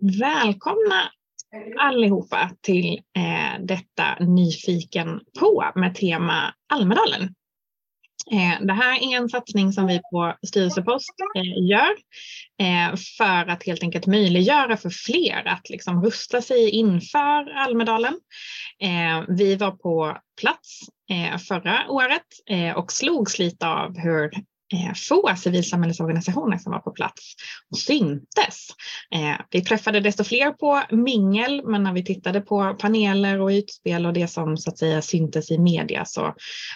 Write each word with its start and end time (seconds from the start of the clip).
Välkomna 0.00 1.10
allihopa 1.78 2.50
till 2.60 3.00
eh, 3.16 3.64
detta 3.64 4.24
Nyfiken 4.24 5.20
på 5.40 5.72
med 5.74 5.94
tema 5.94 6.54
Almedalen. 6.72 7.22
Eh, 8.32 8.66
det 8.66 8.72
här 8.72 9.02
är 9.02 9.16
en 9.16 9.28
satsning 9.28 9.72
som 9.72 9.86
vi 9.86 10.00
på 10.12 10.36
Styrelsepost 10.46 11.14
eh, 11.36 11.68
gör 11.68 11.90
eh, 12.62 12.96
för 13.18 13.50
att 13.50 13.66
helt 13.66 13.82
enkelt 13.82 14.06
möjliggöra 14.06 14.76
för 14.76 14.90
fler 14.90 15.48
att 15.48 15.70
liksom 15.70 16.04
rusta 16.04 16.42
sig 16.42 16.70
inför 16.70 17.50
Almedalen. 17.50 18.20
Eh, 18.82 19.24
vi 19.28 19.56
var 19.56 19.70
på 19.70 20.18
plats 20.40 20.80
eh, 21.10 21.38
förra 21.38 21.90
året 21.90 22.26
eh, 22.50 22.76
och 22.76 22.92
slogs 22.92 23.38
lite 23.38 23.66
av 23.68 23.98
hur 23.98 24.30
Eh, 24.72 24.94
få 24.94 25.36
civilsamhällesorganisationer 25.36 26.58
som 26.58 26.72
var 26.72 26.78
på 26.78 26.90
plats 26.90 27.34
och 27.70 27.78
syntes. 27.78 28.68
Eh, 29.14 29.40
vi 29.50 29.60
träffade 29.60 30.00
desto 30.00 30.24
fler 30.24 30.50
på 30.50 30.82
mingel, 30.90 31.62
men 31.64 31.82
när 31.82 31.92
vi 31.92 32.04
tittade 32.04 32.40
på 32.40 32.74
paneler 32.74 33.40
och 33.40 33.48
utspel 33.48 34.06
och 34.06 34.12
det 34.12 34.28
som 34.28 34.56
så 34.56 34.70
att 34.70 34.78
säga 34.78 35.02
syntes 35.02 35.50
i 35.50 35.58
media 35.58 36.04
så 36.04 36.34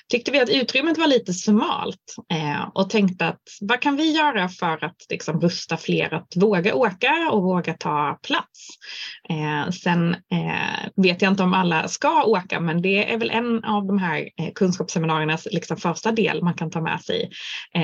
tyckte 0.09 0.31
vi 0.31 0.41
att 0.41 0.49
utrymmet 0.49 0.99
var 0.99 1.07
lite 1.07 1.33
smalt 1.33 2.17
eh, 2.33 2.69
och 2.75 2.91
tänkte 2.91 3.27
att 3.27 3.43
vad 3.61 3.81
kan 3.81 3.97
vi 3.97 4.13
göra 4.13 4.49
för 4.49 4.85
att 4.85 4.97
liksom, 5.11 5.41
rusta 5.41 5.77
fler 5.77 6.15
att 6.15 6.37
våga 6.37 6.75
åka 6.75 7.31
och 7.31 7.43
våga 7.43 7.75
ta 7.75 8.19
plats? 8.23 8.69
Sen 9.83 10.17
vet 10.97 11.23
jag 11.23 11.33
inte 11.33 11.43
om 11.43 11.55
alla 11.55 11.89
ska 11.89 12.25
åka, 12.25 12.61
men 12.61 12.83
det 12.83 13.13
är 13.13 13.19
väl 13.19 13.31
en 13.31 13.65
av 13.65 13.87
de 13.87 13.99
här 13.99 14.29
kunskapsseminariernas 14.55 15.49
liksom, 15.51 15.77
första 15.77 16.13
del 16.13 16.43
man 16.43 16.55
kan 16.55 16.71
ta 16.71 16.81
med 16.81 17.01
sig 17.01 17.31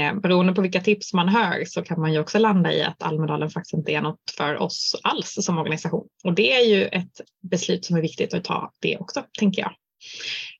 Eh, 0.00 0.14
beroende 0.14 0.52
på 0.52 0.62
vilka 0.62 0.80
tips 0.80 1.12
man 1.12 1.28
hör 1.28 1.64
så 1.64 1.82
kan 1.82 2.00
man 2.00 2.12
ju 2.12 2.20
också 2.20 2.38
landa 2.38 2.72
i 2.72 2.82
att 2.82 3.02
Almedalen 3.02 3.50
faktiskt 3.50 3.74
inte 3.74 3.92
är 3.92 4.00
något 4.00 4.34
för 4.36 4.56
oss 4.56 5.00
alls 5.02 5.38
som 5.40 5.58
organisation. 5.58 6.06
Och 6.24 6.34
det 6.34 6.52
är 6.52 6.66
ju 6.66 6.84
ett 6.84 7.20
beslut 7.50 7.84
som 7.84 7.96
är 7.96 8.00
viktigt 8.02 8.34
att 8.34 8.44
ta 8.44 8.72
det 8.80 8.98
också, 8.98 9.24
tänker 9.38 9.62
jag. 9.62 9.72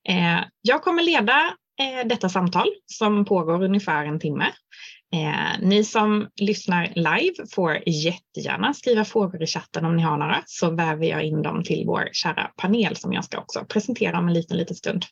Eh, 0.09 0.43
jag 0.61 0.83
kommer 0.83 1.03
leda 1.03 1.53
eh, 1.79 2.07
detta 2.07 2.29
samtal 2.29 2.67
som 2.85 3.25
pågår 3.25 3.63
ungefär 3.63 4.05
en 4.05 4.19
timme. 4.19 4.45
Eh, 5.13 5.59
ni 5.67 5.83
som 5.83 6.27
lyssnar 6.35 6.91
live 6.95 7.35
får 7.55 7.79
jättegärna 7.85 8.73
skriva 8.73 9.05
frågor 9.05 9.43
i 9.43 9.47
chatten 9.47 9.85
om 9.85 9.95
ni 9.95 10.03
har 10.03 10.17
några 10.17 10.43
så 10.45 10.71
väver 10.71 11.05
jag 11.05 11.23
in 11.23 11.41
dem 11.41 11.63
till 11.63 11.83
vår 11.85 12.09
kära 12.11 12.51
panel 12.57 12.95
som 12.95 13.13
jag 13.13 13.25
ska 13.25 13.37
också 13.37 13.65
presentera 13.65 14.19
om 14.19 14.27
en 14.27 14.33
liten, 14.33 14.57
liten 14.57 14.75
stund. 14.75 15.05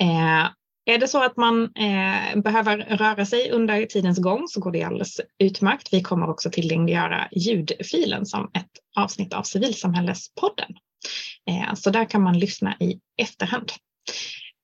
Eh, 0.00 0.46
är 0.86 0.98
det 0.98 1.08
så 1.08 1.22
att 1.22 1.36
man 1.36 1.62
eh, 1.62 2.40
behöver 2.42 2.76
röra 2.76 3.26
sig 3.26 3.50
under 3.50 3.86
tidens 3.86 4.18
gång 4.18 4.48
så 4.48 4.60
går 4.60 4.70
det 4.72 4.82
alldeles 4.82 5.20
utmärkt. 5.38 5.92
Vi 5.92 6.02
kommer 6.02 6.30
också 6.30 6.50
tillgängliggöra 6.50 7.28
ljudfilen 7.32 8.26
som 8.26 8.50
ett 8.54 8.70
avsnitt 8.96 9.32
av 9.32 9.42
Civilsamhällespodden. 9.42 10.76
Eh, 11.50 11.74
så 11.74 11.90
där 11.90 12.04
kan 12.04 12.22
man 12.22 12.38
lyssna 12.38 12.76
i 12.80 13.00
efterhand. 13.22 13.72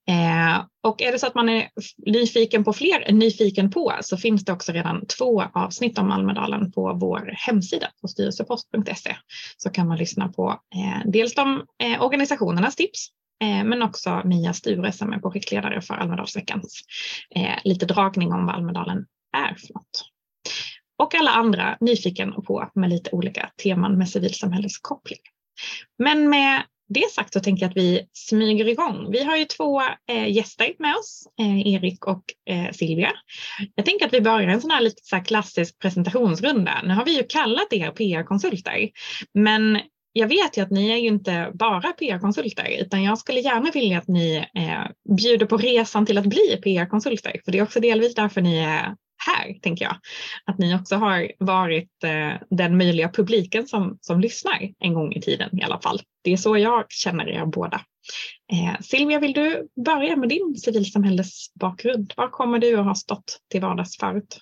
Eh, 0.09 0.65
och 0.83 1.03
är 1.03 1.13
det 1.13 1.19
så 1.19 1.27
att 1.27 1.35
man 1.35 1.49
är 1.49 1.69
nyfiken 2.07 2.65
på 2.65 2.73
fler 2.73 3.13
nyfiken 3.13 3.71
på 3.71 3.93
så 4.01 4.17
finns 4.17 4.45
det 4.45 4.53
också 4.53 4.73
redan 4.73 5.07
två 5.07 5.43
avsnitt 5.43 5.99
om 5.99 6.11
Almedalen 6.11 6.73
på 6.73 6.93
vår 6.95 7.35
hemsida 7.47 7.89
på 8.01 8.09
styrelsepost.se. 8.09 9.17
Så 9.57 9.71
kan 9.71 9.89
man 9.89 9.99
lyssna 9.99 10.29
på 10.29 10.61
eh, 10.75 11.11
dels 11.11 11.35
de 11.35 11.67
eh, 11.83 12.03
organisationernas 12.03 12.77
tips 12.77 13.09
Eh, 13.43 13.65
men 13.65 13.83
också 13.83 14.23
Mia 14.25 14.53
Sture 14.53 14.93
som 14.93 15.13
är 15.13 15.19
projektledare 15.19 15.81
för 15.81 15.95
Almedalsveckans 15.95 16.81
eh, 17.35 17.59
lite 17.65 17.87
dragning 17.87 18.33
om 18.33 18.47
vad 18.47 18.55
Almedalen 18.55 19.07
är 19.37 19.55
för 19.55 19.75
något. 19.75 20.09
Och 20.99 21.15
alla 21.15 21.31
andra 21.31 21.77
nyfiken 21.81 22.33
på 22.33 22.71
med 22.75 22.91
lite 22.91 23.11
olika 23.11 23.51
teman 23.63 23.99
med 23.99 24.09
civilsamhälleskoppling. 24.09 25.19
Men 25.99 26.31
med 26.31 26.63
det 26.89 27.11
sagt 27.13 27.33
så 27.33 27.41
tänker 27.41 27.63
jag 27.63 27.71
att 27.71 27.77
vi 27.77 28.09
smyger 28.13 28.69
igång. 28.69 29.11
Vi 29.11 29.25
har 29.25 29.37
ju 29.37 29.45
två 29.45 29.83
eh, 30.11 30.29
gäster 30.29 30.73
med 30.79 30.97
oss, 30.97 31.29
eh, 31.41 31.75
Erik 31.75 32.07
och 32.07 32.23
eh, 32.51 32.73
Silvia. 32.73 33.13
Jag 33.75 33.87
tänker 33.87 34.07
att 34.07 34.13
vi 34.13 34.21
börjar 34.21 34.49
en 34.49 34.61
sån 34.61 34.71
här 34.71 34.81
lite 34.81 35.03
så 35.03 35.17
här 35.17 35.25
klassisk 35.25 35.79
presentationsrunda. 35.79 36.83
Nu 36.85 36.95
har 36.95 37.05
vi 37.05 37.17
ju 37.17 37.23
kallat 37.29 37.73
er 37.73 37.91
PR-konsulter, 37.91 38.91
men 39.35 39.81
jag 40.13 40.29
vet 40.29 40.59
ju 40.59 40.63
att 40.63 40.71
ni 40.71 40.91
är 40.91 40.97
ju 40.97 41.09
inte 41.09 41.51
bara 41.55 41.93
PR-konsulter 41.93 42.77
utan 42.81 43.03
jag 43.03 43.19
skulle 43.19 43.41
gärna 43.41 43.71
vilja 43.71 43.99
att 43.99 44.09
ni 44.09 44.37
eh, 44.37 45.15
bjuder 45.17 45.47
på 45.47 45.57
resan 45.57 46.07
till 46.07 46.19
att 46.19 46.27
bli 46.27 46.61
PR-konsulter. 46.63 47.41
För 47.45 47.53
det 47.53 47.59
är 47.59 47.63
också 47.63 47.81
delvis 47.81 48.15
därför 48.15 48.41
ni 48.41 48.59
är 48.59 48.97
här, 49.27 49.55
tänker 49.63 49.85
jag. 49.85 49.97
Att 50.45 50.59
ni 50.59 50.75
också 50.75 50.97
har 50.97 51.33
varit 51.39 52.05
eh, 52.05 52.33
den 52.51 52.77
möjliga 52.77 53.09
publiken 53.09 53.67
som, 53.67 53.99
som 54.01 54.21
lyssnar 54.21 54.73
en 54.79 54.95
gång 54.95 55.13
i 55.13 55.21
tiden 55.21 55.61
i 55.61 55.63
alla 55.63 55.81
fall. 55.81 56.01
Det 56.25 56.33
är 56.33 56.37
så 56.37 56.59
jag 56.59 56.85
känner 56.89 57.29
er 57.29 57.47
båda. 57.47 57.81
Eh, 58.53 58.81
Silvia, 58.81 59.21
vill 59.21 59.33
du 59.33 59.69
börja 59.85 60.17
med 60.17 60.29
din 60.29 60.55
civilsamhällesbakgrund? 60.57 62.13
Var 62.17 62.29
kommer 62.29 62.59
du 62.59 62.77
att 62.79 62.87
ha 62.87 62.95
stått 62.95 63.39
till 63.51 63.61
vardags 63.61 63.97
förut? 63.97 64.39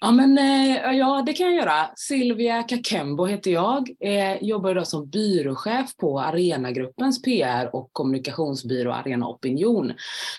Ja, 0.00 0.10
men, 0.10 0.38
eh, 0.38 0.92
ja, 0.92 1.22
det 1.26 1.32
kan 1.32 1.46
jag 1.46 1.54
göra. 1.54 1.90
Silvia 1.96 2.62
Kakembo 2.62 3.26
heter 3.26 3.50
jag. 3.50 3.90
Eh, 4.00 4.42
jobbar 4.42 4.70
idag 4.70 4.86
som 4.86 5.08
byråchef 5.08 5.96
på 5.96 6.20
Arenagruppens 6.20 7.22
PR 7.22 7.76
och 7.76 7.90
kommunikationsbyrå 7.92 8.92
Arena 8.92 9.28
Opinion. 9.28 9.92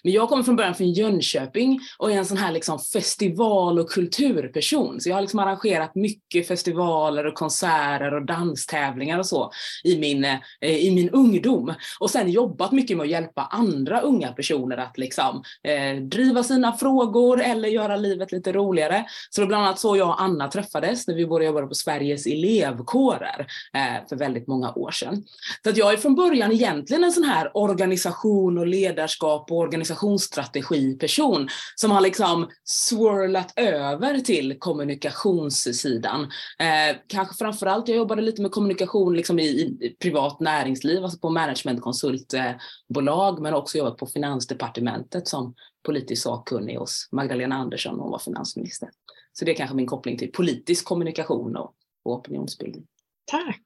Men 0.04 0.14
jag 0.14 0.30
kommer 0.30 0.44
från 0.44 0.56
början 0.56 0.76
från 0.76 0.92
Jönköping 0.92 1.80
och 1.98 2.12
är 2.12 2.18
en 2.18 2.26
sån 2.26 2.38
här 2.38 2.52
liksom 2.52 2.80
festival 2.80 3.80
och 3.80 3.90
kulturperson. 3.90 5.02
Så 5.02 5.10
jag 5.10 5.16
har 5.16 5.22
liksom 5.22 5.40
arrangerat 5.40 5.96
mycket 5.96 6.48
festivaler 6.48 7.26
och 7.26 7.34
konserter 7.34 8.14
och 8.14 8.26
danstävlingar 8.26 9.20
och 9.20 9.26
så 9.26 9.52
i 9.84 9.98
min, 9.98 10.26
eh, 10.26 10.40
i 10.62 10.92
min 10.96 11.10
ungdom. 11.10 11.74
Och 12.00 12.10
sen 12.10 12.32
jobbat 12.32 12.72
mycket 12.72 12.98
med 12.98 13.04
att 13.04 13.10
hjälpa 13.10 13.42
andra 13.42 14.02
unga 14.02 14.32
personer 14.32 14.78
att 14.78 14.98
liksom, 14.98 15.44
eh, 15.64 16.02
driva 16.04 16.44
sina 16.44 16.74
frågor 16.74 17.42
eller 17.42 17.70
göra 17.70 17.96
livet 17.96 18.32
lite 18.32 18.52
roligare. 18.52 19.06
Så 19.30 19.42
det 19.42 19.46
var 19.46 19.48
bland 19.48 19.66
annat 19.66 19.80
så 19.80 19.98
jag 19.98 20.08
och 20.08 20.22
Anna 20.22 20.48
träffades 20.48 21.08
när 21.08 21.16
vi 21.16 21.28
började 21.28 21.56
jobba 21.56 21.68
på 21.68 21.76
Sveriges 21.76 22.26
elevkårer 22.26 23.48
eh, 23.74 24.08
för 24.10 24.16
väldigt 24.16 24.48
många 24.48 24.74
år 24.74 24.92
sedan. 24.92 25.24
Så 25.64 25.70
att 25.70 25.78
jag 25.78 25.94
är 25.94 25.98
från 25.98 26.16
början 26.16 26.52
egentligen 26.52 27.04
en 27.04 27.12
sån 27.12 27.24
här 27.24 27.58
organisation 27.58 28.58
och 28.58 28.68
ledarskap 28.68 29.52
och 29.52 29.58
organisationsstrategi-person 29.58 31.50
som 31.76 31.92
har 31.92 32.02
liksom 32.02 32.50
swirlat 32.64 33.54
över 33.56 34.20
till 34.20 34.60
kommunikationssidan. 34.60 36.22
Eh, 36.60 36.96
kanske 37.08 37.36
framförallt, 37.36 37.88
jag 37.88 37.98
jobbade 37.98 38.22
lite 38.22 38.42
med 38.42 38.52
kommunikation 38.52 39.16
liksom 39.16 39.40
i, 39.40 39.78
i 39.82 39.96
privat 40.00 40.40
näringsliv, 40.40 41.04
alltså 41.04 41.20
på 41.20 41.30
managementkonsultbolag, 41.30 43.42
men 43.42 43.54
också 43.54 43.78
jobbat 43.78 43.98
på 43.98 44.06
Finansdepartementet 44.06 45.28
som 45.28 45.56
politisk 45.86 46.24
sakkunnig 46.24 46.76
hos 46.76 47.10
Magdalena 47.12 47.56
Andersson, 47.56 48.00
hon 48.00 48.12
var 48.12 48.20
finansminister. 48.20 48.90
Så 49.34 49.46
det 49.46 49.52
är 49.52 49.56
kanske 49.56 49.76
min 49.76 49.88
koppling 49.88 50.18
till 50.18 50.32
politisk 50.32 50.86
kommunikation 50.86 51.56
och, 51.56 51.74
och 52.06 52.14
opinionsbildning. 52.14 52.86
Tack. 53.32 53.66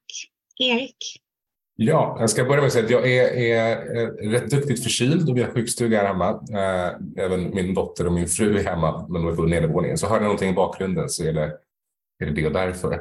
Erik? 0.60 0.96
Ja, 1.80 2.16
jag 2.20 2.30
ska 2.30 2.44
börja 2.44 2.56
med 2.56 2.66
att 2.66 2.72
säga 2.72 2.84
att 2.84 2.90
jag 2.90 3.10
är, 3.10 3.36
är 3.36 4.30
rätt 4.30 4.50
duktigt 4.50 4.82
förkyld 4.82 5.30
och 5.30 5.36
vi 5.36 5.42
har 5.42 5.50
sjukstuga 5.50 5.98
här 5.98 6.06
hemma. 6.06 6.30
Eh, 6.30 7.24
även 7.24 7.54
min 7.54 7.74
dotter 7.74 8.06
och 8.06 8.12
min 8.12 8.28
fru 8.28 8.58
är 8.58 8.64
hemma, 8.64 9.06
men 9.08 9.22
de 9.22 9.32
är 9.32 9.36
på 9.36 9.42
nedervåningen. 9.42 9.98
Så 9.98 10.06
hör 10.06 10.16
ni 10.16 10.22
någonting 10.22 10.50
i 10.50 10.54
bakgrunden 10.54 11.08
så 11.08 11.24
är 11.24 11.32
det, 11.32 11.56
är 12.24 12.26
det 12.26 12.30
det 12.30 12.48
därför. 12.48 12.92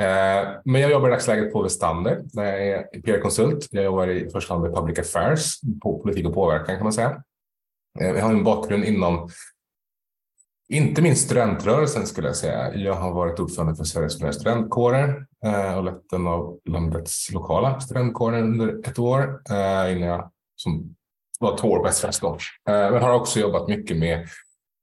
Eh, 0.00 0.48
men 0.64 0.80
jag 0.80 0.90
jobbar 0.90 1.08
i 1.08 1.10
dagsläget 1.10 1.52
på 1.52 1.62
Westander 1.62 2.20
där 2.22 2.44
jag 2.44 2.68
är 2.68 3.00
PR-konsult. 3.02 3.68
Jag 3.70 3.84
jobbar 3.84 4.08
i 4.08 4.30
första 4.30 4.54
hand 4.54 4.66
med 4.66 4.74
public 4.74 4.98
affairs, 4.98 5.60
på 5.82 5.98
politik 5.98 6.26
och 6.26 6.34
påverkan 6.34 6.76
kan 6.76 6.84
man 6.84 6.92
säga. 6.92 7.22
Eh, 8.00 8.08
jag 8.08 8.22
har 8.22 8.32
en 8.32 8.44
bakgrund 8.44 8.84
inom 8.84 9.28
inte 10.70 11.02
minst 11.02 11.24
studentrörelsen 11.24 12.06
skulle 12.06 12.26
jag 12.26 12.36
säga. 12.36 12.74
Jag 12.74 12.94
har 12.94 13.12
varit 13.12 13.40
ordförande 13.40 13.74
för 13.74 13.84
Sveriges 13.84 14.34
studentkårer 14.34 15.26
eh, 15.44 15.78
och 15.78 15.84
lett 15.84 16.12
en 16.12 16.26
av 16.26 16.58
landets 16.64 17.32
lokala 17.32 17.80
studentkårer 17.80 18.42
under 18.42 18.88
ett 18.88 18.98
år 18.98 19.40
eh, 19.50 19.92
innan 19.92 20.08
jag 20.08 20.30
som 20.56 20.94
var 21.40 21.56
två 21.56 21.68
år 21.68 21.78
på 21.78 21.88
SFS. 21.88 22.22
Eh, 22.22 22.36
men 22.64 23.02
har 23.02 23.14
också 23.14 23.40
jobbat 23.40 23.68
mycket 23.68 23.96
med 23.96 24.28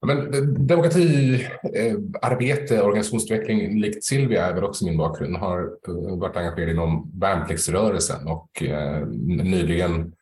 men, 0.05 0.33
eh, 0.33 0.41
demokratiarbete, 0.41 2.75
eh, 2.75 2.85
organisationsutveckling 2.85 3.79
likt 3.79 4.03
Silvia 4.03 4.45
är 4.45 4.53
väl 4.53 4.63
också 4.63 4.85
min 4.85 4.97
bakgrund. 4.97 5.37
Har 5.37 5.59
eh, 5.59 6.17
varit 6.17 6.37
engagerad 6.37 6.69
inom 6.69 7.11
värnpliktsrörelsen 7.19 8.27
och 8.27 8.63
nyligen 9.27 10.13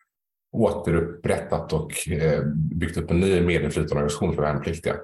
återupprättat 0.52 1.74
och 1.74 1.92
byggt 2.54 2.98
upp 2.98 3.12
en 3.12 3.20
ny 3.20 3.42
medinflytande 3.42 3.96
organisation 3.96 4.36
för 4.36 4.42
värnpliktiga 4.42 4.96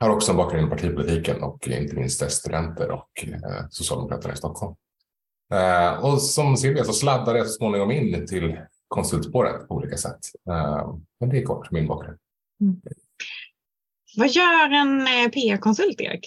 har 0.00 0.10
också 0.10 0.30
en 0.30 0.36
bakgrund 0.36 0.66
i 0.66 0.70
partipolitiken 0.70 1.42
och 1.42 1.68
inte 1.68 1.94
minst 1.94 2.20
dess 2.20 2.34
studenter 2.34 2.90
och 2.90 3.24
eh, 3.26 3.66
Socialdemokraterna 3.70 4.34
i 4.34 4.36
Stockholm. 4.36 4.74
Eh, 5.52 6.04
och 6.04 6.22
som 6.22 6.56
Silvia 6.56 6.84
så 6.84 6.92
sladdade 6.92 7.38
jag 7.38 7.46
så 7.46 7.52
småningom 7.52 7.90
in 7.90 8.26
till 8.26 8.60
konsultspåret 8.88 9.68
på 9.68 9.74
olika 9.74 9.96
sätt. 9.96 10.18
Eh, 10.50 10.94
men 11.20 11.28
det 11.28 11.38
är 11.38 11.42
kort 11.42 11.70
min 11.70 11.86
bakgrund. 11.86 12.18
Mm. 12.60 12.80
Vad 14.16 14.28
gör 14.28 14.70
en 14.70 15.30
PR-konsult, 15.30 16.00
Erik? 16.00 16.26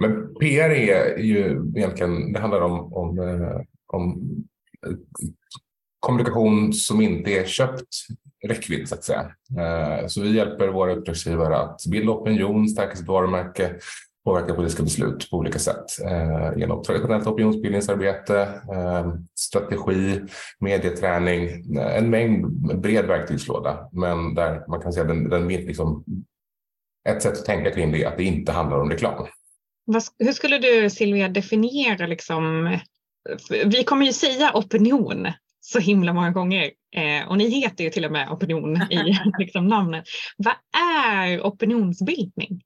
Men 0.00 0.34
PR 0.34 0.70
är 0.70 1.18
ju 1.18 1.72
egentligen, 1.76 2.32
det 2.32 2.40
handlar 2.40 2.60
om, 2.60 2.92
om, 2.92 3.18
eh, 3.18 3.60
om 3.86 4.30
kommunikation 6.00 6.72
som 6.72 7.00
inte 7.00 7.30
är 7.30 7.46
köpt 7.46 7.88
räckvidd 8.48 8.88
så 8.88 8.94
att 8.94 9.04
säga. 9.04 9.30
Eh, 9.58 10.06
så 10.06 10.22
vi 10.22 10.36
hjälper 10.36 10.68
våra 10.68 10.92
uppdragsgivare 10.92 11.56
att 11.56 11.80
bilda 11.90 12.12
opinion, 12.12 12.68
stärka 12.68 12.96
sitt 12.96 13.08
varumärke, 13.08 13.74
påverka 14.24 14.54
politiska 14.54 14.82
beslut 14.82 15.30
på 15.30 15.36
olika 15.36 15.58
sätt 15.58 15.84
eh, 16.04 16.58
genom 16.58 16.82
traditionellt 16.82 17.26
opinionsbildningsarbete, 17.26 18.40
eh, 18.72 19.14
strategi, 19.34 20.20
medieträning, 20.60 21.48
en 21.78 22.10
mängd 22.10 22.46
bred 22.80 23.06
verktygslåda. 23.06 23.88
Men 23.92 24.34
där 24.34 24.64
man 24.68 24.80
kan 24.80 24.92
säga 24.92 25.04
den, 25.04 25.30
den 25.30 25.48
liksom, 25.48 26.04
ett 27.08 27.22
sätt 27.22 27.38
att 27.38 27.44
tänka 27.44 27.70
kring 27.70 27.92
det 27.92 28.04
är 28.04 28.08
att 28.08 28.16
det 28.16 28.24
inte 28.24 28.52
handlar 28.52 28.80
om 28.80 28.90
reklam. 28.90 29.26
Hur 30.18 30.32
skulle 30.32 30.58
du 30.58 30.90
Silvia 30.90 31.28
definiera 31.28 32.06
liksom 32.06 32.76
vi 33.66 33.84
kommer 33.84 34.06
ju 34.06 34.12
säga 34.12 34.50
opinion 34.54 35.26
så 35.72 35.78
himla 35.78 36.12
många 36.12 36.30
gånger. 36.30 36.70
Eh, 36.96 37.28
och 37.28 37.38
ni 37.38 37.48
heter 37.48 37.84
ju 37.84 37.90
till 37.90 38.04
och 38.04 38.12
med 38.12 38.30
opinion 38.30 38.76
i 38.90 39.18
liksom, 39.38 39.66
namnet. 39.66 40.04
Vad 40.36 40.54
är 40.82 41.40
opinionsbildning? 41.40 42.62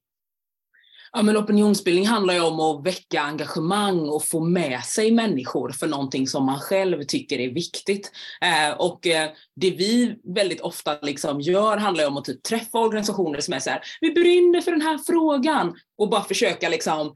Ja, 1.13 1.23
men 1.23 1.37
opinionsbildning 1.37 2.07
handlar 2.07 2.35
ju 2.35 2.41
om 2.41 2.61
att 2.61 2.87
väcka 2.87 3.21
engagemang 3.21 4.09
och 4.09 4.25
få 4.25 4.41
med 4.41 4.81
sig 4.85 5.11
människor 5.11 5.71
för 5.71 5.87
någonting 5.87 6.27
som 6.27 6.47
man 6.47 6.59
själv 6.59 7.03
tycker 7.03 7.39
är 7.39 7.55
viktigt. 7.55 8.13
Eh, 8.41 8.77
och 8.79 9.07
eh, 9.07 9.31
det 9.57 9.71
vi 9.71 10.17
väldigt 10.35 10.61
ofta 10.61 10.99
liksom 11.03 11.41
gör 11.41 11.77
handlar 11.77 12.07
om 12.07 12.17
att 12.17 12.25
typ 12.25 12.43
träffa 12.43 12.79
organisationer 12.79 13.41
som 13.41 13.55
är 13.55 13.59
så 13.59 13.71
här, 13.71 13.81
vi 14.01 14.11
brinner 14.11 14.61
för 14.61 14.71
den 14.71 14.83
här 14.83 14.99
frågan 15.07 15.75
och 15.99 16.11
bara 16.11 16.23
försöka 16.23 16.69
liksom 16.69 17.15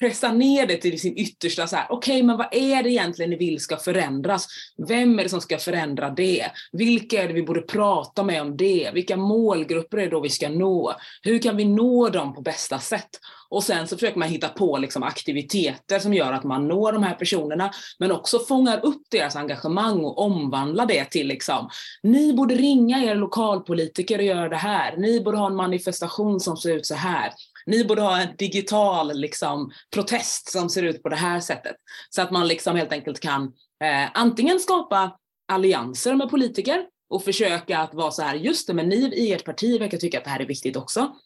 pressa 0.00 0.32
ner 0.32 0.66
det 0.66 0.76
till 0.76 1.00
sin 1.00 1.16
yttersta. 1.16 1.64
Okej, 1.64 1.86
okay, 1.90 2.22
men 2.22 2.36
vad 2.36 2.48
är 2.50 2.82
det 2.82 2.90
egentligen 2.90 3.30
ni 3.30 3.36
vill 3.36 3.60
ska 3.60 3.76
förändras? 3.76 4.46
Vem 4.88 5.18
är 5.18 5.22
det 5.22 5.28
som 5.28 5.40
ska 5.40 5.58
förändra 5.58 6.10
det? 6.10 6.50
Vilka 6.72 7.22
är 7.22 7.28
det 7.28 7.34
vi 7.34 7.42
borde 7.42 7.60
prata 7.60 8.22
med 8.22 8.42
om 8.42 8.56
det? 8.56 8.90
Vilka 8.94 9.16
målgrupper 9.16 9.98
är 9.98 10.02
det 10.02 10.10
då 10.10 10.20
vi 10.20 10.28
ska 10.28 10.48
nå? 10.48 10.94
Hur 11.22 11.38
kan 11.38 11.56
vi 11.56 11.64
nå 11.64 12.08
dem 12.08 12.34
på 12.34 12.40
bästa 12.40 12.78
sätt? 12.78 13.10
Och 13.50 13.64
sen 13.64 13.88
så 13.88 13.96
försöker 13.96 14.18
man 14.18 14.28
hitta 14.28 14.48
på 14.48 14.78
liksom 14.78 15.02
aktiviteter 15.02 15.98
som 15.98 16.14
gör 16.14 16.32
att 16.32 16.44
man 16.44 16.68
når 16.68 16.92
de 16.92 17.02
här 17.02 17.14
personerna, 17.14 17.70
men 17.98 18.12
också 18.12 18.38
fångar 18.38 18.84
upp 18.84 19.02
deras 19.10 19.36
engagemang 19.36 20.04
och 20.04 20.18
omvandlar 20.18 20.86
det 20.86 21.04
till 21.04 21.28
liksom, 21.28 21.68
ni 22.02 22.32
borde 22.32 22.54
ringa 22.54 23.04
er 23.04 23.14
lokalpolitiker 23.14 24.18
och 24.18 24.24
göra 24.24 24.48
det 24.48 24.56
här. 24.56 24.96
Ni 24.96 25.20
borde 25.20 25.38
ha 25.38 25.46
en 25.46 25.56
manifestation 25.56 26.40
som 26.40 26.56
ser 26.56 26.76
ut 26.76 26.86
så 26.86 26.94
här 26.94 27.32
ni 27.68 27.84
borde 27.84 28.02
ha 28.02 28.20
en 28.20 28.36
digital 28.36 29.20
liksom, 29.20 29.72
protest 29.94 30.52
som 30.52 30.70
ser 30.70 30.82
ut 30.82 31.02
på 31.02 31.08
det 31.08 31.16
här 31.16 31.40
sättet. 31.40 31.76
Så 32.10 32.22
att 32.22 32.30
man 32.30 32.48
liksom 32.48 32.76
helt 32.76 32.92
enkelt 32.92 33.20
kan 33.20 33.42
eh, 33.84 34.10
antingen 34.14 34.60
skapa 34.60 35.18
allianser 35.52 36.14
med 36.14 36.30
politiker 36.30 36.86
och 37.08 37.24
försöka 37.24 37.78
att 37.78 37.94
vara 37.94 38.10
så 38.10 38.22
här, 38.22 38.34
just 38.34 38.66
det, 38.66 38.74
men 38.74 38.88
ni 38.88 38.96
i 38.96 39.32
ert 39.32 39.44
parti 39.44 39.80
verkar 39.80 39.98
tycka 39.98 40.18
att 40.18 40.24
det 40.24 40.30
här 40.30 40.40
är 40.40 40.46
viktigt 40.46 40.76
också. 40.76 41.16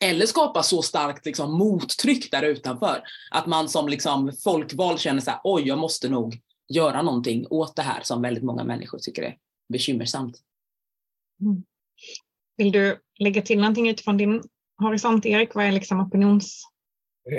Eller 0.00 0.26
skapa 0.26 0.62
så 0.62 0.82
starkt 0.82 1.26
liksom, 1.26 1.58
mottryck 1.58 2.30
där 2.30 2.42
utanför 2.42 3.02
att 3.30 3.46
man 3.46 3.68
som 3.68 3.88
liksom, 3.88 4.32
folkvald 4.44 5.00
känner 5.00 5.20
så 5.20 5.30
här, 5.30 5.40
oj, 5.44 5.62
jag 5.68 5.78
måste 5.78 6.08
nog 6.08 6.40
göra 6.68 7.02
någonting 7.02 7.46
åt 7.50 7.76
det 7.76 7.82
här 7.82 8.00
som 8.02 8.22
väldigt 8.22 8.44
många 8.44 8.64
människor 8.64 8.98
tycker 8.98 9.22
är 9.22 9.36
bekymmersamt. 9.72 10.40
Mm. 11.40 11.64
Vill 12.56 12.72
du 12.72 12.98
lägga 13.18 13.42
till 13.42 13.58
någonting 13.58 13.88
utifrån 13.88 14.16
din 14.16 14.42
horisont, 14.78 15.26
Erik? 15.26 15.54
Vad 15.54 15.64
är 15.64 15.72
liksom 15.72 16.00
opinions... 16.00 16.62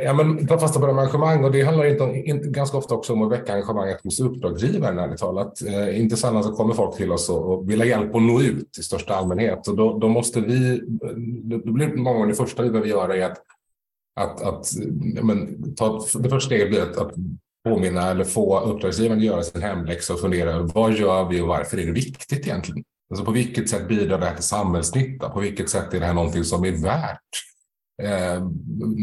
Ja, 0.03 0.13
men 0.13 0.47
ta 0.47 0.59
fasta 0.59 0.79
på 0.79 0.85
engagemang 0.85 1.43
och 1.43 1.51
det 1.51 1.61
handlar 1.61 1.85
inte, 1.85 2.03
om, 2.03 2.15
inte 2.15 2.49
ganska 2.49 2.77
ofta 2.77 2.95
också 2.95 3.13
om 3.13 3.21
att 3.21 3.31
väcka 3.31 3.53
engagemanget 3.53 4.03
hos 4.03 4.19
uppdragsgivaren 4.19 4.99
ärligt 4.99 5.17
talat. 5.17 5.61
Eh, 5.61 6.01
inte 6.01 6.17
sällan 6.17 6.43
så 6.43 6.51
kommer 6.51 6.73
folk 6.73 6.97
till 6.97 7.11
oss 7.11 7.29
och, 7.29 7.53
och 7.53 7.69
vill 7.69 7.79
ha 7.79 7.85
hjälp 7.85 8.15
att 8.15 8.21
nå 8.21 8.41
ut 8.41 8.77
i 8.79 8.83
största 8.83 9.15
allmänhet 9.15 9.67
och 9.67 9.75
då, 9.75 9.99
då 9.99 10.07
måste 10.07 10.41
vi, 10.41 10.81
då 11.43 11.71
blir 11.71 11.95
många 11.95 12.17
gånger 12.17 12.27
det 12.27 12.35
första 12.35 12.63
vi 12.63 12.69
behöver 12.69 12.89
göra 12.89 13.15
är 13.15 13.25
att, 13.25 13.37
att, 14.19 14.41
att 14.41 14.67
men, 15.23 15.73
ta, 15.75 16.05
det 16.19 16.29
första 16.29 16.47
steget 16.47 16.69
blir 16.69 16.81
att, 16.81 16.97
att 16.97 17.13
påminna 17.65 18.11
eller 18.11 18.23
få 18.23 18.59
uppdragsgivaren 18.59 19.19
att 19.19 19.25
göra 19.25 19.43
sin 19.43 19.61
hemläxa 19.61 20.13
och 20.13 20.19
fundera 20.19 20.51
över 20.51 20.69
vad 20.73 20.93
gör 20.93 21.29
vi 21.29 21.41
och 21.41 21.47
varför 21.47 21.77
är 21.77 21.85
det 21.85 21.91
viktigt 21.91 22.47
egentligen? 22.47 22.83
Alltså 23.09 23.25
på 23.25 23.31
vilket 23.31 23.69
sätt 23.69 23.87
bidrar 23.87 24.19
det 24.19 24.25
här 24.25 24.35
till 24.35 24.43
samhällsnytta? 24.43 25.29
På 25.29 25.39
vilket 25.39 25.69
sätt 25.69 25.93
är 25.93 25.99
det 25.99 26.05
här 26.05 26.13
någonting 26.13 26.43
som 26.43 26.65
är 26.65 26.71
värt? 26.71 27.19
Eh, 28.03 28.43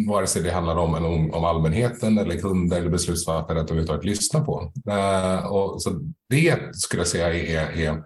vare 0.08 0.26
sig 0.26 0.42
det 0.42 0.52
handlar 0.52 0.76
om, 0.76 0.94
om, 0.94 1.30
om 1.30 1.44
allmänheten 1.44 2.18
eller 2.18 2.38
kunder 2.38 2.78
eller 2.78 2.90
beslutsfattare 2.90 3.60
att 3.60 3.64
överhuvudtaget 3.64 4.04
lyssna 4.04 4.40
på. 4.40 4.72
Eh, 4.90 5.46
och 5.46 5.82
så 5.82 5.90
det 6.28 6.74
skulle 6.74 7.00
jag 7.00 7.08
säga 7.08 7.34
är, 7.34 7.78
är, 7.78 8.04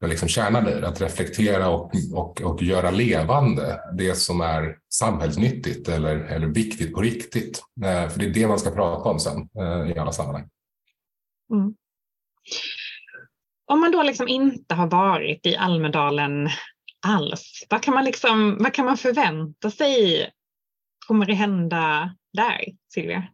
är 0.00 0.08
liksom 0.08 0.28
kärnan 0.28 0.68
i 0.68 0.72
att 0.72 1.00
reflektera 1.00 1.68
och, 1.68 1.92
och, 2.14 2.42
och 2.42 2.62
göra 2.62 2.90
levande 2.90 3.80
det 3.98 4.14
som 4.14 4.40
är 4.40 4.76
samhällsnyttigt 4.94 5.88
eller, 5.88 6.16
eller 6.16 6.46
viktigt 6.46 6.94
på 6.94 7.00
riktigt. 7.00 7.62
Eh, 7.84 8.08
för 8.08 8.18
det 8.18 8.26
är 8.26 8.34
det 8.34 8.48
man 8.48 8.58
ska 8.58 8.70
prata 8.70 9.10
om 9.10 9.20
sen 9.20 9.48
eh, 9.58 9.90
i 9.96 9.98
alla 9.98 10.12
sammanhang. 10.12 10.48
Mm. 11.52 11.74
Om 13.72 13.80
man 13.80 13.92
då 13.92 14.02
liksom 14.02 14.28
inte 14.28 14.74
har 14.74 14.86
varit 14.86 15.46
i 15.46 15.56
Almedalen 15.56 16.48
alls, 17.06 17.66
vad 17.70 17.82
kan 17.82 17.94
man, 17.94 18.04
liksom, 18.04 18.58
vad 18.60 18.74
kan 18.74 18.84
man 18.84 18.96
förvänta 18.96 19.70
sig 19.70 20.30
kommer 21.06 21.26
det 21.26 21.34
hända 21.34 22.14
där, 22.32 22.64
Silvia? 22.94 23.24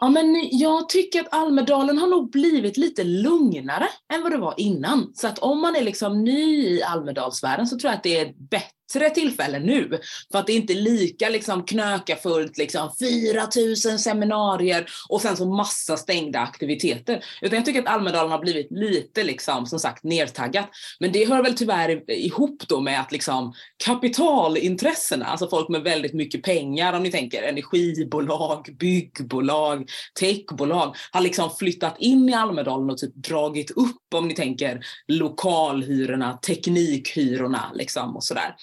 Ja, 0.00 0.08
men 0.08 0.48
jag 0.50 0.88
tycker 0.88 1.20
att 1.20 1.34
Almedalen 1.34 1.98
har 1.98 2.06
nog 2.06 2.30
blivit 2.30 2.76
lite 2.76 3.04
lugnare 3.04 3.88
än 4.14 4.22
vad 4.22 4.32
det 4.32 4.38
var 4.38 4.54
innan. 4.56 5.14
Så 5.14 5.26
att 5.26 5.38
om 5.38 5.60
man 5.60 5.76
är 5.76 5.82
liksom 5.82 6.24
ny 6.24 6.66
i 6.66 6.82
Almedalsvärlden 6.82 7.66
så 7.66 7.78
tror 7.78 7.90
jag 7.90 7.96
att 7.96 8.02
det 8.02 8.18
är 8.18 8.34
bättre 8.50 8.77
bättre 8.92 9.10
tillfälle 9.10 9.58
nu. 9.58 10.00
För 10.32 10.38
att 10.38 10.46
det 10.46 10.52
är 10.52 10.56
inte 10.56 10.74
lika 10.74 11.28
liksom 11.28 11.64
knökafullt, 11.64 12.58
liksom 12.58 12.90
4000 12.98 13.98
seminarier 13.98 14.86
och 15.08 15.20
sen 15.20 15.36
så 15.36 15.46
massa 15.46 15.96
stängda 15.96 16.40
aktiviteter. 16.40 17.24
Utan 17.42 17.56
jag 17.56 17.66
tycker 17.66 17.82
att 17.82 17.88
Almedalen 17.88 18.32
har 18.32 18.38
blivit 18.38 18.66
lite 18.70 19.24
liksom, 19.24 19.66
som 19.66 19.78
sagt 19.78 20.04
nertaggat. 20.04 20.68
Men 21.00 21.12
det 21.12 21.28
hör 21.28 21.42
väl 21.42 21.54
tyvärr 21.54 22.10
ihop 22.10 22.62
då 22.68 22.80
med 22.80 23.00
att 23.00 23.12
liksom 23.12 23.54
kapitalintressena, 23.84 25.26
alltså 25.26 25.48
folk 25.48 25.68
med 25.68 25.82
väldigt 25.82 26.14
mycket 26.14 26.42
pengar 26.42 26.92
om 26.92 27.02
ni 27.02 27.10
tänker 27.10 27.42
energibolag, 27.42 28.76
byggbolag, 28.78 29.88
techbolag 30.20 30.96
har 31.10 31.20
liksom 31.20 31.50
flyttat 31.58 31.96
in 31.98 32.28
i 32.28 32.34
Almedalen 32.34 32.90
och 32.90 32.98
typ 32.98 33.14
dragit 33.14 33.70
upp 33.70 34.14
om 34.14 34.28
ni 34.28 34.34
tänker 34.34 34.80
lokalhyrorna, 35.08 36.32
teknikhyrorna 36.36 37.70
liksom 37.74 38.16
och 38.16 38.24
sådär. 38.24 38.54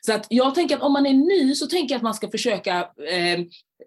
Så 0.00 0.12
att 0.12 0.26
jag 0.28 0.54
tänker 0.54 0.76
att 0.76 0.82
om 0.82 0.92
man 0.92 1.06
är 1.06 1.12
ny 1.12 1.54
så 1.54 1.66
tänker 1.66 1.94
jag 1.94 1.96
att 1.98 2.02
man 2.02 2.14
ska 2.14 2.30
försöka 2.30 2.78
eh, 3.10 3.40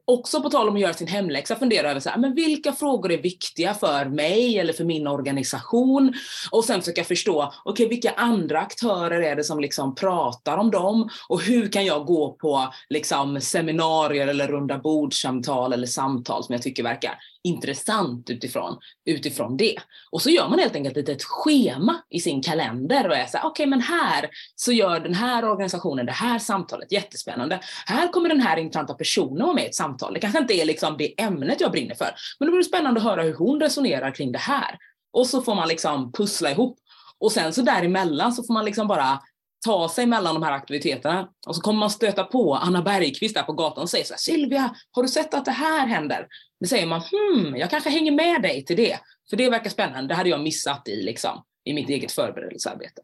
också 0.06 0.42
på 0.42 0.50
tal 0.50 0.70
om 0.70 0.76
att 0.76 0.82
göra 0.82 0.94
sin 0.94 1.08
hemläxa 1.08 1.56
fundera 1.56 1.92
över 1.92 2.00
så 2.00 2.10
här, 2.10 2.18
men 2.18 2.36
vilka 2.36 2.74
frågor 2.74 3.12
är 3.12 3.22
viktiga 3.22 3.74
för 3.74 4.06
mig 4.06 4.60
eller 4.60 4.74
för 4.74 4.84
min 4.84 5.08
organisation? 5.08 6.14
Och 6.52 6.66
sen 6.66 6.80
försöka 6.80 7.04
förstå, 7.04 7.54
okej 7.66 7.86
okay, 7.86 7.88
vilka 7.88 8.12
andra 8.12 8.60
aktörer 8.60 9.22
är 9.22 9.36
det 9.36 9.44
som 9.44 9.60
liksom 9.60 9.96
pratar 9.96 10.58
om 10.58 10.72
dem? 10.72 11.10
Och 11.30 11.42
hur 11.42 11.72
kan 11.72 11.86
jag 11.86 12.06
gå 12.06 12.32
på 12.34 12.74
liksom 12.90 13.42
seminarier 13.42 14.28
eller 14.28 14.48
runda 14.48 14.78
bordsamtal 14.78 15.74
eller 15.74 15.88
samtal 15.88 16.44
som 16.44 16.54
jag 16.54 16.62
tycker 16.62 16.84
verkar 16.84 17.20
intressant 17.48 18.30
utifrån, 18.30 18.78
utifrån 19.06 19.58
det. 19.58 19.76
Och 20.12 20.22
så 20.22 20.30
gör 20.30 20.50
man 20.50 20.60
helt 20.60 20.76
enkelt 20.76 20.98
ett, 20.98 21.10
ett 21.10 21.24
schema 21.24 21.96
i 22.10 22.20
sin 22.20 22.42
kalender 22.42 23.10
och 23.10 23.16
är 23.16 23.26
så 23.26 23.38
här, 23.38 23.46
okej 23.46 23.52
okay, 23.52 23.66
men 23.66 23.82
här 23.82 24.30
så 24.56 24.72
gör 24.72 25.00
den 25.00 25.14
här 25.14 25.46
organisationen 25.46 26.06
det 26.06 26.12
här 26.12 26.40
samtalet 26.40 26.92
jättespännande. 26.92 27.60
Här 27.86 28.08
kommer 28.08 28.30
den 28.30 28.42
här 28.42 28.58
intressanta 28.58 28.94
personen 28.94 29.46
vara 29.46 29.54
med 29.54 29.64
i 29.64 29.68
ett 29.68 29.76
samtal. 29.78 30.14
Det 30.14 30.20
kanske 30.20 30.40
inte 30.40 30.54
är 30.54 30.66
liksom 30.66 30.96
det 30.98 31.22
ämnet 31.22 31.62
jag 31.62 31.72
brinner 31.72 31.96
för, 31.96 32.10
men 32.40 32.48
det 32.48 32.52
vore 32.52 32.64
spännande 32.64 33.00
att 33.00 33.04
höra 33.04 33.22
hur 33.22 33.34
hon 33.34 33.60
resonerar 33.60 34.12
kring 34.12 34.32
det 34.32 34.40
här. 34.40 34.78
Och 35.14 35.28
så 35.28 35.42
får 35.42 35.56
man 35.56 35.68
liksom 35.68 36.12
pussla 36.12 36.52
ihop. 36.52 36.78
Och 37.20 37.32
sen 37.32 37.54
så 37.54 37.62
däremellan 37.62 38.34
så 38.34 38.44
får 38.44 38.54
man 38.54 38.66
liksom 38.66 38.88
bara 38.88 39.22
ta 39.66 39.90
sig 39.90 40.06
mellan 40.06 40.34
de 40.34 40.44
här 40.44 40.52
aktiviteterna 40.52 41.30
och 41.48 41.56
så 41.56 41.62
kommer 41.62 41.80
man 41.80 41.90
stöta 41.90 42.24
på 42.24 42.56
Anna 42.56 42.82
Bergqvist 42.82 43.36
där 43.36 43.44
på 43.44 43.54
gatan 43.54 43.82
och 43.82 43.90
säger 43.90 44.06
så 44.06 44.14
här, 44.14 44.20
Silvia, 44.20 44.76
har 44.92 45.04
du 45.04 45.10
sett 45.10 45.34
att 45.34 45.46
det 45.46 45.52
här 45.52 45.88
händer? 45.88 46.28
Då 46.60 46.68
säger 46.68 46.86
man, 46.86 47.02
hmm, 47.02 47.56
jag 47.56 47.70
kanske 47.70 47.90
hänger 47.90 48.12
med 48.12 48.42
dig 48.42 48.66
till 48.66 48.78
det, 48.78 49.00
för 49.30 49.38
det 49.38 49.50
verkar 49.50 49.70
spännande, 49.70 50.08
det 50.08 50.16
hade 50.16 50.30
jag 50.30 50.42
missat 50.42 50.88
i, 50.88 51.02
liksom, 51.02 51.44
i 51.64 51.74
mitt 51.74 51.90
eget 51.90 52.12
förberedelsearbete. 52.12 53.02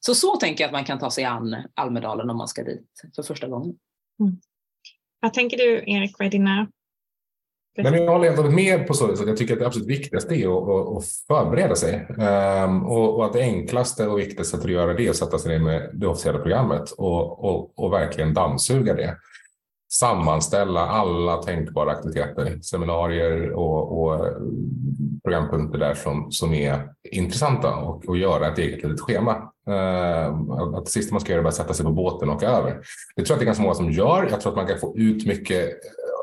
Så 0.00 0.14
så 0.14 0.36
tänker 0.36 0.64
jag 0.64 0.68
att 0.68 0.72
man 0.72 0.84
kan 0.84 0.98
ta 0.98 1.10
sig 1.10 1.24
an 1.24 1.56
Almedalen 1.74 2.30
om 2.30 2.36
man 2.36 2.48
ska 2.48 2.62
dit 2.62 3.02
för 3.16 3.22
första 3.22 3.48
gången. 3.48 3.76
Mm. 4.20 4.40
Vad 5.20 5.32
tänker 5.32 5.56
du 5.56 5.84
Erik, 5.86 6.18
vad 6.18 6.26
är 6.26 6.30
dina 6.30 6.66
Nej, 7.78 7.92
men 7.92 8.04
jag 8.04 8.12
håller 8.12 8.30
helt 8.30 8.54
med 8.54 8.86
på 8.86 8.94
så 8.94 9.16
sätt. 9.16 9.28
Jag 9.28 9.36
tycker 9.36 9.52
att 9.52 9.60
det 9.60 9.66
absolut 9.66 9.88
viktigaste 9.88 10.34
är 10.34 10.48
att, 10.48 10.96
att 10.96 11.04
förbereda 11.26 11.74
sig. 11.74 12.06
Um, 12.64 12.86
och, 12.86 13.16
och, 13.16 13.24
att 13.24 13.32
det 13.32 13.40
enklaste 13.40 14.06
och 14.06 14.18
viktigaste 14.18 14.50
sättet 14.50 14.64
att 14.64 14.72
göra 14.72 14.94
det 14.94 15.06
är 15.06 15.10
att 15.10 15.16
sätta 15.16 15.38
sig 15.38 15.58
ner 15.58 15.64
med 15.64 15.90
det 15.92 16.06
officiella 16.06 16.38
programmet 16.38 16.90
och, 16.90 17.44
och, 17.44 17.78
och 17.78 17.92
verkligen 17.92 18.34
dammsuga 18.34 18.94
det. 18.94 19.16
sammanställa 19.92 20.80
alla 20.86 21.42
tänkbara 21.42 21.90
aktiviteter, 21.90 22.60
seminarier 22.62 23.50
och, 23.50 24.02
och 24.02 24.26
programpunkter 25.24 25.78
där 25.78 25.94
som, 25.94 26.32
som 26.32 26.54
är 26.54 26.88
intressanta 27.10 27.76
och, 27.76 28.08
och 28.08 28.18
göra 28.18 28.48
ett 28.48 28.58
eget 28.58 28.82
litet 28.82 29.00
schema. 29.00 29.52
Eh, 29.70 30.26
att 30.76 30.84
det 30.84 30.90
sista 30.90 31.14
man 31.14 31.20
ska 31.20 31.32
göra 31.32 31.42
är 31.42 31.48
att 31.48 31.54
sätta 31.54 31.74
sig 31.74 31.86
på 31.86 31.92
båten 31.92 32.28
och 32.28 32.34
åka 32.34 32.48
över. 32.48 32.80
Det 33.16 33.24
tror 33.24 33.28
jag 33.28 33.32
att 33.34 33.38
det 33.38 33.44
är 33.44 33.46
ganska 33.46 33.62
många 33.62 33.74
som 33.74 33.90
gör. 33.90 34.28
Jag 34.30 34.40
tror 34.40 34.52
att 34.52 34.56
man 34.56 34.66
kan 34.66 34.78
få 34.78 34.96
ut 34.96 35.26
mycket 35.26 35.70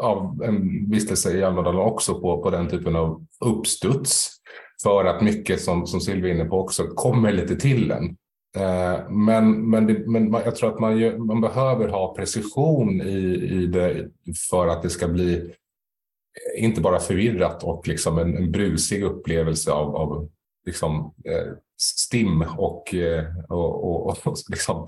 av 0.01 0.43
en 0.43 0.89
vistelse 0.89 1.37
i 1.37 1.43
Almedalen 1.43 1.81
också 1.81 2.21
på, 2.21 2.43
på 2.43 2.49
den 2.49 2.67
typen 2.67 2.95
av 2.95 3.25
uppstuds. 3.45 4.29
För 4.83 5.05
att 5.05 5.21
mycket 5.21 5.61
som, 5.61 5.87
som 5.87 6.01
Silvia 6.01 6.31
är 6.31 6.35
inne 6.35 6.45
på 6.45 6.59
också 6.59 6.87
kommer 6.87 7.31
lite 7.31 7.55
till 7.55 7.91
en. 7.91 8.05
Eh, 8.57 9.09
men, 9.09 9.69
men, 9.69 9.87
det, 9.87 10.07
men 10.07 10.31
jag 10.31 10.55
tror 10.55 10.73
att 10.73 10.79
man, 10.79 11.25
man 11.27 11.41
behöver 11.41 11.87
ha 11.87 12.15
precision 12.15 13.01
i, 13.01 13.17
i 13.51 13.67
det 13.67 14.07
för 14.49 14.67
att 14.67 14.81
det 14.81 14.89
ska 14.89 15.07
bli 15.07 15.53
inte 16.57 16.81
bara 16.81 16.99
förvirrat 16.99 17.63
och 17.63 17.87
liksom 17.87 18.17
en, 18.17 18.37
en 18.37 18.51
brusig 18.51 19.03
upplevelse 19.03 19.71
av, 19.71 19.95
av 19.95 20.29
liksom, 20.65 21.13
eh, 21.25 21.53
stim 21.77 22.41
eh, 22.41 22.60
och, 22.60 22.96
och, 23.50 24.07
och, 24.07 24.27
och 24.27 24.38
liksom 24.50 24.88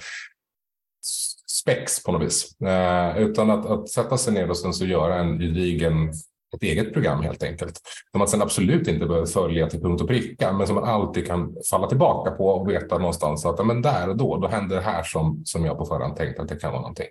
spex 1.62 2.04
på 2.04 2.12
något 2.12 2.22
vis. 2.22 2.62
Eh, 2.62 3.18
utan 3.18 3.50
att, 3.50 3.66
att 3.66 3.90
sätta 3.90 4.18
sig 4.18 4.34
ner 4.34 4.50
och 4.50 4.58
sen 4.58 4.74
så 4.74 4.86
göra 4.86 5.20
en 5.20 5.40
gedigen 5.40 6.14
ett 6.56 6.64
eget 6.64 6.94
program 6.94 7.24
helt 7.24 7.44
enkelt. 7.44 7.82
Som 8.12 8.20
man 8.20 8.28
sen 8.28 8.42
absolut 8.42 8.88
inte 8.88 9.06
behöver 9.06 9.28
följa 9.28 9.70
till 9.70 9.82
punkt 9.82 10.02
och 10.02 10.08
pricka, 10.08 10.54
men 10.54 10.68
som 10.68 10.76
man 10.76 10.90
alltid 10.90 11.28
kan 11.28 11.56
falla 11.70 11.88
tillbaka 11.88 12.32
på 12.32 12.48
och 12.48 12.70
veta 12.70 12.98
någonstans 12.98 13.46
att 13.46 13.66
men 13.66 13.82
där 13.82 14.10
och 14.10 14.18
då, 14.18 14.38
då 14.38 14.48
händer 14.48 14.76
det 14.76 14.82
här 14.82 15.04
som, 15.04 15.42
som 15.46 15.66
jag 15.66 15.78
på 15.78 15.86
förhand 15.86 16.16
tänkt 16.16 16.40
att 16.40 16.48
det 16.48 16.56
kan 16.56 16.72
vara 16.72 16.82
någonting. 16.82 17.08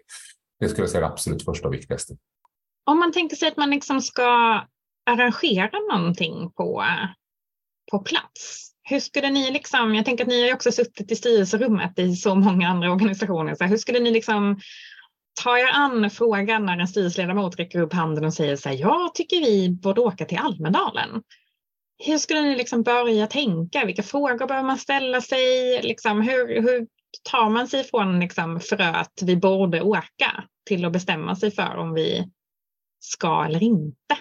Det 0.61 0.69
skulle 0.69 0.83
jag 0.83 0.91
säga 0.91 1.05
är 1.05 1.09
det 1.09 1.13
absolut 1.13 1.45
första 1.45 1.69
och 1.69 1.75
viktigaste. 1.75 2.17
Om 2.87 2.99
man 2.99 3.13
tänker 3.13 3.37
sig 3.37 3.49
att 3.49 3.57
man 3.57 3.71
liksom 3.71 4.01
ska 4.01 4.61
arrangera 5.11 5.71
någonting 5.93 6.51
på, 6.51 6.85
på 7.91 7.99
plats. 7.99 8.68
Hur 8.89 9.01
skulle 9.01 9.31
ni 9.31 9.51
liksom, 9.51 9.95
jag 9.95 10.05
tänker 10.05 10.25
att 10.25 10.29
ni 10.29 10.41
har 10.41 10.47
ju 10.47 10.55
också 10.55 10.73
suttit 10.73 11.13
i 11.13 11.17
styrelserummet 11.17 11.99
i 11.99 12.17
så 12.17 12.35
många 12.35 12.69
andra 12.69 12.93
organisationer, 12.93 13.55
så 13.55 13.65
hur 13.65 13.77
skulle 13.77 14.01
ni 14.01 14.11
liksom 14.11 14.61
ta 15.45 15.59
er 15.59 15.71
an 15.73 16.11
frågan 16.11 16.67
när 16.67 16.79
en 16.79 16.89
styrelseledamot 16.89 17.59
räcker 17.59 17.81
upp 17.81 17.93
handen 17.93 18.25
och 18.25 18.35
säger 18.35 18.57
så 18.57 18.69
här, 18.69 18.77
jag 18.77 19.15
tycker 19.15 19.41
vi 19.41 19.71
borde 19.71 20.01
åka 20.01 20.25
till 20.25 20.39
Almedalen. 20.39 21.23
Hur 22.05 22.19
skulle 22.19 22.43
ni 22.43 22.57
liksom 22.57 22.83
börja 22.83 23.27
tänka? 23.27 23.85
Vilka 23.85 24.03
frågor 24.03 24.47
behöver 24.47 24.67
man 24.67 24.79
ställa 24.79 25.21
sig? 25.21 25.83
Liksom, 25.83 26.23
hur, 26.23 26.63
hur 26.63 26.87
tar 27.31 27.51
man 27.51 27.69
sig 27.69 27.85
från 27.85 28.21
liksom, 28.21 28.61
fröet 28.61 29.23
vi 29.23 29.37
borde 29.37 29.83
åka 29.83 30.45
till 30.67 30.85
att 30.85 30.93
bestämma 30.93 31.37
sig 31.37 31.51
för 31.51 31.77
om 31.77 31.95
vi 31.95 32.29
ska 33.01 33.45
eller 33.45 33.63
inte. 33.63 34.17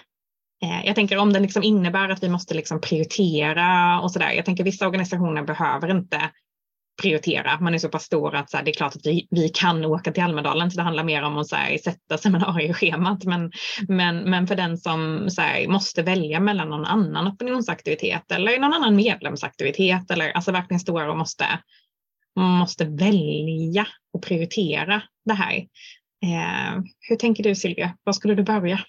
Eh, 0.63 0.85
jag 0.85 0.95
tänker 0.95 1.17
om 1.17 1.33
den 1.33 1.41
liksom 1.41 1.63
innebär 1.63 2.09
att 2.09 2.23
vi 2.23 2.29
måste 2.29 2.53
liksom 2.53 2.81
prioritera 2.81 3.99
och 4.01 4.11
sådär. 4.11 4.31
Jag 4.31 4.45
tänker 4.45 4.63
vissa 4.63 4.87
organisationer 4.87 5.43
behöver 5.43 5.91
inte 5.91 6.31
prioritera. 7.01 7.59
Man 7.59 7.73
är 7.73 7.77
så 7.77 7.89
pass 7.89 8.03
stor 8.03 8.35
att 8.35 8.49
så 8.49 8.57
här, 8.57 8.63
det 8.63 8.71
är 8.71 8.73
klart 8.73 8.95
att 8.95 9.05
vi, 9.05 9.27
vi 9.29 9.49
kan 9.49 9.85
åka 9.85 10.11
till 10.11 10.23
Almedalen, 10.23 10.71
så 10.71 10.77
det 10.77 10.83
handlar 10.83 11.03
mer 11.03 11.21
om 11.21 11.37
att 11.37 11.47
så 11.47 11.55
här, 11.55 11.77
sätta 11.77 12.17
seminarieschemat. 12.17 13.23
Men, 13.23 13.51
men, 13.87 14.17
men 14.17 14.47
för 14.47 14.55
den 14.55 14.77
som 14.77 15.29
så 15.29 15.41
här, 15.41 15.67
måste 15.67 16.03
välja 16.03 16.39
mellan 16.39 16.69
någon 16.69 16.85
annan 16.85 17.27
opinionsaktivitet 17.27 18.31
eller 18.31 18.59
någon 18.59 18.73
annan 18.73 18.95
medlemsaktivitet 18.95 20.11
eller 20.11 20.31
alltså 20.31 20.51
verkligen 20.51 20.79
står 20.79 21.07
och 21.07 21.17
måste, 21.17 21.45
måste 22.39 22.85
välja 22.85 23.87
och 24.13 24.23
prioritera 24.23 25.01
det 25.25 25.33
här. 25.33 25.55
Eh, 26.23 26.81
hur 26.99 27.15
tänker 27.15 27.43
du 27.43 27.55
Silvia? 27.55 27.97
Var 28.03 28.13
skulle 28.13 28.35
du 28.35 28.43
börja? 28.43 28.79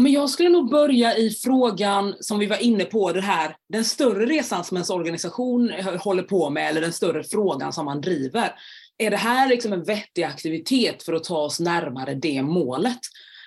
Men 0.00 0.12
jag 0.12 0.30
skulle 0.30 0.48
nog 0.48 0.70
börja 0.70 1.16
i 1.16 1.30
frågan 1.30 2.14
som 2.20 2.38
vi 2.38 2.46
var 2.46 2.62
inne 2.62 2.84
på, 2.84 3.12
det 3.12 3.20
här, 3.20 3.56
den 3.68 3.84
större 3.84 4.26
resan 4.26 4.64
som 4.64 4.76
ens 4.76 4.90
organisation 4.90 5.70
håller 6.00 6.22
på 6.22 6.50
med, 6.50 6.68
eller 6.68 6.80
den 6.80 6.92
större 6.92 7.24
frågan 7.24 7.72
som 7.72 7.84
man 7.84 8.00
driver. 8.00 8.54
Är 8.98 9.10
det 9.10 9.16
här 9.16 9.48
liksom 9.48 9.72
en 9.72 9.84
vettig 9.84 10.22
aktivitet 10.22 11.02
för 11.02 11.12
att 11.12 11.24
ta 11.24 11.38
oss 11.38 11.60
närmare 11.60 12.14
det 12.14 12.42
målet? 12.42 12.98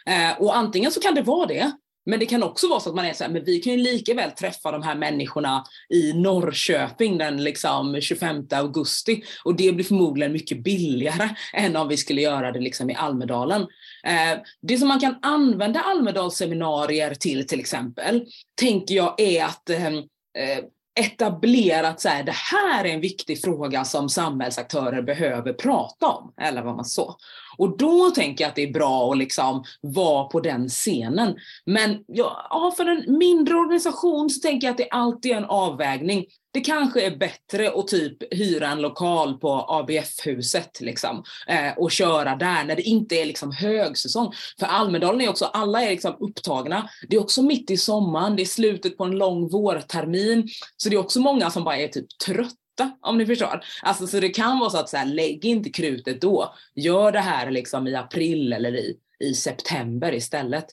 Eh, 0.06 0.42
och 0.42 0.58
antingen 0.58 0.92
så 0.92 1.00
kan 1.00 1.16
det 1.16 1.22
vara 1.22 1.46
det, 1.46 1.72
men 2.06 2.20
det 2.20 2.26
kan 2.26 2.44
också 2.44 2.68
vara 2.68 2.80
så 2.80 2.90
att 2.90 2.96
man 2.96 3.06
är 3.06 3.14
så 3.14 3.24
här, 3.24 3.32
men 3.32 3.44
vi 3.44 3.60
kan 3.60 3.74
ju 3.74 3.80
lika 3.80 4.14
väl 4.14 4.32
träffa 4.32 4.72
de 4.72 4.84
här 4.84 4.96
människorna 4.96 5.64
i 5.90 6.14
Norrköping 6.14 7.18
den 7.18 7.44
liksom 7.44 8.02
25 8.02 8.48
augusti 8.52 9.24
och 9.44 9.56
det 9.56 9.72
blir 9.72 9.86
förmodligen 9.86 10.32
mycket 10.32 10.64
billigare 10.64 11.30
än 11.54 11.76
om 11.76 11.88
vi 11.88 11.98
skulle 11.98 12.22
göra 12.22 12.52
det 12.52 12.60
liksom 12.60 12.90
i 12.90 12.96
Almedalen. 12.96 13.62
Eh, 14.04 14.40
det 14.62 14.78
som 14.78 14.88
man 14.88 15.00
kan 15.00 15.16
använda 15.22 15.80
Almedalsseminarier 15.80 17.14
till 17.14 17.48
till 17.48 17.60
exempel, 17.60 18.26
tänker 18.56 18.96
jag 18.96 19.22
är 19.22 19.46
att 19.46 19.70
eh, 19.70 19.88
eh 19.88 20.64
etablerat 20.96 22.02
så 22.02 22.10
här, 22.10 22.24
det 22.24 22.36
här 22.36 22.86
är 22.86 22.90
en 22.90 23.02
viktig 23.02 23.42
fråga 23.42 23.86
som 23.86 24.10
samhällsaktörer 24.10 25.02
behöver 25.02 25.54
prata 25.54 26.08
om, 26.08 26.34
eller 26.42 26.62
vad 26.62 26.76
man 26.76 26.86
så. 26.86 27.16
Och 27.58 27.78
då 27.78 28.10
tänker 28.10 28.44
jag 28.44 28.50
att 28.50 28.56
det 28.56 28.64
är 28.64 28.74
bra 28.74 29.12
att 29.12 29.18
liksom 29.18 29.64
vara 29.82 30.24
på 30.24 30.40
den 30.40 30.70
scenen. 30.70 31.36
Men 31.66 32.04
ja, 32.08 32.74
för 32.78 32.86
en 32.86 33.18
mindre 33.18 33.56
organisation 33.56 34.30
så 34.30 34.48
tänker 34.48 34.68
jag 34.68 34.72
att 34.72 34.78
det 34.78 34.90
alltid 34.90 35.32
är 35.32 35.36
en 35.36 35.46
avvägning. 35.46 36.26
Det 36.54 36.62
kanske 36.62 37.02
är 37.02 37.18
bättre 37.18 37.72
att 37.72 37.88
typ 37.88 38.34
hyra 38.34 38.68
en 38.68 38.82
lokal 38.82 39.38
på 39.38 39.66
ABF-huset 39.70 40.82
liksom, 40.82 41.24
eh, 41.48 41.78
och 41.78 41.92
köra 41.92 42.36
där 42.36 42.64
när 42.64 42.76
det 42.76 42.82
inte 42.82 43.16
är 43.16 43.26
liksom 43.26 43.52
högsäsong. 43.52 44.34
För 44.60 44.66
Almedalen 44.66 45.22
är 45.22 45.30
också, 45.30 45.46
alla 45.46 45.82
är 45.82 45.90
liksom 45.90 46.16
upptagna. 46.20 46.90
Det 47.10 47.16
är 47.16 47.22
också 47.22 47.42
mitt 47.42 47.72
i 47.72 47.78
sommaren, 47.78 48.36
det 48.36 48.44
är 48.44 48.46
slutet 48.46 48.98
på 48.98 49.04
en 49.04 49.18
lång 49.18 49.50
vårtermin. 49.50 50.50
Så 50.78 50.90
det 50.90 50.96
är 50.96 51.00
också 51.00 51.20
många 51.20 51.50
som 51.50 51.64
bara 51.64 51.78
är 51.78 51.88
typ 51.88 52.06
trötta 52.26 52.92
om 53.02 53.18
ni 53.18 53.26
förstår. 53.26 53.64
Alltså, 53.82 54.08
så 54.08 54.20
det 54.20 54.30
kan 54.30 54.60
vara 54.60 54.70
så 54.70 54.78
att 54.78 54.90
så 54.90 54.98
här, 54.98 55.06
lägg 55.06 55.46
inte 55.46 55.70
krutet 55.70 56.22
då. 56.22 56.56
Gör 56.76 57.12
det 57.12 57.20
här 57.20 57.52
liksom 57.52 57.88
i 57.88 57.96
april 57.96 58.54
eller 58.54 58.76
i, 58.76 58.98
i 59.20 59.34
september 59.34 60.14
istället. 60.14 60.66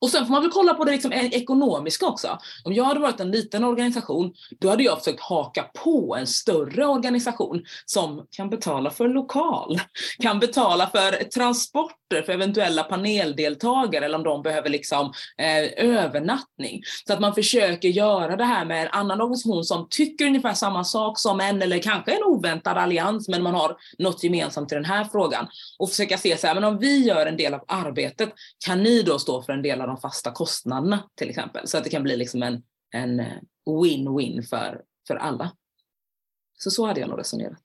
Och 0.00 0.10
sen 0.10 0.26
får 0.26 0.32
man 0.32 0.42
väl 0.42 0.50
kolla 0.50 0.74
på 0.74 0.84
det 0.84 0.92
liksom 0.92 1.12
e- 1.12 1.30
ekonomiska 1.32 2.06
också. 2.06 2.38
Om 2.64 2.72
jag 2.72 2.84
hade 2.84 3.00
varit 3.00 3.20
en 3.20 3.30
liten 3.30 3.64
organisation, 3.64 4.32
då 4.60 4.70
hade 4.70 4.82
jag 4.82 4.98
försökt 4.98 5.20
haka 5.20 5.62
på 5.84 6.16
en 6.20 6.26
större 6.26 6.86
organisation 6.86 7.64
som 7.86 8.26
kan 8.30 8.50
betala 8.50 8.90
för 8.90 9.08
lokal, 9.08 9.80
kan 10.18 10.40
betala 10.40 10.86
för 10.86 11.24
transporter 11.24 12.22
för 12.22 12.32
eventuella 12.32 12.82
paneldeltagare 12.82 14.04
eller 14.04 14.18
om 14.18 14.24
de 14.24 14.42
behöver 14.42 14.68
liksom 14.68 15.12
eh, 15.38 15.86
övernattning. 15.86 16.82
Så 17.06 17.12
att 17.12 17.20
man 17.20 17.34
försöker 17.34 17.88
göra 17.88 18.36
det 18.36 18.44
här 18.44 18.64
med 18.64 18.82
en 18.82 18.92
annan 18.92 19.20
organisation 19.20 19.64
som 19.64 19.86
tycker 19.90 20.26
ungefär 20.26 20.54
samma 20.54 20.84
sak 20.84 21.18
som 21.18 21.40
en 21.40 21.62
eller 21.62 21.78
kanske 21.78 22.12
en 22.12 22.22
oväntad 22.24 22.78
allians 22.78 23.28
men 23.28 23.42
man 23.42 23.54
har 23.54 23.76
något 23.98 24.24
gemensamt 24.24 24.72
i 24.72 24.74
den 24.74 24.84
här 24.84 25.04
frågan. 25.04 25.46
Och 25.78 25.90
försöka 25.90 26.18
se 26.18 26.36
så 26.36 26.46
här, 26.46 26.54
men 26.54 26.64
om 26.64 26.78
vi 26.78 27.04
gör 27.04 27.26
en 27.26 27.36
del 27.36 27.54
av 27.54 27.64
arbetet, 27.68 28.32
kan 28.66 28.82
ni 28.82 29.02
då 29.02 29.18
stå 29.18 29.42
för 29.42 29.52
en 29.52 29.62
del 29.62 29.80
av 29.80 29.87
de 29.88 29.96
fasta 29.96 30.32
kostnaderna 30.32 31.08
till 31.14 31.30
exempel. 31.30 31.68
Så 31.68 31.78
att 31.78 31.84
det 31.84 31.90
kan 31.90 32.02
bli 32.02 32.16
liksom 32.16 32.42
en, 32.42 32.62
en 32.94 33.20
eh, 33.20 33.26
win-win 33.66 34.42
för, 34.42 34.82
för 35.08 35.16
alla. 35.16 35.52
Så 36.58 36.70
så 36.70 36.86
hade 36.86 37.00
jag 37.00 37.08
nog 37.08 37.18
resonerat. 37.18 37.62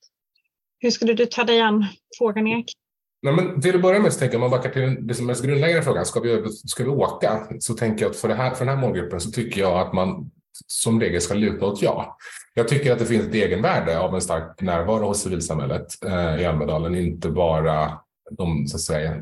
Hur 0.80 0.92
skulle 0.92 1.13
du 1.13 1.25
ta 1.25 1.44
dig 1.44 1.62
an 1.62 1.86
frågan 2.18 2.48
Erik? 2.48 2.74
Nej, 3.22 3.34
men 3.34 3.62
till 3.62 3.75
att 3.75 3.82
börja 3.82 4.00
med 4.00 4.13
så 4.13 4.20
tänker 4.20 4.36
jag, 4.36 4.44
om 4.44 4.51
man 4.51 4.60
backar 4.60 4.70
till 4.70 5.08
det 5.08 5.13
som 5.13 5.25
mest 5.25 5.44
grundläggande 5.44 5.84
frågan, 5.84 6.06
ska 6.06 6.20
vi, 6.20 6.50
ska 6.50 6.84
vi 6.84 6.89
åka? 6.89 7.48
Så 7.60 7.74
tänker 7.74 8.06
jag 8.06 8.10
att 8.10 8.18
för, 8.18 8.27
det 8.27 8.36
här, 8.36 8.53
för 8.53 8.65
den 8.65 8.75
här 8.75 8.82
målgruppen 8.82 9.20
så 9.20 9.32
tycker 9.32 9.62
jag 9.62 9.88
att 9.88 9.94
man 9.94 10.32
som 10.68 11.00
regel 11.00 11.22
ska 11.22 11.34
luta 11.34 11.65
åt 11.65 11.82
ja. 11.82 12.18
Jag 12.53 12.68
tycker 12.68 12.92
att 12.92 13.00
det 13.00 13.06
finns 13.06 13.25
ett 13.25 13.34
egenvärde 13.34 14.00
av 14.00 14.15
en 14.15 14.22
stark 14.22 14.62
närvaro 14.62 15.08
hos 15.08 15.22
civilsamhället 15.22 16.06
eh, 16.06 16.42
i 16.42 16.46
Almedalen, 16.46 16.96
inte 16.96 17.30
bara 17.30 18.00
de 18.32 18.68
så 18.68 18.75
att 18.77 18.82
säga, 18.82 19.22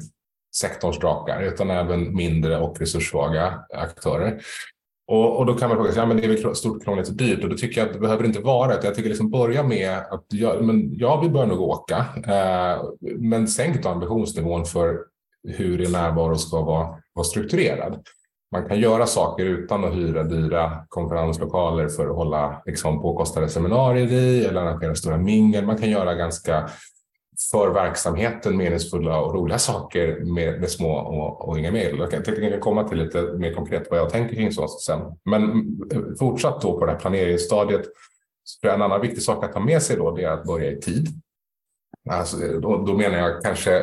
sektorns 0.56 1.00
drakar 1.00 1.42
utan 1.42 1.70
även 1.70 2.16
mindre 2.16 2.58
och 2.60 2.80
resurssvaga 2.80 3.60
aktörer. 3.74 4.42
Och, 5.08 5.38
och, 5.38 5.46
då 5.46 5.54
kan 5.54 5.70
man 5.70 5.78
fråga 5.78 5.92
sig, 5.92 6.02
ja 6.02 6.06
men 6.06 6.18
det 6.18 6.24
är 6.24 6.44
väl 6.44 6.56
stort, 6.56 6.84
krångligt 6.84 7.10
och 7.10 7.16
dyrt 7.16 7.44
och 7.44 7.50
då 7.50 7.58
tycker 7.58 7.82
jag 7.82 7.88
att 7.88 7.94
det 7.94 8.00
behöver 8.00 8.26
inte 8.26 8.40
vara 8.40 8.68
det. 8.68 8.86
Jag 8.86 8.96
tycker 8.96 9.10
liksom 9.10 9.30
börja 9.30 9.64
med 9.64 9.98
att, 9.98 10.26
ja, 10.28 10.56
men, 10.62 10.94
ja 10.98 11.22
vi 11.22 11.30
bör 11.30 11.46
nog 11.46 11.62
åka, 11.62 12.06
eh, 12.28 12.84
men 13.20 13.48
sänk 13.48 13.84
då 13.84 13.90
ambitionsnivån 13.90 14.66
för 14.66 15.00
hur 15.48 15.78
din 15.78 15.92
närvaro 15.92 16.36
ska 16.36 16.62
vara, 16.62 16.96
vara 17.14 17.24
strukturerad. 17.24 18.04
Man 18.52 18.68
kan 18.68 18.80
göra 18.80 19.06
saker 19.06 19.46
utan 19.46 19.84
att 19.84 19.94
hyra 19.94 20.24
dyra 20.24 20.86
konferenslokaler 20.90 21.90
för 21.90 22.10
att 22.10 22.16
hålla 22.16 22.62
liksom, 22.66 23.02
påkostade 23.02 23.50
seminarier 23.50 24.12
i 24.12 24.46
eller 24.46 24.62
arrangera 24.62 24.96
stora 24.96 25.18
mingel. 25.18 25.66
Man 25.66 25.78
kan 25.78 25.90
göra 25.90 26.14
ganska 26.14 26.70
för 27.52 27.70
verksamheten 27.70 28.58
meningsfulla 28.58 29.20
och 29.20 29.34
roliga 29.34 29.58
saker 29.60 30.20
med, 30.20 30.60
med 30.60 30.70
små 30.70 30.92
och, 30.92 31.50
och, 31.50 31.60
inga 31.60 31.72
medel. 31.72 32.00
Jag 32.00 32.12
tänkte 32.12 32.32
att 32.32 32.38
jag 32.38 32.52
kan 32.52 32.60
komma 32.60 32.84
till 32.84 32.98
lite 32.98 33.22
mer 33.22 33.54
konkret 33.54 33.88
vad 33.90 34.00
jag 34.00 34.10
tänker 34.10 34.36
kring 34.36 34.52
sånt 34.52 34.82
sen. 34.82 35.02
Men 35.26 35.44
eh, 35.94 36.02
fortsatt 36.20 36.62
då 36.62 36.80
på 36.80 36.86
det 36.86 36.92
här 36.92 37.00
planeringsstadiet. 37.00 37.82
Så 38.44 38.70
en 38.70 38.82
annan 38.82 39.02
viktig 39.02 39.24
sak 39.24 39.44
att 39.44 39.54
ta 39.54 39.60
med 39.60 39.82
sig 39.82 39.98
då 39.98 40.12
det 40.12 40.24
är 40.24 40.32
att 40.32 40.44
börja 40.44 40.72
i 40.72 40.82
tid. 40.82 41.08
Alltså, 42.10 42.46
eh, 42.46 42.60
då, 42.60 42.86
då 42.86 42.98
menar 42.98 43.18
jag 43.18 43.42
kanske 43.44 43.80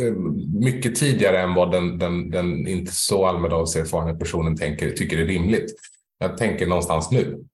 eh, 0.00 0.12
mycket 0.60 0.96
tidigare 0.96 1.40
än 1.40 1.54
vad 1.54 1.72
den, 1.72 1.98
den, 1.98 2.30
den 2.30 2.66
inte 2.66 2.92
så 2.92 3.26
erfarna 3.26 4.14
personen 4.14 4.56
tänker, 4.56 4.90
tycker 4.90 5.18
är 5.18 5.26
rimligt. 5.26 5.74
Jag 6.18 6.36
tänker 6.36 6.66
någonstans 6.66 7.10
nu, 7.10 7.44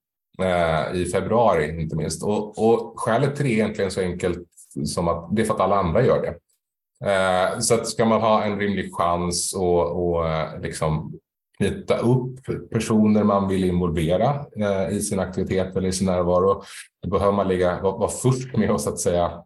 eh, 0.42 1.00
i 1.00 1.06
februari 1.06 1.80
inte 1.80 1.96
minst. 1.96 2.22
Och, 2.24 2.58
och 2.58 3.00
skälet 3.00 3.36
till 3.36 3.44
det 3.44 3.50
är 3.50 3.54
egentligen 3.54 3.90
så 3.90 4.00
enkelt 4.00 4.48
som 4.84 5.08
att 5.08 5.36
det 5.36 5.42
är 5.42 5.46
för 5.46 5.54
att 5.54 5.60
alla 5.60 5.76
andra 5.76 6.04
gör 6.04 6.22
det. 6.22 6.34
Eh, 7.10 7.58
så 7.58 7.74
att 7.74 7.86
ska 7.86 8.04
man 8.04 8.20
ha 8.20 8.44
en 8.44 8.58
rimlig 8.58 8.94
chans 8.94 9.54
och, 9.54 10.06
och 10.06 10.28
eh, 10.28 10.60
liksom 10.60 11.18
knyta 11.58 11.98
upp 11.98 12.38
personer 12.70 13.24
man 13.24 13.48
vill 13.48 13.64
involvera 13.64 14.46
eh, 14.56 14.96
i 14.96 15.00
sin 15.00 15.20
aktivitet 15.20 15.76
eller 15.76 15.88
i 15.88 15.92
sin 15.92 16.06
närvaro, 16.06 16.62
då 17.02 17.10
behöver 17.10 17.32
man 17.32 17.48
ligga, 17.48 17.80
vara, 17.80 17.96
vara 17.96 18.10
först 18.10 18.56
med 18.56 18.70
att 18.70 18.80
så 18.80 18.90
att 18.90 19.00
säga 19.00 19.44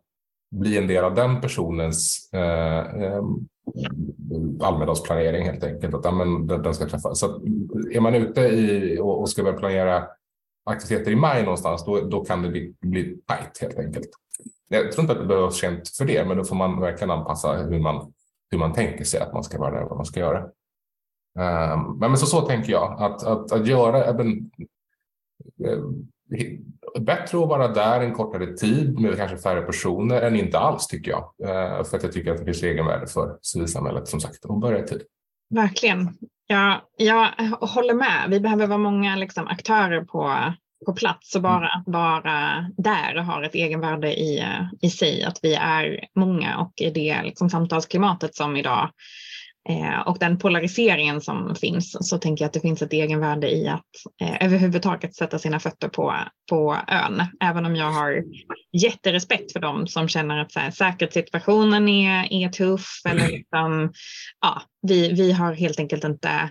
bli 0.50 0.78
en 0.78 0.86
del 0.86 1.04
av 1.04 1.14
den 1.14 1.40
personens 1.40 2.30
eh, 2.32 2.78
eh, 2.78 3.22
Almedalsplanering 4.60 5.46
helt 5.46 5.64
enkelt. 5.64 5.94
Att, 5.94 6.04
ja, 6.04 6.10
men, 6.10 6.46
den 6.46 6.74
ska 6.74 6.88
träffa. 6.88 7.14
Så 7.14 7.26
att, 7.26 7.42
är 7.92 8.00
man 8.00 8.14
ute 8.14 8.40
i, 8.40 8.98
och, 9.00 9.20
och 9.20 9.30
ska 9.30 9.42
börja 9.42 9.58
planera 9.58 10.06
aktiviteter 10.70 11.10
i 11.10 11.16
maj 11.16 11.42
någonstans, 11.42 11.84
då, 11.84 12.00
då 12.00 12.24
kan 12.24 12.42
det 12.42 12.48
bli, 12.48 12.74
bli 12.80 13.16
tajt 13.26 13.58
helt 13.60 13.78
enkelt. 13.78 14.08
Jag 14.68 14.92
tror 14.92 15.02
inte 15.02 15.12
att 15.12 15.18
det 15.18 15.26
behöver 15.26 15.46
vara 15.46 15.54
sent 15.54 15.88
för 15.88 16.04
det, 16.04 16.24
men 16.24 16.36
då 16.36 16.44
får 16.44 16.56
man 16.56 16.80
verkligen 16.80 17.10
anpassa 17.10 17.52
hur 17.52 17.80
man, 17.80 18.12
hur 18.50 18.58
man 18.58 18.72
tänker 18.72 19.04
sig 19.04 19.20
att 19.20 19.32
man 19.32 19.44
ska 19.44 19.58
vara 19.58 19.70
där 19.70 19.82
och 19.82 19.88
vad 19.88 19.98
man 19.98 20.06
ska 20.06 20.20
göra. 20.20 20.44
Um, 21.38 21.98
men 21.98 22.16
så, 22.16 22.26
så 22.26 22.40
tänker 22.40 22.72
jag, 22.72 23.02
att, 23.02 23.22
att, 23.22 23.52
att 23.52 23.66
göra 23.66 24.04
även, 24.04 24.50
eh, 25.64 25.78
bättre 27.00 27.42
att 27.42 27.48
vara 27.48 27.68
där 27.68 28.00
en 28.00 28.14
kortare 28.14 28.56
tid 28.56 29.00
med 29.00 29.16
kanske 29.16 29.36
färre 29.36 29.62
personer 29.62 30.22
än 30.22 30.36
inte 30.36 30.58
alls 30.58 30.86
tycker 30.86 31.10
jag. 31.10 31.32
Uh, 31.42 31.84
för 31.84 31.96
att 31.96 32.02
jag 32.02 32.12
tycker 32.12 32.32
att 32.32 32.38
det 32.38 32.44
finns 32.44 32.62
egenvärde 32.62 33.06
för 33.06 33.38
civilsamhället 33.42 34.08
som 34.08 34.20
sagt 34.20 34.44
att 34.44 34.60
börja 34.60 34.84
i 34.84 34.86
tid. 34.86 35.02
Verkligen. 35.50 36.18
Ja, 36.46 36.88
jag 36.96 37.28
håller 37.60 37.94
med. 37.94 38.26
Vi 38.28 38.40
behöver 38.40 38.66
vara 38.66 38.78
många 38.78 39.16
liksom, 39.16 39.46
aktörer 39.46 40.04
på, 40.04 40.34
på 40.86 40.92
plats 40.92 41.34
och 41.34 41.42
bara 41.42 41.70
mm. 41.70 41.80
att 41.80 41.84
vara 41.86 42.66
där 42.76 43.14
har 43.14 43.42
ett 43.42 43.54
egenvärde 43.54 44.20
i, 44.20 44.44
i 44.80 44.90
sig. 44.90 45.24
Att 45.24 45.38
vi 45.42 45.54
är 45.54 46.04
många 46.14 46.58
och 46.58 46.72
i 46.76 46.90
det 46.90 47.22
liksom, 47.22 47.50
samtalsklimatet 47.50 48.34
som 48.34 48.56
idag 48.56 48.90
eh, 49.68 50.00
och 50.00 50.18
den 50.18 50.38
polariseringen 50.38 51.20
som 51.20 51.54
finns 51.54 52.08
så 52.08 52.18
tänker 52.18 52.44
jag 52.44 52.46
att 52.46 52.52
det 52.52 52.60
finns 52.60 52.82
ett 52.82 52.92
egenvärde 52.92 53.50
i 53.50 53.68
att 53.68 53.84
eh, 54.22 54.46
överhuvudtaget 54.46 55.14
sätta 55.14 55.38
sina 55.38 55.60
fötter 55.60 55.88
på, 55.88 56.14
på 56.50 56.76
ön. 56.88 57.22
Även 57.44 57.66
om 57.66 57.76
jag 57.76 57.90
har 57.90 58.24
jätterespekt 58.72 59.52
för 59.52 59.60
dem 59.60 59.86
som 59.86 60.08
känner 60.08 60.38
att 60.38 60.52
så 60.52 60.60
här, 60.60 60.70
säkerhetssituationen 60.70 61.88
är, 61.88 62.32
är 62.32 62.48
tuff 62.48 63.00
eller 63.08 63.28
liksom, 63.32 63.92
ja, 64.40 64.62
vi, 64.82 65.12
vi 65.12 65.32
har 65.32 65.52
helt 65.52 65.80
enkelt 65.80 66.04
inte 66.04 66.50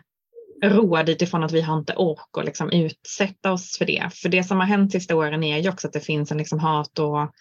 råd 0.63 1.09
utifrån 1.09 1.43
att 1.43 1.51
vi 1.51 1.61
har 1.61 1.77
inte 1.77 1.93
ork 1.93 2.37
att 2.37 2.45
liksom 2.45 2.69
utsätta 2.69 3.51
oss 3.51 3.77
för 3.77 3.85
det. 3.85 4.09
För 4.13 4.29
det 4.29 4.43
som 4.43 4.57
har 4.57 4.65
hänt 4.65 4.91
sista 4.91 5.15
åren 5.15 5.43
är 5.43 5.57
ju 5.57 5.69
också 5.69 5.87
att 5.87 5.93
det 5.93 5.99
finns 5.99 6.31
en 6.31 6.37
liksom 6.37 6.59
hat 6.59 6.99
och, 6.99 7.31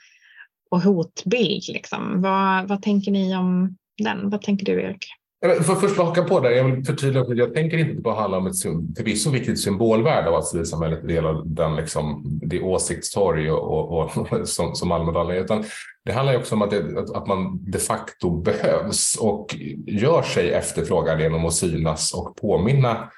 och 0.71 0.81
hotbild. 0.81 1.69
Liksom. 1.69 2.23
Vad, 2.23 2.69
vad 2.69 2.83
tänker 2.83 3.11
ni 3.11 3.37
om 3.37 3.77
den? 3.99 4.31
Vad 4.31 4.43
tänker 4.43 4.67
du 4.67 4.83
Erik? 4.83 5.07
För 5.43 5.75
först 5.75 5.97
haka 5.97 6.23
på 6.23 6.41
där, 6.41 6.51
jag 6.51 6.65
vill 6.65 6.85
förtydliga 6.85 7.23
att 7.23 7.37
jag 7.37 7.55
tänker 7.55 7.79
inte 7.79 8.03
bara 8.03 8.21
handla 8.21 8.39
om 8.39 8.47
ett 8.47 8.63
förvisso 8.97 9.31
viktigt 9.31 9.61
symbolvärde 9.61 10.29
av 10.29 10.35
att 10.35 10.47
civilsamhället 10.47 11.05
är 11.05 11.09
del 11.09 11.27
av 11.27 11.49
den, 11.49 11.77
liksom, 11.77 12.23
det 12.43 12.61
åsiktstorg 12.61 13.51
och, 13.51 13.93
och, 13.93 14.19
och, 14.19 14.49
som, 14.49 14.75
som 14.75 14.93
Almedalen 14.93 15.37
är, 15.37 15.41
utan 15.41 15.65
det 16.05 16.13
handlar 16.13 16.37
också 16.37 16.55
om 16.55 16.63
att, 16.63 16.71
det, 16.71 16.99
att 17.15 17.27
man 17.27 17.71
de 17.71 17.79
facto 17.79 18.41
behövs 18.41 19.17
och 19.21 19.57
gör 19.87 20.23
sig 20.23 20.53
efterfrågad 20.53 21.21
genom 21.21 21.47
att 21.47 21.55
synas 21.55 22.15
och 22.15 22.37
påminna 22.37 23.11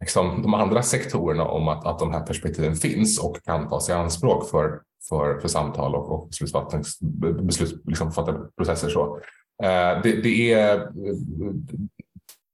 liksom, 0.00 0.42
de 0.42 0.54
andra 0.54 0.82
sektorerna 0.82 1.44
om 1.44 1.68
att, 1.68 1.86
att 1.86 1.98
de 1.98 2.12
här 2.12 2.26
perspektiven 2.26 2.74
finns 2.74 3.18
och 3.18 3.44
kan 3.44 3.68
tas 3.68 3.88
i 3.88 3.92
anspråk 3.92 4.50
för, 4.50 4.80
för, 5.08 5.38
för 5.40 5.48
samtal 5.48 5.94
och, 5.94 6.12
och 6.12 6.28
beslutsfattarprocesser. 7.42 8.86
Liksom, 8.86 9.20
Eh, 9.64 10.02
det, 10.02 10.22
det, 10.22 10.52
är, 10.52 10.88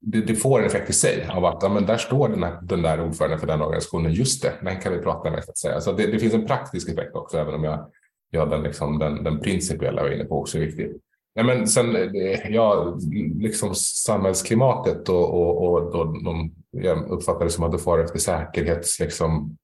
det, 0.01 0.21
det, 0.21 0.35
får 0.35 0.61
en 0.61 0.67
effekt 0.67 0.91
i 0.91 0.93
sig 0.93 1.29
av 1.31 1.45
att 1.45 1.63
ja, 1.63 1.69
men 1.69 1.87
där 1.87 1.97
står 1.97 2.29
den, 2.29 2.43
här, 2.43 2.59
den 2.63 2.83
där 2.83 3.01
ordföranden 3.01 3.41
för 3.41 3.47
den 3.47 3.63
organisationen. 3.63 4.13
Just 4.13 4.43
det, 4.43 4.53
den 4.63 4.81
kan 4.81 4.93
vi 4.93 4.99
prata 4.99 5.31
med. 5.31 5.45
Så 5.45 5.51
att 5.51 5.59
säga. 5.59 5.81
Så 5.81 5.93
det, 5.93 6.07
det 6.07 6.19
finns 6.19 6.35
en 6.35 6.47
praktisk 6.47 6.89
effekt 6.89 7.15
också, 7.15 7.39
även 7.39 7.55
om 7.55 7.65
jag, 7.65 7.87
jag 8.31 8.51
den, 8.51 8.63
liksom, 8.63 8.99
den, 8.99 9.25
den 9.25 9.41
principiella 9.41 10.03
var 10.03 10.11
inne 10.11 10.25
på 10.25 10.41
också 10.41 10.59
är 10.59 10.63
viktig. 10.63 10.93
Ja, 11.35 11.43
men 11.43 11.67
sen, 11.67 11.97
eh, 11.97 12.51
ja, 12.51 12.99
liksom 13.41 13.75
samhällsklimatet 13.75 15.09
och, 15.09 15.35
och, 15.35 15.63
och 15.63 15.95
och 15.95 16.25
de, 16.25 16.55
jag 16.71 17.11
uppfattar 17.11 17.45
det 17.45 17.51
som 17.51 17.65
att 17.65 17.73
du 17.73 17.79
får 17.79 18.05
efter 18.05 18.19
säkerhets, 18.19 19.01
liksom, 19.01 19.57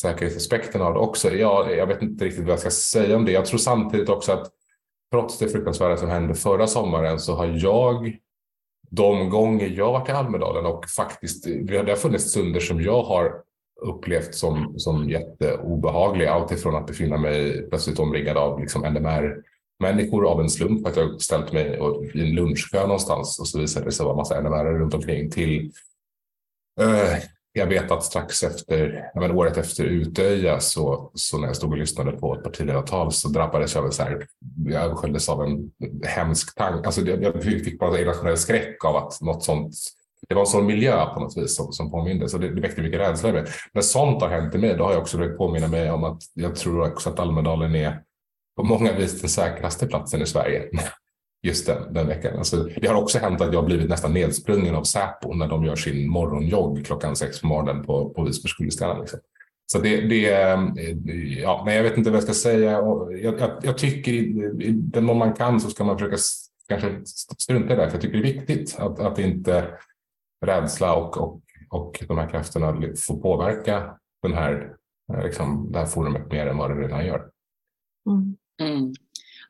säkerhetsaspekten 0.00 0.82
av 0.82 0.94
det 0.94 1.00
också. 1.00 1.30
Ja, 1.30 1.70
jag 1.70 1.86
vet 1.86 2.02
inte 2.02 2.24
riktigt 2.24 2.44
vad 2.44 2.52
jag 2.52 2.60
ska 2.60 2.70
säga 2.70 3.16
om 3.16 3.24
det. 3.24 3.32
Jag 3.32 3.46
tror 3.46 3.58
samtidigt 3.58 4.08
också 4.08 4.32
att 4.32 4.50
trots 5.10 5.38
det 5.38 5.48
fruktansvärda 5.48 5.96
som 5.96 6.08
hände 6.08 6.34
förra 6.34 6.66
sommaren 6.66 7.20
så 7.20 7.34
har 7.34 7.46
jag 7.46 8.16
de 8.90 9.30
gånger 9.30 9.68
jag 9.68 9.92
varit 9.92 10.08
i 10.08 10.12
Almedalen 10.12 10.66
och 10.66 10.88
faktiskt, 10.88 11.44
det 11.44 11.76
har 11.76 11.96
funnits 11.96 12.24
stunder 12.24 12.60
som 12.60 12.82
jag 12.82 13.02
har 13.02 13.34
upplevt 13.80 14.34
som, 14.34 14.74
som 14.78 15.10
jätteobehagliga. 15.10 16.32
Alltifrån 16.32 16.76
att 16.76 16.86
befinna 16.86 17.16
mig 17.16 17.68
plötsligt 17.68 17.98
omringad 17.98 18.36
av 18.36 18.60
liksom 18.60 18.82
NMR-människor 18.82 20.26
av 20.26 20.40
en 20.40 20.50
slump, 20.50 20.86
att 20.86 20.96
jag 20.96 21.22
ställt 21.22 21.52
mig 21.52 21.80
i 22.14 22.20
en 22.20 22.34
lunchkö 22.34 22.82
någonstans 22.82 23.38
och 23.40 23.48
så 23.48 23.58
visade 23.58 23.86
det 23.86 23.92
sig 23.92 24.06
vara 24.06 24.16
massa 24.16 24.40
NMR 24.40 24.64
runt 24.64 24.94
omkring 24.94 25.30
till 25.30 25.72
eh, 26.80 27.18
jag 27.52 27.66
vet 27.66 27.90
att 27.90 28.04
strax 28.04 28.42
efter, 28.42 29.10
men 29.14 29.30
året 29.30 29.56
efter 29.56 29.84
Utöja 29.84 30.60
så, 30.60 31.10
så 31.14 31.38
när 31.38 31.46
jag 31.46 31.56
stod 31.56 31.70
och 31.70 31.78
lyssnade 31.78 32.12
på 32.12 32.34
ett 32.34 32.42
partiledartal 32.42 33.12
så 33.12 33.28
drabbades 33.28 33.74
jag 33.74 33.86
av 33.86 33.90
så 33.90 34.02
här, 34.02 34.26
jag 34.66 34.82
översköljdes 34.82 35.28
av 35.28 35.42
en 35.42 35.70
hemsk 36.06 36.56
tanke. 36.56 36.86
Alltså 36.86 37.00
jag 37.00 37.42
fick 37.42 37.78
bara 37.78 37.96
en 37.96 38.02
irrationell 38.02 38.36
skräck 38.36 38.84
av 38.84 38.96
att 38.96 39.20
något 39.20 39.44
sånt 39.44 39.74
det 40.28 40.34
var 40.34 40.42
en 40.42 40.46
sån 40.46 40.66
miljö 40.66 41.06
på 41.14 41.20
något 41.20 41.36
vis 41.36 41.56
som, 41.56 41.72
som 41.72 41.90
påminde, 41.90 42.28
så 42.28 42.38
det, 42.38 42.54
det 42.54 42.60
väckte 42.60 42.82
mycket 42.82 43.00
rädsla 43.00 43.28
i 43.28 43.32
mig. 43.32 43.44
När 43.72 43.82
sånt 43.82 44.22
har 44.22 44.28
hänt 44.28 44.54
i 44.54 44.58
mig, 44.58 44.74
då 44.76 44.84
har 44.84 44.92
jag 44.92 45.00
också 45.00 45.18
försökt 45.18 45.38
påminna 45.38 45.68
mig 45.68 45.90
om 45.90 46.04
att 46.04 46.22
jag 46.34 46.56
tror 46.56 46.88
också 46.88 47.10
att 47.10 47.18
Almedalen 47.18 47.74
är 47.74 48.02
på 48.56 48.62
många 48.62 48.92
vis 48.92 49.20
den 49.20 49.30
säkraste 49.30 49.86
platsen 49.86 50.22
i 50.22 50.26
Sverige 50.26 50.70
just 51.42 51.66
den, 51.66 51.94
den 51.94 52.06
veckan. 52.06 52.38
Alltså, 52.38 52.68
det 52.76 52.86
har 52.86 53.02
också 53.02 53.18
hänt 53.18 53.40
att 53.40 53.52
jag 53.52 53.64
blivit 53.64 53.88
nästan 53.88 54.12
nedsprungen 54.12 54.74
av 54.74 54.82
Säpo 54.82 55.34
när 55.34 55.48
de 55.48 55.64
gör 55.64 55.76
sin 55.76 56.10
morgonjogg 56.10 56.86
klockan 56.86 57.16
sex 57.16 57.40
på 57.40 57.46
morgonen 57.46 57.84
på, 57.84 58.10
på 58.10 58.24
Visbyskoleställaren. 58.24 59.00
Liksom. 59.00 59.20
Så 59.72 59.78
det, 59.78 60.00
det, 60.00 60.20
ja, 61.40 61.62
men 61.64 61.74
jag 61.74 61.82
vet 61.82 61.96
inte 61.96 62.10
vad 62.10 62.16
jag 62.16 62.24
ska 62.24 62.34
säga. 62.34 62.70
Jag, 62.70 63.38
jag, 63.38 63.52
jag 63.62 63.78
tycker 63.78 64.12
i, 64.12 64.18
i 64.60 64.70
den 64.72 65.04
mån 65.04 65.18
man 65.18 65.32
kan 65.32 65.60
så 65.60 65.70
ska 65.70 65.84
man 65.84 65.98
försöka 65.98 66.16
kanske 66.68 67.00
strunta 67.38 67.72
i 67.72 67.76
det. 67.76 67.86
För 67.86 67.96
jag 67.96 68.00
tycker 68.00 68.18
det 68.18 68.28
är 68.28 68.32
viktigt 68.32 68.76
att, 68.78 69.00
att 69.00 69.18
inte 69.18 69.68
rädsla 70.46 70.94
och, 70.94 71.16
och, 71.16 71.42
och 71.68 72.04
de 72.08 72.18
här 72.18 72.28
krafterna 72.28 72.82
får 73.06 73.20
påverka 73.20 73.96
den 74.22 74.32
här, 74.32 74.74
liksom, 75.22 75.72
det 75.72 75.78
här 75.78 75.86
forumet 75.86 76.32
mer 76.32 76.46
än 76.46 76.56
vad 76.56 76.70
det 76.70 76.82
redan 76.82 77.06
gör. 77.06 77.30
Mm. 78.60 78.94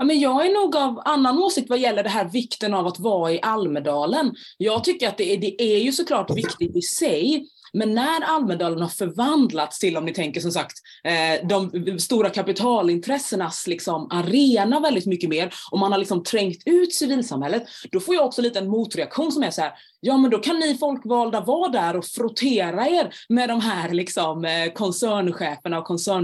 Ja, 0.01 0.05
men 0.07 0.21
jag 0.21 0.47
är 0.47 0.55
nog 0.55 0.77
av 0.77 1.03
annan 1.05 1.39
åsikt 1.39 1.71
vad 1.71 1.79
gäller 1.79 2.03
det 2.03 2.09
här 2.09 2.25
vikten 2.25 2.75
av 2.75 2.87
att 2.87 2.99
vara 2.99 3.33
i 3.33 3.41
Almedalen. 3.43 4.35
Jag 4.59 4.85
tycker 4.85 5.09
att 5.09 5.17
det 5.17 5.35
är, 5.35 5.39
det 5.39 5.63
är 5.63 5.79
ju 5.79 5.93
såklart 5.93 6.37
viktigt 6.37 6.77
i 6.77 6.83
sig, 6.83 7.47
men 7.73 7.95
när 7.95 8.21
Almedalen 8.21 8.81
har 8.81 8.89
förvandlats 8.89 9.79
till, 9.79 9.97
om 9.97 10.05
ni 10.05 10.13
tänker 10.13 10.41
som 10.41 10.51
sagt, 10.51 10.73
eh, 11.05 11.49
de 11.49 11.99
stora 11.99 12.31
kapitalintressenas 12.31 13.67
liksom 13.67 14.09
arena 14.11 14.81
väldigt 14.81 15.07
mycket 15.07 15.31
mer 15.31 15.55
och 15.71 15.79
man 15.79 15.93
har 15.93 15.99
liksom 15.99 16.23
trängt 16.23 16.63
ut 16.67 16.95
civilsamhället, 16.95 17.65
då 17.93 18.01
får 18.01 18.15
jag 18.15 18.27
också 18.27 18.43
lite 18.43 18.59
en 18.59 18.69
motreaktion 18.69 19.33
som 19.33 19.43
är 19.43 19.51
så 19.51 19.61
här, 19.61 19.73
ja 20.01 20.19
men 20.19 20.31
då 20.31 20.39
kan 20.39 20.59
ni 20.59 20.79
folkvalda 20.79 21.41
vara 21.41 21.69
där 21.69 21.97
och 21.97 22.05
frottera 22.05 22.89
er 22.89 23.15
med 23.29 23.49
de 23.49 23.61
här 23.61 23.91
liksom, 23.91 24.45
eh, 24.45 24.73
koncerncheferna 24.73 25.79
och 25.79 25.85
koncern 25.85 26.21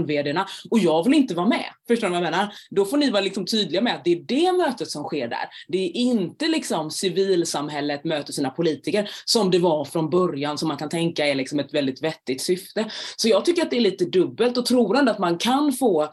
och 0.69 0.79
jag 0.79 1.03
vill 1.03 1.13
inte 1.13 1.35
vara 1.35 1.47
med. 1.47 1.65
Förstår 1.87 2.07
ni 2.07 2.15
vad 2.15 2.25
jag 2.25 2.31
menar? 2.31 2.53
Då 2.69 2.85
får 2.85 2.97
ni 2.97 3.09
vara 3.09 3.21
liksom 3.21 3.45
tydliga 3.45 3.81
med 3.81 3.95
att 3.95 4.03
det 4.03 4.11
är 4.11 4.21
det 4.21 4.51
mötet 4.51 4.89
som 4.89 5.03
sker 5.03 5.27
där. 5.27 5.49
Det 5.67 5.77
är 5.77 5.95
inte 5.95 6.47
liksom 6.47 6.91
civilsamhället 6.91 8.03
möter 8.03 8.33
sina 8.33 8.49
politiker 8.49 9.09
som 9.25 9.51
det 9.51 9.59
var 9.59 9.85
från 9.85 10.09
början 10.09 10.57
som 10.57 10.67
man 10.67 10.77
kan 10.77 10.89
tänka 10.89 11.27
är 11.27 11.35
liksom 11.35 11.59
ett 11.59 11.73
väldigt 11.73 12.03
vettigt 12.03 12.41
syfte. 12.41 12.91
Så 13.15 13.27
jag 13.27 13.45
tycker 13.45 13.61
att 13.61 13.69
det 13.69 13.77
är 13.77 13.81
lite 13.81 14.05
dubbelt 14.05 14.57
och 14.57 14.65
tror 14.65 14.97
ändå 14.97 15.11
att 15.11 15.19
man 15.19 15.37
kan 15.37 15.73
få 15.73 16.09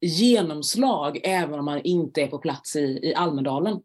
genomslag 0.00 1.20
även 1.24 1.58
om 1.58 1.64
man 1.64 1.80
inte 1.84 2.22
är 2.22 2.26
på 2.26 2.38
plats 2.38 2.76
i, 2.76 3.00
i 3.02 3.14
Almedalen. 3.14 3.78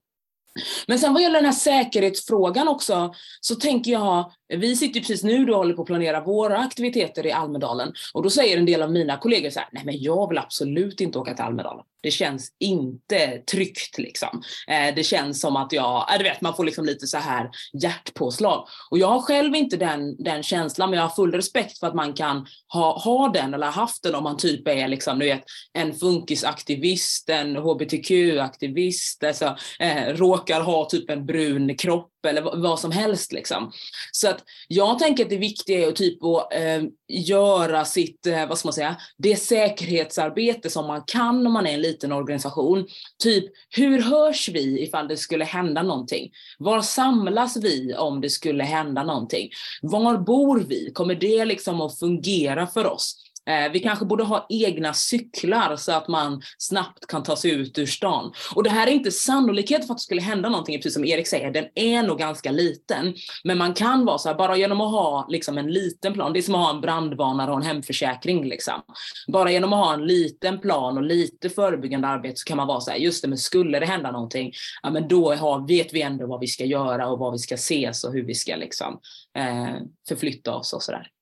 Men 0.87 0.99
sen 0.99 1.13
vad 1.13 1.21
gäller 1.21 1.35
den 1.35 1.45
här 1.45 1.51
säkerhetsfrågan 1.51 2.67
också, 2.67 3.13
så 3.41 3.55
tänker 3.55 3.91
jag, 3.91 4.31
vi 4.57 4.75
sitter 4.75 4.99
ju 4.99 5.05
precis 5.05 5.23
nu 5.23 5.51
och 5.51 5.57
håller 5.57 5.73
på 5.73 5.81
att 5.81 5.87
planera 5.87 6.23
våra 6.23 6.57
aktiviteter 6.57 7.25
i 7.25 7.31
Almedalen 7.31 7.93
och 8.13 8.23
då 8.23 8.29
säger 8.29 8.57
en 8.57 8.65
del 8.65 8.81
av 8.81 8.91
mina 8.91 9.17
kollegor 9.17 9.49
så 9.49 9.59
här, 9.59 9.69
nej 9.71 9.85
men 9.85 10.01
jag 10.01 10.29
vill 10.29 10.37
absolut 10.37 11.01
inte 11.01 11.19
åka 11.19 11.33
till 11.33 11.43
Almedalen. 11.43 11.85
Det 12.03 12.11
känns 12.11 12.49
inte 12.59 13.37
tryggt 13.51 13.97
liksom. 13.97 14.41
Eh, 14.67 14.95
det 14.95 15.03
känns 15.03 15.41
som 15.41 15.55
att 15.55 15.71
jag, 15.71 16.13
äh, 16.13 16.17
du 16.17 16.23
vet 16.23 16.41
man 16.41 16.55
får 16.55 16.63
liksom 16.63 16.85
lite 16.85 17.07
så 17.07 17.17
här 17.17 17.49
hjärtpåslag. 17.81 18.67
Och 18.91 18.97
jag 18.97 19.07
har 19.07 19.21
själv 19.21 19.55
inte 19.55 19.77
den, 19.77 20.23
den 20.23 20.43
känslan 20.43 20.89
men 20.89 20.99
jag 20.99 21.07
har 21.07 21.15
full 21.15 21.31
respekt 21.31 21.79
för 21.79 21.87
att 21.87 21.95
man 21.95 22.13
kan 22.13 22.45
ha, 22.73 22.99
ha 22.99 23.29
den 23.29 23.53
eller 23.53 23.67
haft 23.67 24.03
den 24.03 24.15
om 24.15 24.23
man 24.23 24.37
typ 24.37 24.67
är 24.67 24.87
liksom, 24.87 25.19
du 25.19 25.25
vet, 25.25 25.43
en 25.73 25.93
funkisaktivist, 25.93 27.29
en 27.29 27.57
hbtq-aktivist, 27.57 29.23
alltså, 29.23 29.57
eh, 29.79 30.13
råkar 30.13 30.61
ha 30.61 30.85
typ 30.85 31.09
en 31.09 31.25
brun 31.25 31.77
kropp 31.77 32.12
eller 32.25 32.61
vad 32.61 32.79
som 32.79 32.91
helst. 32.91 33.31
Liksom. 33.31 33.71
Så 34.11 34.29
att 34.29 34.43
jag 34.67 34.99
tänker 34.99 35.23
att 35.23 35.29
det 35.29 35.37
viktiga 35.37 35.79
är 35.79 35.87
att 35.87 35.95
typ 35.95 36.23
att, 36.23 36.53
eh, 36.53 36.83
göra 37.07 37.85
sitt, 37.85 38.25
eh, 38.25 38.47
vad 38.47 38.57
ska 38.57 38.67
man 38.67 38.73
säga, 38.73 38.95
det 39.17 39.35
säkerhetsarbete 39.35 40.69
som 40.69 40.87
man 40.87 41.03
kan 41.07 41.47
om 41.47 41.53
man 41.53 41.67
är 41.67 41.73
en 41.73 41.81
liten 41.81 42.11
organisation. 42.11 42.87
Typ, 43.23 43.45
hur 43.69 44.01
hörs 44.01 44.49
vi 44.49 44.83
ifall 44.83 45.07
det 45.07 45.17
skulle 45.17 45.45
hända 45.45 45.83
någonting? 45.83 46.31
Var 46.59 46.81
samlas 46.81 47.57
vi 47.57 47.95
om 47.95 48.21
det 48.21 48.29
skulle 48.29 48.63
hända 48.63 49.03
någonting? 49.03 49.49
Var 49.81 50.17
bor 50.17 50.59
vi? 50.59 50.91
Kommer 50.93 51.15
det 51.15 51.45
liksom 51.45 51.81
att 51.81 51.99
fungera 51.99 52.67
för 52.67 52.85
oss? 52.85 53.22
Eh, 53.49 53.71
vi 53.71 53.79
kanske 53.79 54.05
borde 54.05 54.23
ha 54.23 54.45
egna 54.49 54.93
cyklar 54.93 55.75
så 55.75 55.91
att 55.91 56.07
man 56.07 56.41
snabbt 56.57 57.07
kan 57.07 57.23
ta 57.23 57.35
sig 57.35 57.51
ut 57.51 57.77
ur 57.77 57.85
stan. 57.85 58.33
Och 58.55 58.63
det 58.63 58.69
här 58.69 58.87
är 58.87 58.91
inte 58.91 59.11
sannolikhet 59.11 59.87
för 59.87 59.93
att 59.93 59.97
det 59.97 60.03
skulle 60.03 60.21
hända 60.21 60.49
någonting, 60.49 60.77
precis 60.77 60.93
som 60.93 61.05
Erik 61.05 61.27
säger, 61.27 61.51
den 61.51 61.65
är 61.75 62.03
nog 62.03 62.19
ganska 62.19 62.51
liten. 62.51 63.13
Men 63.43 63.57
man 63.57 63.73
kan 63.73 64.05
vara 64.05 64.17
så 64.17 64.29
här, 64.29 64.35
bara 64.35 64.57
genom 64.57 64.81
att 64.81 64.91
ha 64.91 65.27
liksom 65.29 65.57
en 65.57 65.71
liten 65.71 66.13
plan, 66.13 66.33
det 66.33 66.39
är 66.39 66.41
som 66.41 66.55
att 66.55 66.65
ha 66.65 66.75
en 66.75 66.81
brandvarnare 66.81 67.51
och 67.51 67.57
en 67.57 67.63
hemförsäkring. 67.63 68.45
Liksom. 68.45 68.81
Bara 69.27 69.51
genom 69.51 69.73
att 69.73 69.85
ha 69.85 69.93
en 69.93 70.05
liten 70.05 70.59
plan 70.59 70.97
och 70.97 71.03
lite 71.03 71.49
förebyggande 71.49 72.07
arbete 72.07 72.35
så 72.35 72.45
kan 72.45 72.57
man 72.57 72.67
vara 72.67 72.81
så 72.81 72.91
här, 72.91 72.97
just 72.97 73.21
det, 73.21 73.27
men 73.27 73.37
skulle 73.37 73.79
det 73.79 73.85
hända 73.85 74.11
någonting, 74.11 74.51
ja 74.83 74.89
men 74.89 75.07
då 75.07 75.33
har, 75.33 75.67
vet 75.67 75.93
vi 75.93 76.01
ändå 76.01 76.27
vad 76.27 76.39
vi 76.39 76.47
ska 76.47 76.65
göra 76.65 77.07
och 77.07 77.19
vad 77.19 77.31
vi 77.31 77.37
ska 77.39 77.55
ses 77.55 78.03
och 78.03 78.13
hur 78.13 78.23
vi 78.23 78.35
ska 78.35 78.55
liksom, 78.55 78.99
eh, 79.37 79.75
förflytta 80.07 80.55
oss 80.55 80.73
och 80.73 80.83
sådär. 80.83 81.12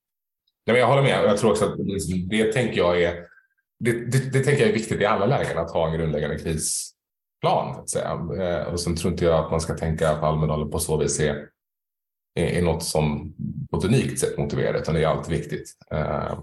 Ja, 0.71 0.73
men 0.73 0.79
jag 0.81 0.87
håller 0.87 1.01
med. 1.01 1.23
Jag 1.29 1.37
tror 1.37 1.51
också 1.51 1.65
att 1.65 1.79
liksom, 1.79 2.27
det 2.29 2.53
tänker 2.53 2.77
jag 2.77 3.01
är 3.01 3.25
det, 3.79 3.91
det, 3.91 4.33
det, 4.33 4.43
tänker 4.43 4.61
jag 4.61 4.69
är 4.69 4.73
viktigt 4.73 5.01
i 5.01 5.05
alla 5.05 5.25
lägen 5.25 5.57
att 5.57 5.71
ha 5.71 5.87
en 5.87 5.97
grundläggande 5.97 6.37
krisplan. 6.37 7.79
Att 7.79 7.89
säga. 7.89 8.11
Eh, 8.39 8.73
och 8.73 8.79
sen 8.79 8.95
tror 8.95 9.11
inte 9.11 9.25
jag 9.25 9.45
att 9.45 9.51
man 9.51 9.61
ska 9.61 9.73
tänka 9.73 10.09
att 10.09 10.23
Almedalen 10.23 10.69
på 10.69 10.79
så 10.79 10.97
vis 10.97 11.19
är, 11.19 11.47
är, 12.39 12.45
är 12.45 12.61
något 12.61 12.83
som 12.83 13.33
på 13.71 13.77
ett 13.77 13.85
unikt 13.85 14.19
sätt 14.19 14.37
motiverar 14.37 14.77
utan 14.77 14.95
det 14.95 15.03
är 15.03 15.07
alltid 15.07 15.37
viktigt. 15.37 15.69
Eh, 15.91 16.39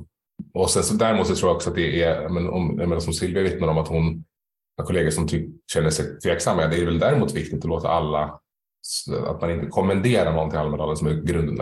och 0.55 0.71
sen 0.71 0.83
så 0.83 0.95
däremot 0.95 1.27
så 1.27 1.35
tror 1.35 1.49
jag 1.51 1.57
också 1.57 1.71
att 1.71 1.77
det 1.77 2.03
är, 2.03 2.29
men 2.29 2.49
om, 2.49 2.77
men 2.77 3.01
som 3.01 3.13
Silvia 3.13 3.43
vittnar 3.43 3.69
om 3.69 3.79
att 3.79 3.89
hon 3.89 4.25
har 4.77 4.85
kollegor 4.85 5.11
som 5.11 5.29
ty, 5.29 5.49
känner 5.73 5.91
sig 5.91 6.19
tveksamma. 6.21 6.67
Det 6.67 6.77
är 6.77 6.85
väl 6.85 6.99
däremot 6.99 7.35
viktigt 7.35 7.59
att 7.59 7.71
låta 7.71 7.89
alla, 7.89 8.41
att 9.27 9.41
man 9.41 9.51
inte 9.51 9.67
kommenderar 9.67 10.33
någon 10.33 10.51
till 10.51 10.59
Almedalen 10.59 10.97
som 10.97 11.07
är 11.07 11.15
grunden, 11.15 11.57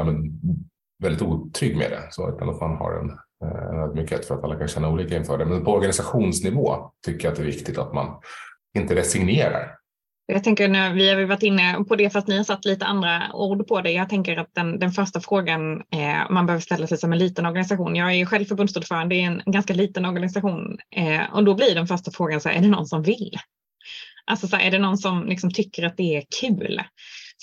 väldigt 1.03 1.23
otrygg 1.23 1.77
med 1.77 1.91
det. 1.91 2.03
Så 2.11 2.29
utan 2.35 2.51
att 2.51 2.61
man 2.61 2.77
har 2.77 2.93
en, 2.93 3.11
eh, 3.45 3.69
en 3.69 3.81
ödmjukhet 3.81 4.25
för 4.25 4.35
att 4.35 4.45
alla 4.45 4.57
kan 4.57 4.69
känna 4.69 4.89
olika 4.89 5.17
inför 5.17 5.39
det. 5.39 5.45
Men 5.45 5.65
på 5.65 5.73
organisationsnivå 5.73 6.91
tycker 7.07 7.25
jag 7.25 7.33
att 7.33 7.37
det 7.37 7.43
är 7.43 7.47
viktigt 7.47 7.79
att 7.79 7.95
man 7.95 8.21
inte 8.79 8.95
resignerar. 8.95 9.77
Jag 10.33 10.45
tänker 10.45 10.69
nu, 10.69 10.93
vi 10.93 11.11
har 11.11 11.25
varit 11.25 11.43
inne 11.43 11.85
på 11.89 11.97
det 11.97 12.11
fast 12.11 12.29
ni 12.29 12.37
har 12.37 12.45
satt 12.45 12.65
lite 12.65 12.85
andra 12.85 13.23
ord 13.33 13.69
på 13.69 13.81
det. 13.81 13.91
Jag 13.91 14.09
tänker 14.09 14.37
att 14.37 14.55
den, 14.55 14.79
den 14.79 14.91
första 14.91 15.21
frågan 15.21 15.77
eh, 15.77 16.31
man 16.31 16.47
behöver 16.47 16.61
ställa 16.61 16.87
sig 16.87 16.99
som 16.99 17.13
en 17.13 17.19
liten 17.19 17.47
organisation. 17.47 17.97
Jag 17.97 18.15
är 18.15 18.27
själv 18.27 18.45
förbundsordförande 18.45 19.15
i 19.15 19.23
en, 19.23 19.43
en 19.47 19.53
ganska 19.53 19.75
liten 19.75 20.05
organisation 20.05 20.79
eh, 20.97 21.35
och 21.35 21.45
då 21.45 21.55
blir 21.55 21.75
den 21.75 21.87
första 21.87 22.11
frågan 22.11 22.41
så 22.41 22.49
här, 22.49 22.57
är 22.57 22.61
det 22.61 22.69
någon 22.69 22.87
som 22.87 23.03
vill? 23.03 23.37
Alltså 24.27 24.49
så 24.49 24.57
här, 24.57 24.67
är 24.67 24.71
det 24.71 24.79
någon 24.79 24.99
som 24.99 25.27
liksom 25.27 25.51
tycker 25.51 25.87
att 25.87 25.97
det 25.97 26.17
är 26.17 26.25
kul? 26.41 26.83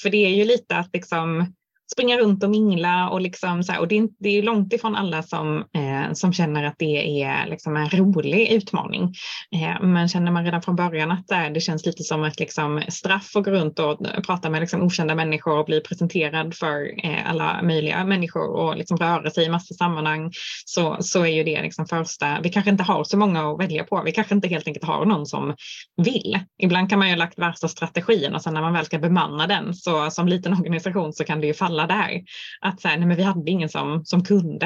För 0.02 0.10
det 0.10 0.26
är 0.26 0.30
ju 0.30 0.46
lite 0.46 0.78
att 0.78 0.90
liksom 0.94 1.54
springa 1.94 2.18
runt 2.18 2.44
och 2.44 2.50
mingla 2.50 3.10
och, 3.10 3.22
liksom 3.22 3.64
så 3.64 3.72
här, 3.72 3.80
och 3.80 3.88
det, 3.88 3.98
är, 3.98 4.08
det 4.20 4.30
är 4.30 4.44
långt 4.44 4.74
ifrån 4.74 4.96
alla 4.96 5.24
som, 5.24 5.58
eh, 5.58 6.14
som 6.14 6.34
känner 6.34 6.64
att 6.64 6.76
det 6.78 7.24
är 7.24 7.48
liksom 7.48 7.78
en 7.78 7.90
rolig 7.90 8.52
utmaning. 8.52 9.14
Eh, 9.56 9.82
men 9.82 10.08
känner 10.08 10.32
man 10.32 10.46
redan 10.46 10.62
från 10.62 10.76
början 10.76 11.12
att 11.12 11.28
det, 11.28 11.52
det 11.54 11.62
känns 11.62 11.86
lite 11.86 12.04
som 12.04 12.24
ett 12.24 12.40
liksom, 12.40 12.82
straff 12.90 13.36
att 13.36 13.46
gå 13.46 13.52
runt 13.52 13.80
och 13.80 14.00
prata 14.26 14.50
med 14.50 14.62
liksom, 14.62 14.82
okända 14.82 15.16
människor 15.16 15.58
och 15.58 15.66
bli 15.66 15.82
presenterad 15.82 16.56
för 16.56 17.06
eh, 17.06 17.30
alla 17.30 17.62
möjliga 17.64 18.06
människor 18.06 18.50
och 18.50 18.78
liksom, 18.78 18.98
röra 18.98 19.30
sig 19.30 19.46
i 19.46 19.50
massa 19.50 19.74
sammanhang 19.74 20.32
så, 20.66 20.98
så 21.00 21.22
är 21.22 21.32
ju 21.32 21.44
det 21.44 21.62
liksom 21.62 21.86
första. 21.86 22.40
Vi 22.44 22.50
kanske 22.50 22.72
inte 22.72 22.84
har 22.84 23.04
så 23.04 23.18
många 23.18 23.52
att 23.52 23.60
välja 23.60 23.84
på. 23.84 24.02
Vi 24.06 24.12
kanske 24.12 24.36
inte 24.36 24.48
helt 24.48 24.68
enkelt 24.68 24.86
har 24.86 25.06
någon 25.06 25.26
som 25.26 25.56
vill. 26.02 26.40
Ibland 26.62 26.90
kan 26.90 27.00
man 27.00 27.08
ju 27.08 27.14
ha 27.14 27.18
lagt 27.20 27.40
värsta 27.40 27.68
strategin 27.68 28.36
och 28.36 28.42
sen 28.42 28.54
när 28.54 28.62
man 28.62 28.74
väl 28.74 28.86
ska 28.86 29.00
bemanna 29.00 29.48
den 29.48 29.74
så 29.74 30.12
som 30.12 30.28
liten 30.28 30.54
organisation 30.54 31.14
så 31.14 31.24
kan 31.24 31.42
det 31.42 31.48
ju 31.48 31.54
falla 31.54 31.83
alla 31.84 31.96
där. 31.96 32.24
Att 32.62 32.82
så 32.82 32.88
här, 32.88 32.98
nej 32.98 33.08
men 33.08 33.18
vi 33.18 33.24
hade 33.24 33.52
ingen 33.52 33.70
som, 33.70 34.06
som 34.06 34.24
kunde 34.24 34.66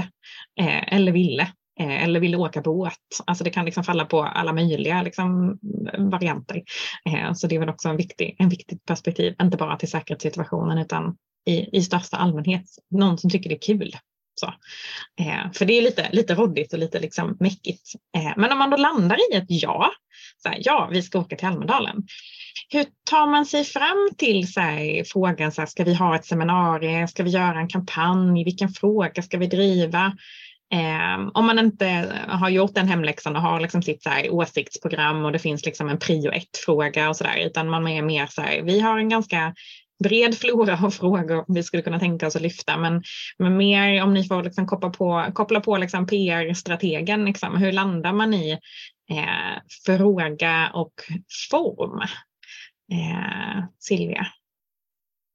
eh, 0.59 0.93
eller 0.93 1.11
ville 1.11 1.51
eh, 1.79 2.03
eller 2.03 2.19
ville 2.19 2.37
åka 2.37 2.61
båt. 2.61 2.93
Alltså 3.25 3.43
det 3.43 3.49
kan 3.49 3.65
liksom 3.65 3.83
falla 3.83 4.05
på 4.05 4.23
alla 4.23 4.53
möjliga 4.53 5.01
liksom, 5.01 5.59
varianter. 5.97 6.63
Eh, 7.05 7.33
så 7.33 7.47
det 7.47 7.55
är 7.55 7.59
väl 7.59 7.69
också 7.69 7.89
en 7.89 7.97
viktig, 7.97 8.35
en 8.39 8.49
viktigt 8.49 8.85
perspektiv, 8.85 9.35
inte 9.41 9.57
bara 9.57 9.77
till 9.77 9.91
säkerhetssituationen 9.91 10.77
utan 10.77 11.17
i, 11.45 11.77
i 11.77 11.81
största 11.81 12.17
allmänhet. 12.17 12.65
Någon 12.91 13.17
som 13.17 13.29
tycker 13.29 13.49
det 13.49 13.55
är 13.55 13.75
kul. 13.75 13.95
Så. 14.39 14.53
Eh, 15.19 15.51
för 15.53 15.65
det 15.65 15.73
är 15.73 15.81
lite, 15.81 16.09
lite 16.11 16.35
råddigt 16.35 16.73
och 16.73 16.79
lite 16.79 16.99
liksom 16.99 17.37
mäckigt. 17.39 17.91
Eh, 18.17 18.33
men 18.37 18.51
om 18.51 18.57
man 18.57 18.69
då 18.69 18.77
landar 18.77 19.17
i 19.31 19.35
ett 19.35 19.45
ja, 19.47 19.91
så 20.43 20.49
här, 20.49 20.57
ja 20.61 20.89
vi 20.91 21.01
ska 21.01 21.19
åka 21.19 21.35
till 21.35 21.47
Almedalen. 21.47 22.03
Hur 22.69 22.85
tar 23.09 23.27
man 23.27 23.45
sig 23.45 23.63
fram 23.63 24.09
till 24.17 24.53
så 24.53 24.59
här, 24.59 25.03
frågan, 25.03 25.51
så 25.51 25.61
här, 25.61 25.65
ska 25.65 25.83
vi 25.83 25.93
ha 25.93 26.15
ett 26.15 26.25
seminarium, 26.25 27.07
ska 27.07 27.23
vi 27.23 27.29
göra 27.29 27.59
en 27.59 27.69
kampanj, 27.69 28.43
vilken 28.43 28.69
fråga 28.69 29.21
ska 29.21 29.37
vi 29.37 29.47
driva? 29.47 30.13
Eh, 30.73 31.29
om 31.33 31.45
man 31.45 31.59
inte 31.59 32.11
har 32.27 32.49
gjort 32.49 32.75
den 32.75 32.87
hemläxan 32.87 33.35
och 33.35 33.41
har 33.41 33.59
liksom 33.59 33.81
sitt 33.81 34.03
så 34.03 34.09
här, 34.09 34.29
åsiktsprogram 34.29 35.25
och 35.25 35.31
det 35.31 35.39
finns 35.39 35.65
liksom 35.65 35.89
en 35.89 35.99
prio 35.99 36.31
ett-fråga 36.31 37.09
och 37.09 37.15
sådär, 37.15 37.37
utan 37.45 37.69
man 37.69 37.87
är 37.87 38.01
mer 38.01 38.27
så 38.27 38.41
här, 38.41 38.61
vi 38.61 38.79
har 38.79 38.97
en 38.97 39.09
ganska 39.09 39.53
bred 40.03 40.37
flora 40.41 40.79
av 40.83 40.89
frågor 40.91 41.45
vi 41.53 41.63
skulle 41.63 41.83
kunna 41.83 41.99
tänka 41.99 42.27
oss 42.27 42.35
att 42.35 42.41
lyfta. 42.41 42.77
Men, 42.77 43.03
men 43.39 43.57
mer 43.57 44.03
om 44.03 44.13
ni 44.13 44.23
får 44.23 44.43
liksom 44.43 44.67
koppla 44.67 44.89
på, 44.89 45.25
koppla 45.33 45.59
på 45.59 45.77
liksom 45.77 46.07
PR-strategen, 46.07 47.25
liksom, 47.25 47.57
hur 47.57 47.71
landar 47.71 48.13
man 48.13 48.33
i 48.33 48.51
eh, 49.11 49.61
fråga 49.85 50.71
och 50.73 50.93
form? 51.51 52.01
Eh, 52.91 53.63
Silvia? 53.79 54.27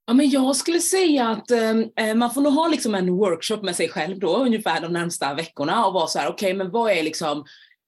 Ja, 0.07 0.15
men 0.15 0.31
jag 0.31 0.57
skulle 0.57 0.81
säga 0.81 1.29
att 1.29 1.51
ehm, 1.51 1.85
eh, 1.97 2.15
man 2.15 2.35
får 2.35 2.41
nog 2.41 2.53
ha 2.53 2.69
liksom 2.69 2.95
en 2.95 3.17
workshop 3.17 3.63
med 3.63 3.77
sig 3.77 3.89
själv 3.89 4.19
då, 4.19 4.37
ungefär 4.37 4.81
de 4.81 4.93
närmsta 4.93 5.35
veckorna 5.35 5.87
och 5.87 5.93
vara 5.93 6.07
så 6.07 6.19
här, 6.19 6.29
okej, 6.29 6.47
okay, 6.47 6.59
men 6.59 6.71
vad 6.71 6.91
är 6.91 7.03
liksom 7.03 7.45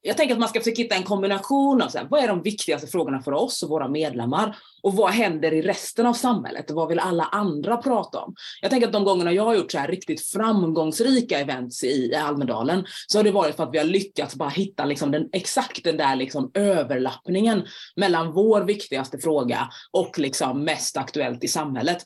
jag 0.06 0.16
tänker 0.16 0.34
att 0.34 0.40
man 0.40 0.48
ska 0.48 0.60
försöka 0.60 0.82
hitta 0.82 0.94
en 0.94 1.02
kombination 1.02 1.82
av 1.82 1.88
så 1.88 1.98
här, 1.98 2.06
vad 2.10 2.22
är 2.22 2.28
de 2.28 2.42
viktigaste 2.42 2.86
frågorna 2.86 3.22
för 3.22 3.32
oss 3.32 3.62
och 3.62 3.68
våra 3.68 3.88
medlemmar 3.88 4.56
och 4.82 4.94
vad 4.94 5.10
händer 5.10 5.54
i 5.54 5.62
resten 5.62 6.06
av 6.06 6.12
samhället 6.12 6.70
vad 6.70 6.88
vill 6.88 6.98
alla 6.98 7.24
andra 7.24 7.76
prata 7.76 8.18
om? 8.18 8.34
Jag 8.60 8.70
tänker 8.70 8.86
att 8.86 8.92
de 8.92 9.04
gångerna 9.04 9.32
jag 9.32 9.44
har 9.44 9.54
gjort 9.54 9.72
så 9.72 9.78
här 9.78 9.88
riktigt 9.88 10.20
framgångsrika 10.20 11.40
events 11.40 11.84
i 11.84 12.14
Almedalen 12.14 12.84
så 13.06 13.18
har 13.18 13.24
det 13.24 13.30
varit 13.30 13.56
för 13.56 13.62
att 13.62 13.74
vi 13.74 13.78
har 13.78 13.84
lyckats 13.84 14.34
bara 14.34 14.48
hitta 14.48 14.84
liksom 14.84 15.10
den, 15.10 15.28
exakt 15.32 15.84
den 15.84 15.96
där 15.96 16.16
liksom 16.16 16.50
överlappningen 16.54 17.62
mellan 17.96 18.32
vår 18.32 18.60
viktigaste 18.60 19.18
fråga 19.18 19.68
och 19.92 20.18
liksom 20.18 20.64
mest 20.64 20.96
aktuellt 20.96 21.44
i 21.44 21.48
samhället. 21.48 21.98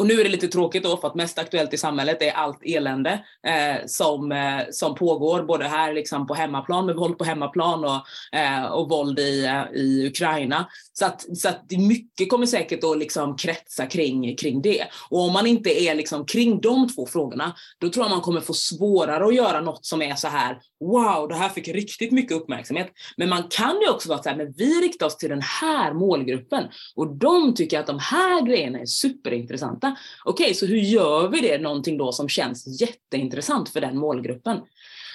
Och 0.00 0.06
nu 0.06 0.20
är 0.20 0.24
det 0.24 0.30
lite 0.30 0.48
tråkigt 0.48 0.82
då 0.82 0.96
för 0.96 1.08
att 1.08 1.14
mest 1.14 1.38
aktuellt 1.38 1.74
i 1.74 1.76
samhället 1.76 2.22
är 2.22 2.32
allt 2.32 2.58
elände 2.64 3.24
eh, 3.46 3.86
som, 3.86 4.32
eh, 4.32 4.62
som 4.70 4.94
pågår 4.94 5.42
både 5.42 5.64
här 5.64 5.92
liksom 5.92 6.26
på 6.26 6.34
hemmaplan 6.34 6.86
med 6.86 6.96
våld 6.96 7.18
på 7.18 7.24
hemmaplan 7.24 7.84
och, 7.84 8.38
eh, 8.38 8.64
och 8.64 8.88
våld 8.88 9.18
i, 9.18 9.44
eh, 9.44 9.80
i 9.80 10.06
Ukraina. 10.06 10.68
Så 10.92 11.06
att, 11.06 11.38
så 11.38 11.48
att 11.48 11.64
mycket 11.70 12.30
kommer 12.30 12.46
säkert 12.46 12.84
att 12.84 12.98
liksom 12.98 13.36
kretsa 13.36 13.86
kring, 13.86 14.36
kring 14.36 14.62
det. 14.62 14.84
Och 15.10 15.20
om 15.20 15.32
man 15.32 15.46
inte 15.46 15.82
är 15.82 15.94
liksom 15.94 16.26
kring 16.26 16.60
de 16.60 16.88
två 16.88 17.06
frågorna, 17.06 17.54
då 17.80 17.88
tror 17.88 18.04
jag 18.04 18.10
man 18.10 18.20
kommer 18.20 18.40
få 18.40 18.54
svårare 18.54 19.26
att 19.26 19.34
göra 19.34 19.60
något 19.60 19.86
som 19.86 20.02
är 20.02 20.14
så 20.14 20.28
här 20.28 20.58
wow, 20.80 21.28
det 21.28 21.34
här 21.34 21.48
fick 21.48 21.68
riktigt 21.68 22.12
mycket 22.12 22.36
uppmärksamhet. 22.36 22.92
Men 23.16 23.28
man 23.28 23.42
kan 23.50 23.80
ju 23.80 23.90
också 23.90 24.08
vara 24.08 24.22
så 24.22 24.28
här, 24.28 24.36
men 24.36 24.52
vi 24.52 24.80
riktar 24.80 25.06
oss 25.06 25.16
till 25.16 25.28
den 25.28 25.42
här 25.42 25.92
målgruppen 25.92 26.64
och 26.94 27.16
de 27.16 27.54
tycker 27.54 27.80
att 27.80 27.86
de 27.86 27.98
här 27.98 28.42
grejerna 28.42 28.78
är 28.78 28.86
superintressanta. 28.86 29.96
Okej, 30.24 30.44
okay, 30.44 30.54
så 30.54 30.66
hur 30.66 30.76
gör 30.78 31.28
vi 31.28 31.40
det 31.40 31.58
någonting 31.58 31.98
då 31.98 32.12
som 32.12 32.28
känns 32.28 32.80
jätteintressant 32.80 33.68
för 33.68 33.80
den 33.80 33.98
målgruppen? 33.98 34.60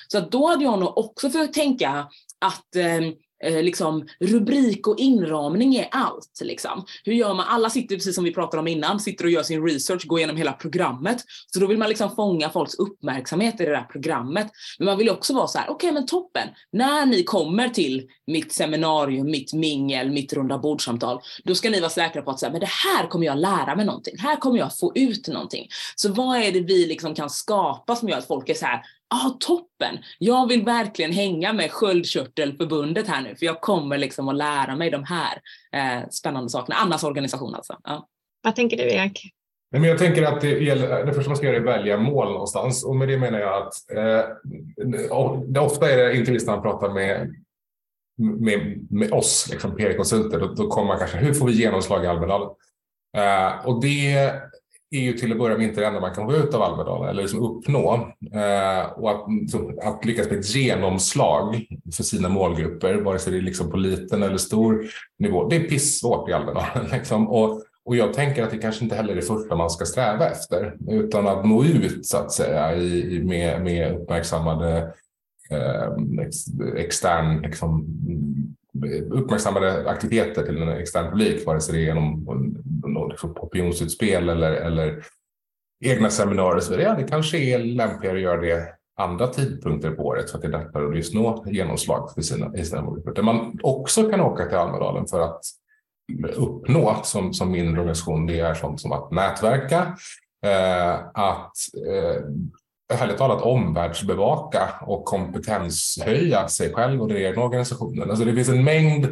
Så 0.08 0.19
då 0.19 0.47
hade 0.47 0.63
jag 0.63 0.80
nog 0.80 0.97
också 0.97 1.30
försökt 1.30 1.54
tänka 1.54 2.08
att 2.39 2.75
eh, 2.75 3.01
eh, 3.45 3.63
liksom, 3.63 4.08
rubrik 4.19 4.88
och 4.88 4.99
inramning 4.99 5.75
är 5.75 5.88
allt. 5.91 6.41
Liksom. 6.41 6.86
Hur 7.03 7.13
gör 7.13 7.34
man? 7.34 7.45
Alla 7.47 7.69
sitter, 7.69 7.95
precis 7.95 8.15
som 8.15 8.23
vi 8.23 8.34
pratade 8.34 8.60
om 8.62 8.67
innan, 8.67 8.99
sitter 8.99 9.25
och 9.25 9.31
gör 9.31 9.43
sin 9.43 9.65
research, 9.67 10.08
går 10.08 10.19
igenom 10.19 10.38
hela 10.38 10.53
programmet. 10.53 11.17
Så 11.53 11.60
då 11.60 11.67
vill 11.67 11.77
man 11.77 11.89
liksom 11.89 12.15
fånga 12.15 12.49
folks 12.49 12.75
uppmärksamhet 12.75 13.62
i 13.62 13.65
det 13.65 13.71
där 13.71 13.84
programmet. 13.84 14.47
Men 14.79 14.86
man 14.86 14.97
vill 14.97 15.10
också 15.10 15.34
vara 15.34 15.47
så 15.47 15.58
här, 15.58 15.65
okej 15.69 15.75
okay, 15.75 15.91
men 15.91 16.05
toppen, 16.05 16.47
när 16.71 17.05
ni 17.05 17.23
kommer 17.23 17.69
till 17.69 18.08
mitt 18.27 18.53
seminarium, 18.53 19.31
mitt 19.31 19.53
mingel, 19.53 20.12
mitt 20.12 20.34
runda 20.34 20.58
bordsamtal, 20.58 21.21
då 21.43 21.55
ska 21.55 21.69
ni 21.69 21.79
vara 21.79 21.89
säkra 21.89 22.21
på 22.21 22.31
att 22.31 22.39
så 22.39 22.45
här, 22.45 22.51
men 22.51 22.62
det 22.62 22.69
här 22.69 23.08
kommer 23.08 23.25
jag 23.25 23.38
lära 23.38 23.75
mig 23.75 23.86
någonting, 23.86 24.15
här 24.17 24.36
kommer 24.36 24.58
jag 24.58 24.77
få 24.77 24.91
ut 24.95 25.27
någonting. 25.27 25.67
Så 25.95 26.12
vad 26.12 26.38
är 26.38 26.51
det 26.51 26.60
vi 26.60 26.86
liksom 26.86 27.15
kan 27.15 27.29
skapa 27.29 27.95
som 27.95 28.10
gör 28.10 28.17
att 28.17 28.27
folk 28.27 28.49
är 28.49 28.53
så 28.53 28.65
här, 28.65 28.81
ah, 29.10 29.30
toppen, 29.39 29.98
jag 30.20 30.48
vill 30.48 30.65
verkligen 30.65 31.12
hänga 31.12 31.54
med 31.54 31.72
sköldkörtelförbundet 31.72 33.08
här 33.08 33.22
nu, 33.22 33.36
för 33.36 33.46
jag 33.46 33.62
kommer 33.62 33.98
liksom 33.98 34.30
att 34.30 34.36
lära 34.36 34.76
mig 34.76 34.89
de 34.89 35.04
här 35.04 35.41
eh, 35.72 36.10
spännande 36.10 36.50
sakerna. 36.50 36.76
Annas 36.76 37.04
organisation 37.04 37.56
alltså. 37.56 37.80
Ja. 37.84 38.08
Vad 38.44 38.56
tänker 38.56 38.78
du 38.78 38.84
Erik? 38.84 39.34
Nej, 39.72 39.82
men 39.82 39.89
jag 39.89 40.00
tänker 40.00 40.24
att 40.24 40.41
det, 40.41 40.50
gäller, 40.50 41.06
det 41.06 41.13
första 41.13 41.30
man 41.30 41.38
ska 41.38 41.46
göra 41.46 41.56
är 41.56 41.60
att 41.60 41.65
välja 41.65 41.98
mål 41.98 42.32
någonstans. 42.32 42.86
Och 42.86 42.96
med 42.96 43.08
det 43.08 43.18
menar 43.18 43.39
jag 43.39 43.68
att 43.68 43.74
eh, 43.91 44.26
det 45.48 45.60
ofta 45.60 45.91
är 45.91 45.98
det, 45.98 46.18
inte 46.18 46.32
minst 46.32 46.48
när 46.48 46.54
man 46.54 46.63
pratar 46.63 46.94
med, 46.94 47.36
med, 48.18 48.88
med 48.89 49.12
oss, 49.12 49.48
liksom 49.52 49.76
PR-konsulter, 49.76 50.39
då, 50.39 50.48
då 50.48 50.68
kommer 50.68 50.88
man 50.88 51.00
kanske, 51.00 51.18
hur 51.18 51.34
får 51.34 51.48
vi 51.48 51.54
genomslag 51.54 52.04
i 52.04 52.08
Almedalen? 52.08 52.50
Eh, 53.18 53.68
och 53.68 53.82
det 53.82 54.32
är 54.91 55.00
ju 55.00 55.13
till 55.13 55.32
att 55.32 55.38
börja 55.38 55.58
med 55.58 55.67
inte 55.67 55.82
det 55.82 55.88
enda 55.88 56.00
man 56.00 56.15
kan 56.15 56.26
få 56.26 56.36
ut 56.36 56.54
av 56.54 56.62
Almedalen 56.62 57.10
eller 57.10 57.21
liksom 57.21 57.41
uppnå. 57.43 57.93
Eh, 58.34 58.91
och 58.91 59.12
att, 59.12 59.26
så, 59.52 59.80
att 59.82 60.06
lyckas 60.06 60.30
med 60.30 60.39
ett 60.39 60.56
genomslag 60.56 61.65
för 61.95 62.04
sina 62.04 62.30
målgrupper, 62.30 62.95
vare 62.95 63.19
sig 63.19 63.34
det 63.34 63.39
är 63.39 63.41
liksom 63.41 63.71
på 63.71 63.78
liten 63.78 64.24
eller 64.24 64.38
stor 64.38 64.86
nivå, 65.19 65.48
det 65.50 65.56
är 65.56 65.63
pissvårt 65.63 66.30
i 66.30 66.34
Almedalen. 66.34 66.88
Liksom. 66.91 67.28
Och, 67.28 67.62
och 67.86 67.95
jag 67.95 68.13
tänker 68.13 68.43
att 68.43 68.52
det 68.52 68.58
kanske 68.58 68.84
inte 68.84 68.95
heller 68.95 69.12
är 69.12 69.15
det 69.15 69.21
första 69.21 69.56
man 69.56 69.69
ska 69.69 69.86
sträva 69.86 70.30
efter, 70.30 70.76
utan 70.89 71.28
att 71.28 71.45
nå 71.45 71.63
ut 71.63 72.06
så 72.06 72.17
att 72.17 72.32
säga 72.32 72.76
i, 72.76 73.24
med, 73.24 73.63
med 73.63 73.95
uppmärksammade 73.95 74.93
eh, 75.52 75.93
extern 76.78 77.41
liksom, 77.41 77.86
uppmärksammade 79.11 79.89
aktiviteter 79.89 80.43
till 80.43 80.61
en 80.61 80.69
extern 80.69 81.09
publik, 81.09 81.45
vare 81.45 81.61
sig 81.61 81.75
det 81.75 81.81
är 81.81 81.85
genom 81.85 82.27
liksom 83.09 83.31
opinionsutspel 83.38 84.29
eller, 84.29 84.51
eller 84.51 85.03
egna 85.85 86.09
seminarier. 86.09 86.59
Så 86.59 86.73
ja, 86.73 86.95
det 86.95 87.03
kanske 87.03 87.38
är 87.38 87.59
lämpligare 87.59 88.17
att 88.17 88.23
göra 88.23 88.41
det 88.41 88.67
andra 88.97 89.27
tidpunkter 89.27 89.91
på 89.91 90.03
året 90.03 90.29
för 90.29 90.38
att 90.38 90.41
det 90.41 90.47
är 90.47 90.51
lättare 90.51 90.85
att 90.85 90.95
just 90.95 91.13
nå 91.13 91.45
genomslag 91.47 92.13
för 92.13 92.21
sina, 92.21 92.57
i 92.57 92.65
sina 92.65 92.81
målgrupper. 92.81 93.13
Där 93.13 93.23
man 93.23 93.59
också 93.63 94.09
kan 94.09 94.21
åka 94.21 94.45
till 94.45 94.57
Almedalen 94.57 95.07
för 95.07 95.19
att 95.19 95.41
uppnå 96.35 97.01
som, 97.03 97.33
som 97.33 97.51
mindre 97.51 97.81
organisation, 97.81 98.25
det 98.25 98.39
är 98.39 98.53
sånt 98.53 98.81
som 98.81 98.91
att 98.91 99.11
nätverka, 99.11 99.95
eh, 100.45 100.93
att 101.13 101.53
eh, 101.88 102.23
härligt 102.93 103.17
talat 103.17 103.41
omvärldsbevaka 103.41 104.69
och 104.82 105.06
kompetenshöja 105.06 106.48
sig 106.48 106.74
själv 106.74 107.02
och 107.02 107.08
den 107.08 107.17
egna 107.17 107.43
organisationen. 107.43 108.10
Alltså 108.10 108.26
det 108.26 108.34
finns 108.34 108.50
en 108.50 108.63
mängd 108.63 109.08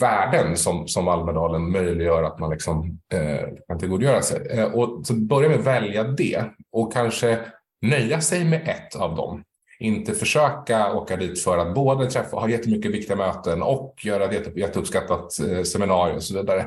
värden 0.00 0.56
som, 0.56 0.88
som 0.88 1.08
Almedalen 1.08 1.70
möjliggör 1.70 2.22
att 2.22 2.38
man 2.38 2.50
liksom, 2.50 2.98
eh, 3.12 3.48
kan 3.68 3.78
tillgodogöra 3.78 4.22
sig. 4.22 4.46
Eh, 4.50 4.64
och 4.64 5.06
så 5.06 5.14
börja 5.14 5.48
med 5.48 5.58
att 5.58 5.66
välja 5.66 6.02
det 6.02 6.44
och 6.72 6.92
kanske 6.92 7.38
nöja 7.82 8.20
sig 8.20 8.44
med 8.44 8.68
ett 8.68 8.96
av 8.96 9.16
dem. 9.16 9.42
Inte 9.78 10.14
försöka 10.14 10.92
åka 10.92 11.16
dit 11.16 11.42
för 11.42 11.58
att 11.58 11.74
både 11.74 12.10
träffa, 12.10 12.36
ha 12.36 12.48
jättemycket 12.48 12.90
viktiga 12.90 13.16
möten 13.16 13.62
och 13.62 13.94
göra 14.04 14.24
ett 14.24 14.56
jätteuppskattat 14.56 15.38
eh, 15.40 15.62
seminarium 15.62 16.16
och 16.16 16.22
så 16.22 16.34
vidare. 16.34 16.60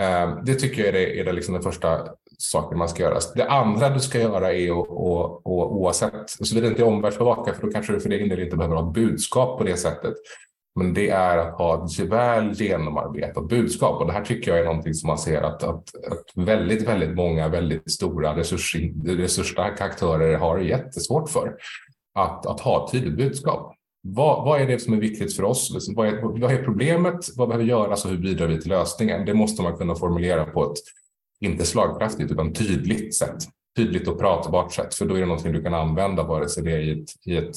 Eh, 0.00 0.38
det 0.44 0.54
tycker 0.54 0.78
jag 0.78 0.88
är, 0.88 0.92
det, 0.92 1.20
är 1.20 1.24
det 1.24 1.32
liksom 1.32 1.54
den 1.54 1.62
första 1.62 2.08
saker 2.42 2.76
man 2.76 2.88
ska 2.88 3.02
göra. 3.02 3.18
Det 3.34 3.48
andra 3.48 3.90
du 3.90 4.00
ska 4.00 4.20
göra 4.20 4.52
är 4.52 4.70
att, 4.70 4.88
och, 4.88 5.46
och, 5.46 5.76
oavsett, 5.76 6.30
såvida 6.30 6.66
det 6.66 6.70
inte 6.70 6.82
är 6.82 6.86
omvärldsbevaka, 6.86 7.54
för 7.54 7.66
då 7.66 7.72
kanske 7.72 7.92
du 7.92 8.00
för 8.00 8.10
egen 8.10 8.28
del 8.28 8.40
inte 8.40 8.56
behöver 8.56 8.76
ha 8.76 8.88
ett 8.88 8.94
budskap 8.94 9.58
på 9.58 9.64
det 9.64 9.76
sättet. 9.76 10.14
Men 10.74 10.94
det 10.94 11.08
är 11.08 11.38
att 11.38 11.58
ha 11.58 11.84
ett 11.84 11.98
väl 11.98 12.54
genomarbetat 12.54 13.48
budskap. 13.48 14.00
Och 14.00 14.06
det 14.06 14.12
här 14.12 14.24
tycker 14.24 14.50
jag 14.50 14.60
är 14.60 14.64
någonting 14.64 14.94
som 14.94 15.06
man 15.06 15.18
ser 15.18 15.42
att, 15.42 15.62
att, 15.62 15.94
att 16.10 16.24
väldigt, 16.34 16.88
väldigt 16.88 17.14
många 17.14 17.48
väldigt 17.48 17.90
stora 17.90 18.36
resurs, 18.36 18.76
resursstarka 19.04 19.84
aktörer 19.84 20.38
har 20.38 20.58
jättesvårt 20.58 21.30
för. 21.30 21.56
Att, 22.14 22.46
att 22.46 22.60
ha 22.60 22.84
ett 22.84 22.92
tydligt 22.92 23.16
budskap. 23.16 23.74
Vad, 24.02 24.44
vad, 24.44 24.60
är 24.60 24.66
det 24.66 24.78
som 24.78 24.92
är 24.92 25.00
viktigt 25.00 25.36
för 25.36 25.42
oss? 25.42 25.88
Vad 25.96 26.06
är, 26.06 26.40
vad 26.40 26.52
är 26.52 26.64
problemet? 26.64 27.28
Vad 27.36 27.48
behöver 27.48 27.66
göras 27.66 28.04
och 28.04 28.10
hur 28.10 28.18
bidrar 28.18 28.46
vi 28.46 28.60
till 28.60 28.70
lösningen? 28.70 29.26
Det 29.26 29.34
måste 29.34 29.62
man 29.62 29.76
kunna 29.76 29.94
formulera 29.94 30.44
på 30.44 30.72
ett 30.72 30.78
inte 31.42 31.64
slagkraftigt 31.64 32.32
utan 32.32 32.52
tydligt 32.52 33.14
sätt. 33.14 33.36
Tydligt 33.76 34.08
och 34.08 34.18
pratbart 34.18 34.72
sätt, 34.72 34.94
för 34.94 35.06
då 35.06 35.14
är 35.14 35.20
det 35.20 35.26
någonting 35.26 35.52
du 35.52 35.62
kan 35.62 35.74
använda 35.74 36.22
vare 36.22 36.48
sig 36.48 36.62
det 36.62 36.72
är 36.72 36.78
i 36.78 37.02
ett, 37.02 37.08
i 37.26 37.36
ett, 37.36 37.56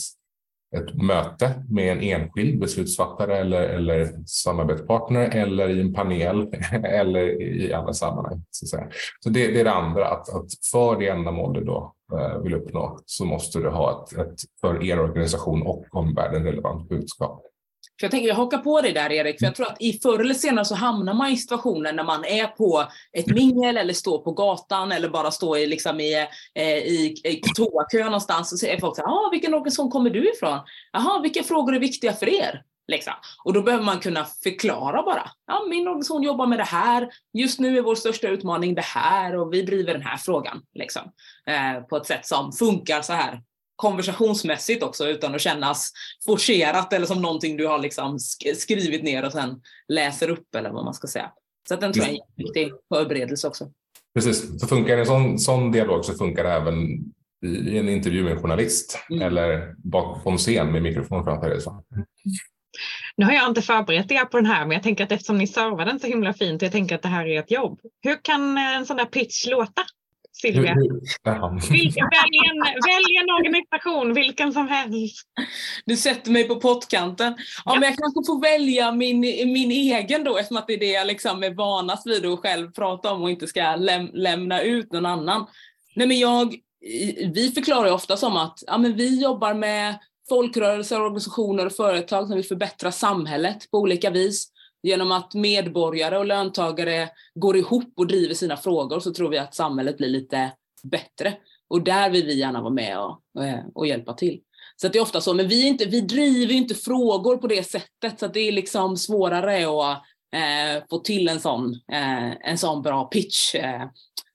ett 0.76 0.96
möte 1.04 1.64
med 1.70 1.92
en 1.92 2.02
enskild 2.02 2.60
beslutsfattare 2.60 3.38
eller, 3.38 3.62
eller 3.62 4.10
samarbetspartner 4.26 5.30
eller 5.30 5.70
i 5.70 5.82
en 5.82 5.94
panel 5.94 6.48
eller 6.84 7.42
i 7.42 7.74
andra 7.74 7.94
sammanhang. 7.94 8.44
Så, 8.52 8.66
så, 8.66 8.78
så 9.20 9.30
det, 9.30 9.48
det, 9.48 9.60
är 9.60 9.64
det 9.64 9.72
andra, 9.72 10.08
att, 10.08 10.30
att 10.30 10.48
för 10.72 11.00
det 11.00 11.08
ändamål 11.08 11.54
du 11.54 11.64
då 11.64 11.94
eh, 12.14 12.42
vill 12.42 12.54
uppnå 12.54 13.00
så 13.06 13.26
måste 13.26 13.60
du 13.60 13.70
ha 13.70 14.06
ett, 14.08 14.20
ett 14.20 14.40
för 14.62 14.84
er 14.84 15.00
organisation 15.00 15.62
och 15.62 15.86
omvärlden 15.92 16.44
relevant 16.44 16.90
budskap. 16.90 17.46
För 18.00 18.06
jag 18.06 18.12
tänker, 18.12 18.28
jag 18.28 18.36
hakar 18.36 18.58
på 18.58 18.82
dig 18.82 18.94
där 18.94 19.12
Erik, 19.12 19.40
för 19.40 19.46
jag 19.46 19.56
tror 19.56 19.68
att 19.68 19.82
i 19.82 20.00
förr 20.00 20.20
eller 20.20 20.34
senare 20.34 20.66
så 20.66 20.76
hamnar 20.76 21.14
man 21.14 21.32
i 21.32 21.38
situationen 21.38 21.96
när 21.96 22.04
man 22.04 22.26
är 22.26 22.48
på 22.48 22.86
ett 23.12 23.28
mingel 23.28 23.78
eller 23.78 23.94
står 23.94 24.20
på 24.20 24.32
gatan 24.32 24.92
eller 24.92 25.10
bara 25.10 25.32
står 25.32 25.58
i, 25.58 25.68
liksom 25.68 26.00
i, 26.00 26.28
eh, 26.56 26.78
i, 26.78 27.22
i 27.24 27.42
toakö 27.56 28.04
någonstans 28.04 28.54
och 28.54 28.60
säger 28.60 28.80
folk 28.80 28.96
så 28.96 29.02
här, 29.02 29.32
vilken 29.32 29.54
organisation 29.54 29.92
kommer 29.92 30.10
du 30.10 30.32
ifrån? 30.32 30.60
Jaha, 30.92 31.20
vilka 31.22 31.44
frågor 31.44 31.76
är 31.76 31.80
viktiga 31.80 32.14
för 32.14 32.30
er? 32.30 32.64
Liksom. 32.88 33.14
Och 33.44 33.54
då 33.54 33.62
behöver 33.62 33.84
man 33.84 34.00
kunna 34.00 34.26
förklara 34.44 35.04
bara. 35.04 35.32
Ja, 35.48 35.66
min 35.70 35.88
organisation 35.88 36.24
jobbar 36.24 36.48
med 36.48 36.60
det 36.60 36.64
här. 36.64 37.10
Just 37.34 37.60
nu 37.60 37.78
är 37.78 37.82
vår 37.82 37.96
största 37.96 38.28
utmaning 38.28 38.76
det 38.76 38.86
här 38.86 39.36
och 39.36 39.54
vi 39.54 39.62
driver 39.62 39.94
den 39.94 40.02
här 40.02 40.18
frågan. 40.18 40.62
Liksom. 40.74 41.02
Eh, 41.48 41.82
på 41.82 41.98
ett 41.98 42.06
sätt 42.06 42.26
som 42.26 42.52
funkar 42.52 43.02
så 43.02 43.14
här 43.14 43.42
konversationsmässigt 43.76 44.84
också 44.84 45.08
utan 45.08 45.36
att 45.36 45.42
kännas 45.42 45.92
forcerat 46.26 46.94
eller 46.94 47.06
som 47.06 47.22
någonting 47.22 47.58
du 47.58 47.68
har 47.68 47.80
liksom 47.80 48.20
skrivit 48.58 49.04
ner 49.04 49.26
och 49.26 49.32
sen 49.32 49.62
läser 49.88 50.30
upp 50.30 50.56
eller 50.56 50.70
vad 50.70 50.86
man 50.86 50.94
ska 50.94 51.08
säga. 51.08 51.32
Så 51.68 51.74
att 51.74 51.82
den 51.82 51.94
tror 51.94 52.06
jag 52.06 52.16
är 52.16 52.20
en 52.20 52.46
viktig 52.46 52.72
förberedelse 52.94 53.48
också. 53.48 53.72
Precis, 54.14 54.60
så 54.62 54.68
funkar 54.68 54.98
en 54.98 55.06
sån, 55.06 55.40
sån 55.40 55.72
dialog 55.72 56.06
så 56.06 56.14
funkar 56.14 56.44
det 56.44 56.52
även 56.52 56.76
i 57.46 57.78
en 57.78 57.90
intervju 57.90 58.24
med 58.24 58.34
en 58.34 58.42
journalist 58.42 59.00
mm. 59.10 59.22
eller 59.22 59.76
bakom 59.78 60.38
scen 60.38 60.72
med 60.72 60.82
mikrofon 60.82 61.24
framför 61.24 61.50
dig. 61.50 61.60
Nu 63.18 63.26
har 63.26 63.34
jag 63.34 63.48
inte 63.48 63.62
förberett 63.62 64.12
er 64.12 64.26
på 64.26 64.38
den 64.38 64.46
här, 64.46 64.66
men 64.66 64.72
jag 64.72 64.84
tänker 64.84 65.04
att 65.04 65.12
eftersom 65.12 65.38
ni 65.38 65.48
servar 65.48 65.86
den 65.86 66.00
så 66.00 66.08
himla 66.08 66.34
fint, 66.34 66.62
jag 66.62 66.72
tänker 66.72 66.96
att 66.96 67.02
det 67.02 67.08
här 67.08 67.26
är 67.26 67.40
ett 67.40 67.52
jobb. 67.52 67.80
Hur 68.02 68.24
kan 68.24 68.58
en 68.58 68.86
sån 68.86 68.98
där 68.98 69.06
pitch 69.06 69.48
låta? 69.48 69.82
Silvia. 70.42 70.62
Välj, 70.62 70.88
en, 72.50 72.60
välj 72.86 73.18
en 73.22 73.30
organisation, 73.40 74.14
vilken 74.14 74.54
som 74.54 74.68
helst. 74.68 75.28
Du 75.86 75.98
sätter 75.98 76.32
mig 76.32 76.48
på 76.48 76.56
pottkanten. 76.56 77.36
Ja, 77.38 77.44
ja. 77.66 77.80
Men 77.80 77.84
jag 77.84 77.98
kanske 77.98 78.26
får 78.26 78.42
välja 78.42 78.92
min, 78.92 79.20
min 79.54 79.72
egen 79.72 80.24
då 80.24 80.38
eftersom 80.38 80.58
att 80.58 80.68
det 80.68 80.74
är 80.74 80.80
det 80.80 80.92
jag 80.92 81.08
liksom 81.08 81.44
är 81.44 81.54
vanast 81.54 82.08
vid 82.08 82.26
att 82.26 82.40
själv 82.40 82.72
prata 82.72 83.12
om 83.12 83.24
och 83.24 83.30
inte 83.30 83.48
ska 83.48 83.76
läm, 83.76 84.10
lämna 84.14 84.62
ut 84.62 84.92
någon 84.92 85.06
annan. 85.06 85.46
Nej, 85.96 86.08
men 86.08 86.20
jag, 86.20 86.56
vi 87.34 87.52
förklarar 87.56 87.92
ofta 87.92 88.18
som 88.18 88.38
att 88.38 88.64
ja, 88.68 88.78
men 88.78 88.96
vi 88.96 89.22
jobbar 89.22 89.54
med 89.54 89.96
folkrörelser, 90.30 91.02
organisationer 91.02 91.66
och 91.66 91.74
företag 91.74 92.28
som 92.28 92.36
vill 92.36 92.46
förbättra 92.46 92.92
samhället 92.92 93.72
på 93.72 93.78
olika 93.78 94.10
vis. 94.10 94.52
Genom 94.86 95.12
att 95.12 95.34
medborgare 95.34 96.18
och 96.18 96.26
löntagare 96.26 97.10
går 97.36 97.58
ihop 97.58 97.94
och 97.98 98.08
driver 98.08 98.34
sina 98.34 98.58
frågor 98.58 99.00
så 99.00 99.14
tror 99.14 99.30
vi 99.30 99.38
att 99.38 99.56
samhället 99.56 99.98
blir 99.98 100.10
lite 100.10 100.52
bättre. 100.84 101.34
Och 101.68 101.84
där 101.84 102.10
vill 102.10 102.26
vi 102.26 102.40
gärna 102.40 102.62
vara 102.62 102.74
med 102.74 103.00
och, 103.00 103.44
eh, 103.44 103.60
och 103.76 103.88
hjälpa 103.88 104.14
till. 104.14 104.40
Så 104.76 104.88
det 104.88 104.98
är 104.98 105.02
ofta 105.02 105.22
så, 105.22 105.34
men 105.34 105.48
vi, 105.48 105.68
inte, 105.68 105.86
vi 105.86 106.02
driver 106.02 106.54
inte 106.54 106.76
frågor 106.76 107.38
på 107.38 107.48
det 107.48 107.64
sättet 107.64 108.20
så 108.20 108.28
det 108.28 108.40
är 108.40 108.52
liksom 108.52 108.98
svårare 108.98 109.66
att 109.66 110.04
eh, 110.36 110.84
få 110.90 111.00
till 111.00 111.28
en 111.28 111.40
sån, 111.40 111.74
eh, 111.92 112.50
en 112.50 112.58
sån 112.58 112.82
bra 112.82 113.06
pitch. 113.06 113.56
Eh. 113.56 113.84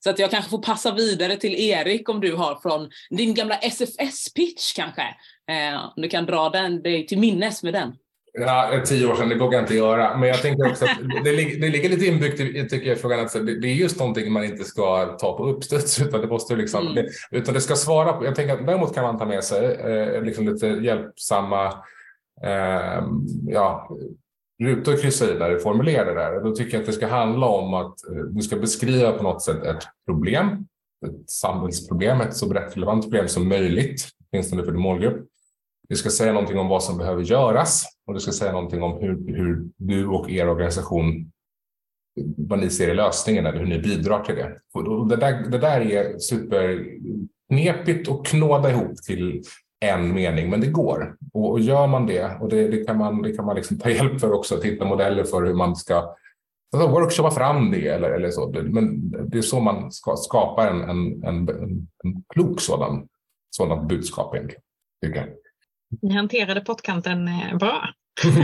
Så 0.04 0.10
att 0.10 0.18
jag 0.18 0.30
kanske 0.30 0.50
får 0.50 0.62
passa 0.62 0.94
vidare 0.94 1.36
till 1.36 1.54
Erik 1.54 2.08
om 2.08 2.20
du 2.20 2.36
har 2.36 2.60
från 2.60 2.90
din 3.10 3.34
gamla 3.34 3.56
SFS-pitch 3.56 4.76
kanske. 4.76 5.02
Eh, 5.50 5.92
du 5.96 6.08
kan 6.08 6.26
dra 6.26 6.48
den, 6.48 6.82
dig 6.82 7.06
till 7.06 7.18
minnes 7.18 7.62
med 7.62 7.74
den. 7.74 7.92
Ja, 8.32 8.82
tio 8.86 9.06
år 9.06 9.14
sedan, 9.14 9.28
det 9.28 9.38
vågar 9.38 9.58
jag 9.58 9.62
inte 9.62 9.74
göra. 9.74 10.16
Men 10.16 10.28
jag 10.28 10.42
tänker 10.42 10.70
också 10.70 10.84
att 10.84 11.24
det, 11.24 11.32
ligger, 11.32 11.60
det 11.60 11.68
ligger 11.68 11.88
lite 11.88 12.06
inbyggt 12.06 12.40
i 12.40 12.68
tycker 12.68 12.88
jag, 12.88 12.98
frågan 12.98 13.20
att 13.20 13.32
det, 13.32 13.68
är 13.68 13.74
just 13.74 13.98
någonting 13.98 14.32
man 14.32 14.44
inte 14.44 14.64
ska 14.64 15.04
ta 15.04 15.36
på 15.36 15.46
uppstuds 15.46 16.00
utan 16.02 16.20
det 16.20 16.26
måste 16.26 16.56
liksom, 16.56 16.86
mm. 16.86 16.94
det, 16.94 17.08
utan 17.30 17.54
det 17.54 17.60
ska 17.60 17.74
svara 17.74 18.12
på. 18.12 18.24
Jag 18.24 18.34
tänker 18.34 18.54
att 18.54 18.66
däremot 18.66 18.94
kan 18.94 19.04
man 19.04 19.18
ta 19.18 19.26
med 19.26 19.44
sig 19.44 19.74
eh, 19.74 20.22
liksom 20.22 20.48
lite 20.48 20.66
hjälpsamma 20.66 21.66
eh, 22.42 23.04
ja, 23.46 23.96
ruta 24.62 24.90
och 24.90 25.00
kryssa 25.00 25.30
i 25.30 25.38
när 25.38 25.50
du 25.50 25.60
formulerar 25.60 26.14
det 26.14 26.20
där. 26.20 26.40
Då 26.40 26.54
tycker 26.54 26.72
jag 26.72 26.80
att 26.80 26.86
det 26.86 26.92
ska 26.92 27.06
handla 27.06 27.46
om 27.46 27.74
att 27.74 28.08
eh, 28.08 28.16
du 28.16 28.42
ska 28.42 28.56
beskriva 28.56 29.12
på 29.12 29.22
något 29.22 29.42
sätt 29.42 29.62
ett 29.62 29.84
problem, 30.06 30.46
ett 31.06 31.30
samhällsproblem, 31.30 32.20
ett 32.20 32.36
så 32.36 32.48
brett 32.48 32.76
relevant 32.76 33.02
problem 33.02 33.28
som 33.28 33.48
möjligt, 33.48 34.08
åtminstone 34.32 34.64
för 34.64 34.72
din 34.72 34.80
målgrupp. 34.80 35.29
Du 35.90 35.96
ska 35.96 36.10
säga 36.10 36.32
någonting 36.32 36.58
om 36.58 36.68
vad 36.68 36.82
som 36.82 36.98
behöver 36.98 37.22
göras 37.22 37.84
och 38.06 38.14
du 38.14 38.20
ska 38.20 38.32
säga 38.32 38.52
någonting 38.52 38.82
om 38.82 39.00
hur, 39.00 39.36
hur 39.36 39.68
du 39.76 40.06
och 40.06 40.30
er 40.30 40.48
organisation 40.48 41.32
vad 42.36 42.58
ni 42.58 42.70
ser 42.70 42.90
i 42.90 42.94
lösningen 42.94 43.46
eller 43.46 43.58
hur 43.58 43.66
ni 43.66 43.78
bidrar 43.78 44.24
till 44.24 44.34
det. 44.34 44.60
Och 44.74 45.08
det, 45.08 45.16
där, 45.16 45.50
det 45.50 45.58
där 45.58 45.80
är 45.80 46.18
superknepigt 46.18 48.08
att 48.08 48.26
knåda 48.26 48.70
ihop 48.70 48.96
till 48.96 49.42
en 49.80 50.14
mening, 50.14 50.50
men 50.50 50.60
det 50.60 50.66
går. 50.66 51.16
Och, 51.32 51.50
och 51.50 51.60
gör 51.60 51.86
man 51.86 52.06
det, 52.06 52.36
och 52.40 52.48
det, 52.48 52.68
det, 52.68 52.84
kan 52.84 52.98
man, 52.98 53.22
det 53.22 53.32
kan 53.32 53.44
man 53.44 53.56
liksom 53.56 53.78
ta 53.78 53.90
hjälp 53.90 54.20
för 54.20 54.32
också, 54.32 54.54
att 54.54 54.64
hitta 54.64 54.84
modeller 54.84 55.24
för 55.24 55.42
hur 55.42 55.54
man 55.54 55.76
ska 55.76 56.14
alltså 56.76 56.90
workshoppa 56.90 57.30
fram 57.30 57.70
det 57.70 57.88
eller, 57.88 58.10
eller 58.10 58.30
så. 58.30 58.62
Men 58.64 59.10
det 59.10 59.38
är 59.38 59.42
så 59.42 59.60
man 59.60 59.92
ska 59.92 60.16
skapar 60.16 60.66
en, 60.66 60.80
en, 60.80 61.24
en, 61.24 61.48
en 62.04 62.24
klok 62.34 62.60
sådan, 62.60 63.08
sådan 63.50 63.86
budskap 63.86 64.34
egentligen. 64.34 64.62
Tycker 65.04 65.20
jag. 65.20 65.28
Ni 66.02 66.14
hanterade 66.14 66.60
pottkanten 66.60 67.28
eh, 67.28 67.56
bra. 67.56 67.88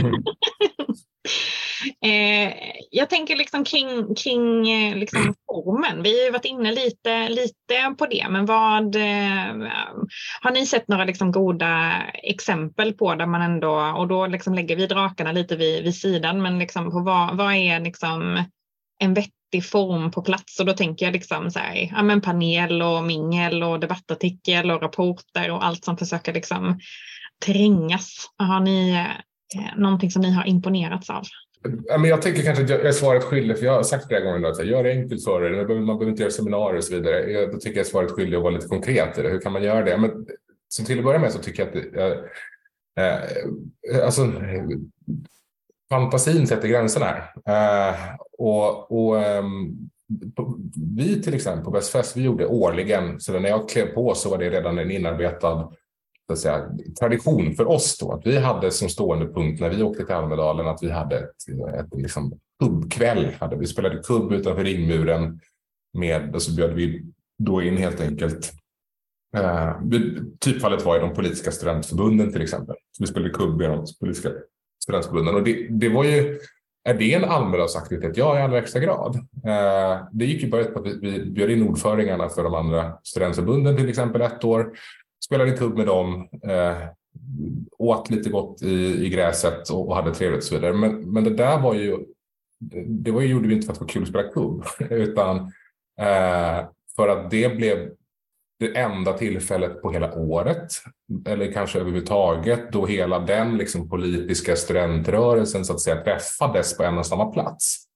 Eh, 2.01 2.53
jag 2.91 3.09
tänker 3.09 3.35
liksom 3.35 3.63
kring, 3.63 4.15
kring 4.15 4.69
eh, 4.69 4.95
liksom 4.95 5.33
formen. 5.47 6.03
Vi 6.03 6.25
har 6.25 6.31
varit 6.31 6.45
inne 6.45 6.71
lite, 6.71 7.29
lite 7.29 7.95
på 7.97 8.05
det, 8.05 8.25
men 8.29 8.45
vad 8.45 8.95
eh, 8.95 9.69
har 10.41 10.51
ni 10.51 10.65
sett 10.65 10.87
några 10.87 11.05
liksom 11.05 11.31
goda 11.31 12.01
exempel 12.23 12.93
på 12.93 13.15
där 13.15 13.25
man 13.25 13.41
ändå, 13.41 13.93
och 13.97 14.07
då 14.07 14.27
liksom 14.27 14.53
lägger 14.53 14.75
vi 14.75 14.87
drakarna 14.87 15.31
lite 15.31 15.55
vid, 15.55 15.83
vid 15.83 15.95
sidan, 15.95 16.41
men 16.41 16.59
liksom 16.59 16.91
på 16.91 16.99
vad, 16.99 17.37
vad 17.37 17.53
är 17.53 17.79
liksom 17.79 18.43
en 18.99 19.13
vettig 19.13 19.65
form 19.65 20.11
på 20.11 20.21
plats 20.21 20.59
och 20.59 20.65
då 20.65 20.73
tänker 20.73 21.05
jag 21.05 21.13
liksom 21.13 21.51
så 21.51 21.59
här, 21.59 21.89
ja, 21.95 22.03
men 22.03 22.21
panel 22.21 22.81
och 22.81 23.03
mingel 23.03 23.63
och 23.63 23.79
debattartikel 23.79 24.71
och 24.71 24.81
rapporter 24.81 25.51
och 25.51 25.65
allt 25.65 25.85
som 25.85 25.97
försöker 25.97 26.33
liksom 26.33 26.79
trängas. 27.45 28.29
Har 28.37 28.59
ni 28.59 28.91
eh, 29.55 29.77
någonting 29.77 30.11
som 30.11 30.21
ni 30.21 30.31
har 30.31 30.47
imponerats 30.47 31.09
av? 31.09 31.23
jag 32.05 32.21
tänker 32.21 32.43
kanske 32.43 32.63
att 32.63 32.69
jag 32.69 32.85
är 32.85 32.91
svaret 32.91 33.23
skyldig, 33.23 33.57
för 33.57 33.65
jag 33.65 33.73
har 33.73 33.83
sagt 33.83 34.07
flera 34.07 34.21
gånger 34.21 34.47
att 34.47 34.65
gör 34.65 34.83
det 34.83 34.91
enkelt 34.91 35.23
för 35.23 35.43
er. 35.43 35.57
Man 35.57 35.85
behöver 35.85 36.09
inte 36.09 36.21
göra 36.21 36.31
seminarier 36.31 36.77
och 36.77 36.83
så 36.83 36.95
vidare. 36.95 37.31
Jag, 37.31 37.51
då 37.51 37.57
tycker 37.57 37.77
jag 37.77 37.85
är 37.85 37.89
svaret 37.89 38.11
skyldig 38.11 38.37
att 38.37 38.43
vara 38.43 38.53
lite 38.53 38.67
konkret 38.67 39.17
i 39.17 39.21
det. 39.21 39.29
Hur 39.29 39.39
kan 39.39 39.53
man 39.53 39.63
göra 39.63 39.83
det? 39.83 39.97
Men 39.97 40.25
som 40.67 40.85
till 40.85 40.99
att 40.99 41.05
börja 41.05 41.19
med 41.19 41.31
så 41.31 41.39
tycker 41.39 41.63
jag 41.63 41.77
att 41.77 41.93
det, 41.93 42.29
eh, 43.93 44.05
alltså, 44.05 44.33
fantasin 45.89 46.47
sätter 46.47 46.67
gränserna 46.67 47.05
här. 47.05 47.33
Eh, 47.89 47.95
och, 48.37 48.91
och 48.91 49.19
eh, 49.19 49.43
vi 50.97 51.21
till 51.21 51.33
exempel 51.33 51.63
på 51.63 51.71
Bäst 51.71 51.91
Fest, 51.91 52.17
vi 52.17 52.21
gjorde 52.21 52.45
årligen, 52.45 53.19
så 53.19 53.39
när 53.39 53.49
jag 53.49 53.69
klev 53.69 53.85
på 53.85 54.15
så 54.15 54.29
var 54.29 54.37
det 54.37 54.49
redan 54.49 54.77
en 54.77 54.91
inarbetad 54.91 55.71
att 56.33 56.39
säga, 56.39 56.69
tradition 56.99 57.55
för 57.55 57.67
oss 57.67 57.97
då, 57.97 58.11
att 58.11 58.27
vi 58.27 58.37
hade 58.37 58.71
som 58.71 58.89
stående 58.89 59.25
punkt 59.25 59.61
när 59.61 59.69
vi 59.69 59.83
åkte 59.83 60.05
till 60.05 60.15
Almedalen 60.15 60.67
att 60.67 60.83
vi 60.83 60.89
hade 60.89 61.17
ett, 61.17 61.49
ett 61.79 61.99
liksom, 61.99 62.39
kubbkväll. 62.63 63.35
vi 63.59 63.67
spelade 63.67 63.97
kubb 64.03 64.31
utanför 64.31 64.63
ringmuren 64.63 65.39
med, 65.97 66.35
och 66.35 66.41
så 66.41 66.55
bjöd 66.55 66.73
vi 66.73 67.05
då 67.43 67.61
in 67.61 67.77
helt 67.77 68.01
enkelt 68.01 68.53
eh, 69.37 69.73
typfallet 70.39 70.85
var 70.85 70.97
i 70.97 70.99
de 70.99 71.13
politiska 71.13 71.51
studentförbunden 71.51 72.31
till 72.31 72.41
exempel. 72.41 72.75
Så 72.91 73.03
vi 73.03 73.07
spelade 73.07 73.33
kubb 73.33 73.61
i 73.61 73.65
de 73.65 73.85
politiska 73.99 74.29
studentförbunden 74.83 75.35
och 75.35 75.43
det, 75.43 75.67
det 75.69 75.89
var 75.89 76.03
ju 76.03 76.39
är 76.87 76.93
det 76.93 77.13
en 77.13 77.23
Almedalsaktivitet? 77.23 78.17
Ja, 78.17 78.39
i 78.39 78.41
allra 78.41 78.55
högsta 78.55 78.79
grad. 78.79 79.15
Eh, 79.45 80.07
det 80.11 80.25
gick 80.25 80.43
ju 80.43 80.49
bara 80.49 80.61
ut 80.61 80.73
på 80.73 80.79
att 80.79 80.85
vi, 80.85 80.99
vi 81.01 81.25
bjöd 81.25 81.51
in 81.51 81.67
ordföringarna 81.67 82.29
för 82.29 82.43
de 82.43 82.53
andra 82.53 82.93
studentförbunden 83.03 83.77
till 83.77 83.89
exempel 83.89 84.21
ett 84.21 84.43
år 84.43 84.71
spelade 85.25 85.51
kubb 85.51 85.77
med 85.77 85.85
dem, 85.85 86.29
eh, 86.43 86.77
åt 87.77 88.09
lite 88.09 88.29
gott 88.29 88.61
i, 88.61 89.05
i 89.05 89.09
gräset 89.09 89.69
och, 89.69 89.87
och 89.87 89.95
hade 89.95 90.13
trevligt 90.13 90.37
och 90.37 90.43
så 90.43 90.55
vidare. 90.55 90.73
Men, 90.73 91.11
men 91.11 91.23
det 91.23 91.33
där 91.33 91.59
var 91.59 91.73
ju, 91.73 91.97
det 92.87 93.11
var 93.11 93.21
ju, 93.21 93.27
gjorde 93.27 93.47
vi 93.47 93.55
inte 93.55 93.65
för 93.65 93.73
att 93.73 93.79
det 93.79 93.85
var 93.85 93.89
kul 93.89 94.03
att 94.03 94.09
spela 94.09 94.29
kubb, 94.29 94.63
utan 94.89 95.37
eh, 95.99 96.65
för 96.95 97.07
att 97.07 97.31
det 97.31 97.57
blev 97.57 97.89
det 98.59 98.77
enda 98.77 99.13
tillfället 99.13 99.81
på 99.81 99.91
hela 99.91 100.13
året, 100.13 100.67
eller 101.27 101.51
kanske 101.51 101.79
överhuvudtaget, 101.79 102.71
då 102.71 102.85
hela 102.85 103.19
den 103.19 103.57
liksom, 103.57 103.89
politiska 103.89 104.55
studentrörelsen 104.55 105.65
så 105.65 105.73
att 105.73 105.81
säga 105.81 106.03
träffades 106.03 106.77
på 106.77 106.83
en 106.83 106.97
och 106.97 107.05
samma 107.05 107.25
plats. 107.25 107.86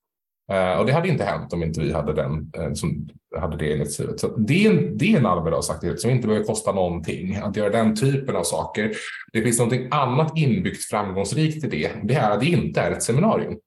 Uh, 0.51 0.79
och 0.79 0.85
det 0.85 0.93
hade 0.93 1.07
inte 1.07 1.23
hänt 1.23 1.53
om 1.53 1.63
inte 1.63 1.81
vi 1.81 1.93
hade, 1.93 2.13
den, 2.13 2.51
uh, 2.59 2.73
som 2.73 3.09
hade 3.39 3.57
det 3.57 3.75
initiativet. 3.75 4.19
Så 4.19 4.27
det, 4.27 4.65
är 4.65 4.71
en, 4.71 4.97
det 4.97 5.13
är 5.13 5.17
en 5.17 5.25
Almedalsaktivitet 5.25 6.01
som 6.01 6.11
inte 6.11 6.27
behöver 6.27 6.45
kosta 6.45 6.71
någonting. 6.71 7.35
Att 7.35 7.57
göra 7.57 7.69
den 7.69 7.95
typen 7.95 8.35
av 8.35 8.43
saker. 8.43 8.91
Det 9.33 9.41
finns 9.41 9.59
något 9.59 9.73
annat 9.91 10.37
inbyggt 10.37 10.83
framgångsrikt 10.83 11.63
i 11.63 11.67
det. 11.67 11.91
Det 12.03 12.13
är 12.13 12.31
att 12.31 12.39
det 12.39 12.45
inte 12.45 12.81
är 12.81 12.91
ett 12.91 13.03
seminarium. 13.03 13.57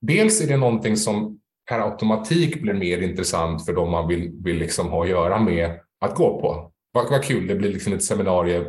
Dels 0.00 0.42
är 0.42 0.48
det 0.48 0.56
någonting 0.56 0.96
som 0.96 1.38
per 1.68 1.78
automatik 1.78 2.62
blir 2.62 2.74
mer 2.74 3.02
intressant 3.02 3.64
för 3.64 3.72
de 3.72 3.90
man 3.90 4.08
vill, 4.08 4.30
vill 4.44 4.58
liksom 4.58 4.88
ha 4.88 5.02
att 5.02 5.10
göra 5.10 5.40
med 5.40 5.80
att 6.00 6.14
gå 6.14 6.40
på. 6.40 6.70
Vad, 6.92 7.10
vad 7.10 7.24
kul, 7.24 7.46
det 7.46 7.54
blir 7.54 7.72
liksom 7.72 7.92
ett 7.92 8.04
seminarium 8.04 8.64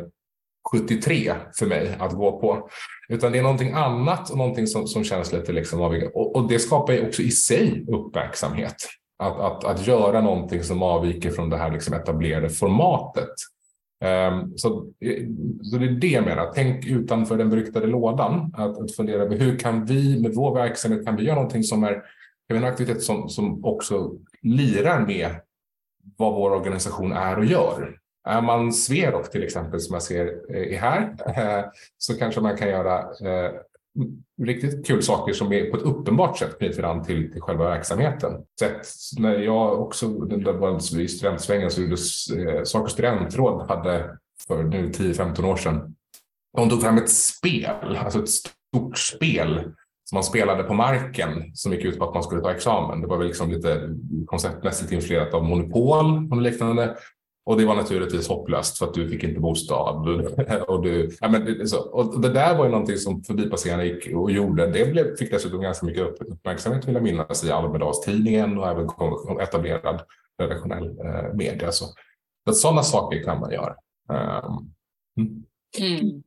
73 0.70 1.32
för 1.58 1.66
mig 1.66 1.96
att 1.98 2.12
gå 2.12 2.40
på. 2.40 2.68
Utan 3.08 3.32
det 3.32 3.38
är 3.38 3.42
någonting 3.42 3.72
annat 3.72 4.30
och 4.30 4.38
någonting 4.38 4.66
som, 4.66 4.86
som 4.86 5.04
känns 5.04 5.32
lite 5.32 5.52
liksom 5.52 5.80
avvikande. 5.80 6.14
Och, 6.14 6.36
och, 6.36 6.48
det 6.48 6.58
skapar 6.58 6.92
ju 6.92 7.06
också 7.06 7.22
i 7.22 7.30
sig 7.30 7.84
uppmärksamhet. 7.88 8.76
Att, 9.18 9.40
att, 9.40 9.64
att 9.64 9.86
göra 9.86 10.20
någonting 10.20 10.62
som 10.62 10.82
avviker 10.82 11.30
från 11.30 11.50
det 11.50 11.56
här 11.56 11.70
liksom 11.70 11.94
etablerade 11.94 12.48
formatet. 12.48 13.34
Um, 14.04 14.52
så, 14.56 14.68
så 15.62 15.76
det 15.78 15.84
är 15.84 16.00
det 16.00 16.06
jag 16.06 16.24
menar. 16.24 16.52
Tänk 16.54 16.86
utanför 16.86 17.36
den 17.36 17.50
beryktade 17.50 17.86
lådan. 17.86 18.54
Att, 18.56 18.78
att 18.78 18.96
fundera 18.96 19.26
på 19.26 19.34
hur 19.34 19.58
kan 19.58 19.84
vi 19.84 20.20
med 20.20 20.34
vår 20.34 20.54
verksamhet, 20.54 21.04
kan 21.04 21.16
vi 21.16 21.24
göra 21.24 21.34
någonting 21.34 21.62
som 21.62 21.84
är 21.84 22.02
en 22.48 22.64
aktivitet 22.64 23.02
som, 23.02 23.28
som 23.28 23.64
också 23.64 24.12
lirar 24.42 25.06
med 25.06 25.30
vad 26.16 26.34
vår 26.34 26.50
organisation 26.50 27.12
är 27.12 27.38
och 27.38 27.44
gör. 27.44 28.01
Är 28.24 28.42
man 28.42 28.72
Sverok 28.72 29.30
till 29.30 29.42
exempel 29.42 29.80
som 29.80 29.94
jag 29.94 30.02
ser 30.02 30.54
eh, 30.54 30.74
är 30.74 30.78
här 30.78 31.16
eh, 31.26 31.64
så 31.98 32.18
kanske 32.18 32.40
man 32.40 32.56
kan 32.56 32.68
göra 32.68 32.98
eh, 33.00 33.52
riktigt 34.42 34.86
kul 34.86 35.02
saker 35.02 35.32
som 35.32 35.52
är 35.52 35.70
på 35.70 35.76
ett 35.76 35.82
uppenbart 35.82 36.38
sätt 36.38 36.58
knyter 36.58 36.82
an 36.82 37.04
till, 37.04 37.32
till 37.32 37.40
själva 37.40 37.64
verksamheten. 37.64 38.32
Sett 38.60 38.86
när 39.18 39.38
jag 39.38 39.80
också 39.80 40.08
var 40.60 41.00
i 41.00 41.08
studentsvängen 41.08 41.70
så 41.70 41.82
gjorde 41.82 41.96
Saco 42.66 42.88
studentråd 42.88 43.68
hade 43.68 44.18
för 44.46 44.62
nu 44.62 44.88
10-15 44.88 45.44
år 45.44 45.56
sedan. 45.56 45.94
De 46.56 46.70
tog 46.70 46.82
fram 46.82 46.98
ett 46.98 47.10
spel, 47.10 47.96
alltså 47.96 48.18
ett 48.18 48.28
stort 48.28 48.98
spel 48.98 49.72
som 50.04 50.16
man 50.16 50.24
spelade 50.24 50.62
på 50.62 50.74
marken 50.74 51.50
som 51.54 51.72
gick 51.72 51.84
ut 51.84 51.98
på 51.98 52.04
att 52.04 52.14
man 52.14 52.22
skulle 52.22 52.40
ta 52.40 52.52
examen. 52.52 53.00
Det 53.00 53.06
var 53.06 53.18
väl 53.18 53.26
liksom 53.26 53.50
lite 53.50 53.90
konceptmässigt 54.26 54.92
influerat 54.92 55.34
av 55.34 55.44
Monopol 55.44 56.28
och 56.30 56.42
liknande. 56.42 56.96
Och 57.44 57.56
det 57.56 57.64
var 57.64 57.74
naturligtvis 57.74 58.28
hopplöst 58.28 58.78
för 58.78 58.86
att 58.86 58.94
du 58.94 59.08
fick 59.08 59.24
inte 59.24 59.40
bostad. 59.40 60.08
och, 60.68 60.82
du, 60.82 61.10
ja, 61.20 61.28
men, 61.28 61.68
så, 61.68 61.78
och 61.78 62.20
det 62.20 62.28
där 62.28 62.58
var 62.58 62.64
ju 62.64 62.70
någonting 62.70 62.96
som 62.96 63.22
förbipasserande 63.22 63.86
gick 63.86 64.14
och 64.14 64.30
gjorde. 64.30 64.66
Det 64.66 64.92
blev, 64.92 65.16
fick 65.16 65.30
dessutom 65.30 65.60
ganska 65.60 65.86
mycket 65.86 66.02
uppmärksamhet 66.02 66.88
vill 66.88 66.94
jag 66.94 67.02
minnas 67.02 67.44
i 67.44 67.50
Almedalstidningen 67.50 68.58
och 68.58 68.68
även 68.68 68.88
etablerad 69.40 70.02
redaktionell 70.38 70.98
eh, 70.98 71.34
media. 71.34 71.72
Så, 71.72 71.86
sådana 72.52 72.82
saker 72.82 73.22
kan 73.22 73.40
man 73.40 73.52
göra. 73.52 73.74
Um, 74.08 74.74
mm. 75.16 75.44
mm. 75.78 76.22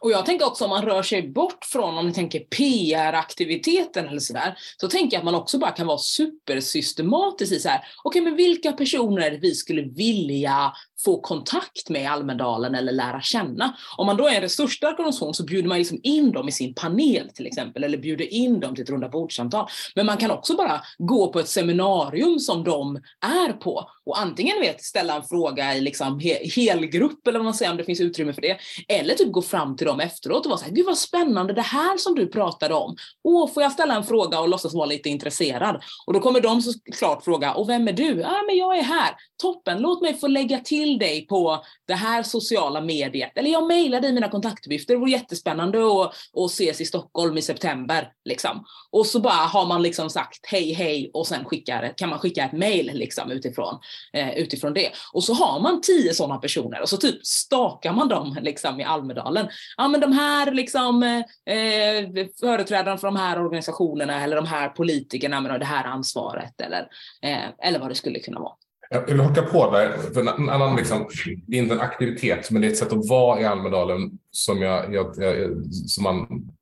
Och 0.00 0.10
jag 0.10 0.26
tänker 0.26 0.46
också 0.46 0.64
om 0.64 0.70
man 0.70 0.84
rör 0.84 1.02
sig 1.02 1.28
bort 1.28 1.64
från, 1.64 1.98
om 1.98 2.06
ni 2.06 2.14
tänker 2.14 2.40
PR-aktiviteten 2.40 4.08
eller 4.08 4.20
sådär, 4.20 4.58
så 4.76 4.88
tänker 4.88 5.16
jag 5.16 5.20
att 5.20 5.24
man 5.24 5.34
också 5.34 5.58
bara 5.58 5.70
kan 5.70 5.86
vara 5.86 5.98
supersystematisk 5.98 7.52
i 7.52 7.60
så 7.60 7.68
här, 7.68 7.78
okej 7.78 8.20
okay, 8.20 8.22
men 8.22 8.36
vilka 8.36 8.72
personer 8.72 9.38
vi 9.42 9.54
skulle 9.54 9.82
vilja 9.82 10.72
få 11.04 11.20
kontakt 11.20 11.88
med 11.88 12.10
Almedalen 12.10 12.74
eller 12.74 12.92
lära 12.92 13.20
känna. 13.20 13.76
Om 13.96 14.06
man 14.06 14.16
då 14.16 14.28
är 14.28 14.34
en 14.34 14.40
resursstark 14.40 14.98
organisation 14.98 15.34
så 15.34 15.44
bjuder 15.44 15.68
man 15.68 15.78
liksom 15.78 16.00
in 16.02 16.32
dem 16.32 16.48
i 16.48 16.52
sin 16.52 16.74
panel 16.74 17.30
till 17.34 17.46
exempel, 17.46 17.84
eller 17.84 17.98
bjuder 17.98 18.32
in 18.32 18.60
dem 18.60 18.74
till 18.74 18.84
ett 18.84 18.90
rundabordssamtal. 18.90 19.68
Men 19.94 20.06
man 20.06 20.16
kan 20.16 20.30
också 20.30 20.56
bara 20.56 20.80
gå 20.98 21.32
på 21.32 21.40
ett 21.40 21.48
seminarium 21.48 22.38
som 22.38 22.64
de 22.64 22.96
är 23.20 23.52
på 23.52 23.90
och 24.06 24.18
antingen 24.18 24.60
vet, 24.60 24.84
ställa 24.84 25.16
en 25.16 25.22
fråga 25.22 25.74
i 25.74 25.80
liksom 25.80 26.18
he 26.18 26.48
helgrupp 26.56 27.26
eller 27.26 27.38
vad 27.38 27.44
man 27.44 27.54
säger 27.54 27.70
om 27.70 27.76
det 27.76 27.84
finns 27.84 28.00
utrymme 28.00 28.32
för 28.32 28.42
det. 28.42 28.58
Eller 28.88 29.14
typ 29.14 29.32
gå 29.32 29.42
fram 29.42 29.76
till 29.76 29.86
dem 29.86 30.00
efteråt 30.00 30.46
och 30.46 30.50
vara 30.50 30.58
såhär, 30.58 30.72
gud 30.72 30.86
vad 30.86 30.98
spännande 30.98 31.52
det 31.52 31.62
här 31.62 31.96
som 31.96 32.14
du 32.14 32.26
pratade 32.26 32.74
om. 32.74 32.96
Åh, 33.24 33.52
får 33.52 33.62
jag 33.62 33.72
ställa 33.72 33.94
en 33.94 34.04
fråga 34.04 34.40
och 34.40 34.48
låtsas 34.48 34.74
vara 34.74 34.86
lite 34.86 35.08
intresserad? 35.08 35.82
Och 36.06 36.12
då 36.12 36.20
kommer 36.20 36.40
de 36.40 36.62
såklart 36.62 37.24
fråga, 37.24 37.54
och 37.54 37.68
vem 37.68 37.88
är 37.88 37.92
du? 37.92 38.20
Ja, 38.20 38.28
ah, 38.28 38.42
men 38.46 38.56
jag 38.56 38.78
är 38.78 38.82
här. 38.82 39.14
Toppen, 39.42 39.78
låt 39.78 40.02
mig 40.02 40.14
få 40.14 40.26
lägga 40.26 40.58
till 40.58 40.85
till 40.86 40.98
dig 40.98 41.26
på 41.26 41.64
det 41.86 41.94
här 41.94 42.22
sociala 42.22 42.80
mediet. 42.80 43.32
Eller 43.34 43.50
jag 43.50 43.66
mejlar 43.66 44.00
dig 44.00 44.12
mina 44.12 44.28
kontaktuppgifter, 44.28 44.94
det 44.94 45.00
vore 45.00 45.10
jättespännande 45.10 45.78
att, 45.78 46.12
att 46.36 46.50
ses 46.50 46.80
i 46.80 46.84
Stockholm 46.84 47.38
i 47.38 47.42
september. 47.42 48.12
Liksom. 48.24 48.64
Och 48.90 49.06
så 49.06 49.20
bara 49.20 49.32
har 49.32 49.66
man 49.66 49.82
liksom 49.82 50.10
sagt 50.10 50.46
hej 50.46 50.72
hej 50.72 51.10
och 51.14 51.26
sen 51.26 51.44
skickar, 51.44 51.94
kan 51.96 52.08
man 52.08 52.18
skicka 52.18 52.44
ett 52.44 52.52
mejl 52.52 52.90
liksom, 52.94 53.30
utifrån, 53.30 53.78
eh, 54.12 54.38
utifrån 54.38 54.74
det. 54.74 54.90
Och 55.12 55.24
så 55.24 55.32
har 55.32 55.60
man 55.60 55.80
tio 55.80 56.14
sådana 56.14 56.38
personer 56.38 56.82
och 56.82 56.88
så 56.88 56.96
typ 56.96 57.26
stakar 57.26 57.92
man 57.92 58.08
dem 58.08 58.38
liksom, 58.40 58.80
i 58.80 58.84
Almedalen. 58.84 59.48
Ja 59.76 59.88
men 59.88 60.00
de 60.00 60.12
här 60.12 60.52
liksom, 60.52 61.02
eh, 61.02 62.26
företrädarna 62.40 62.98
för 62.98 63.08
de 63.08 63.16
här 63.16 63.44
organisationerna 63.44 64.24
eller 64.24 64.36
de 64.36 64.46
här 64.46 64.68
politikerna 64.68 65.40
med 65.40 65.60
det 65.60 65.66
här 65.66 65.84
ansvaret 65.84 66.60
eller, 66.60 66.88
eh, 67.22 67.68
eller 67.68 67.78
vad 67.78 67.88
det 67.88 67.94
skulle 67.94 68.18
kunna 68.18 68.40
vara. 68.40 68.54
Jag 68.90 69.06
vill 69.06 69.20
haka 69.20 69.42
på 69.42 69.70
där. 69.70 69.96
För 70.14 70.20
en 70.20 70.48
annan, 70.48 70.76
liksom, 70.76 71.08
det 71.46 71.56
är 71.56 71.62
inte 71.62 71.74
en 71.74 71.80
aktivitet, 71.80 72.50
men 72.50 72.62
det 72.62 72.68
är 72.68 72.70
ett 72.70 72.78
sätt 72.78 72.92
att 72.92 73.08
vara 73.08 73.40
i 73.40 73.44
Almedalen 73.44 74.10
som, 74.30 74.62
jag, 74.62 74.94
jag, 74.94 75.14
jag 75.16 75.66
som 75.72 76.04
man 76.04 76.18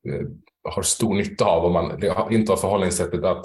eh, 0.09 0.27
har 0.65 0.83
stor 0.83 1.15
nytta 1.15 1.45
av 1.45 1.65
om 1.65 1.73
man 1.73 2.03
inte 2.31 2.53
har 2.53 2.57
förhållningssättet 2.57 3.25
att 3.25 3.45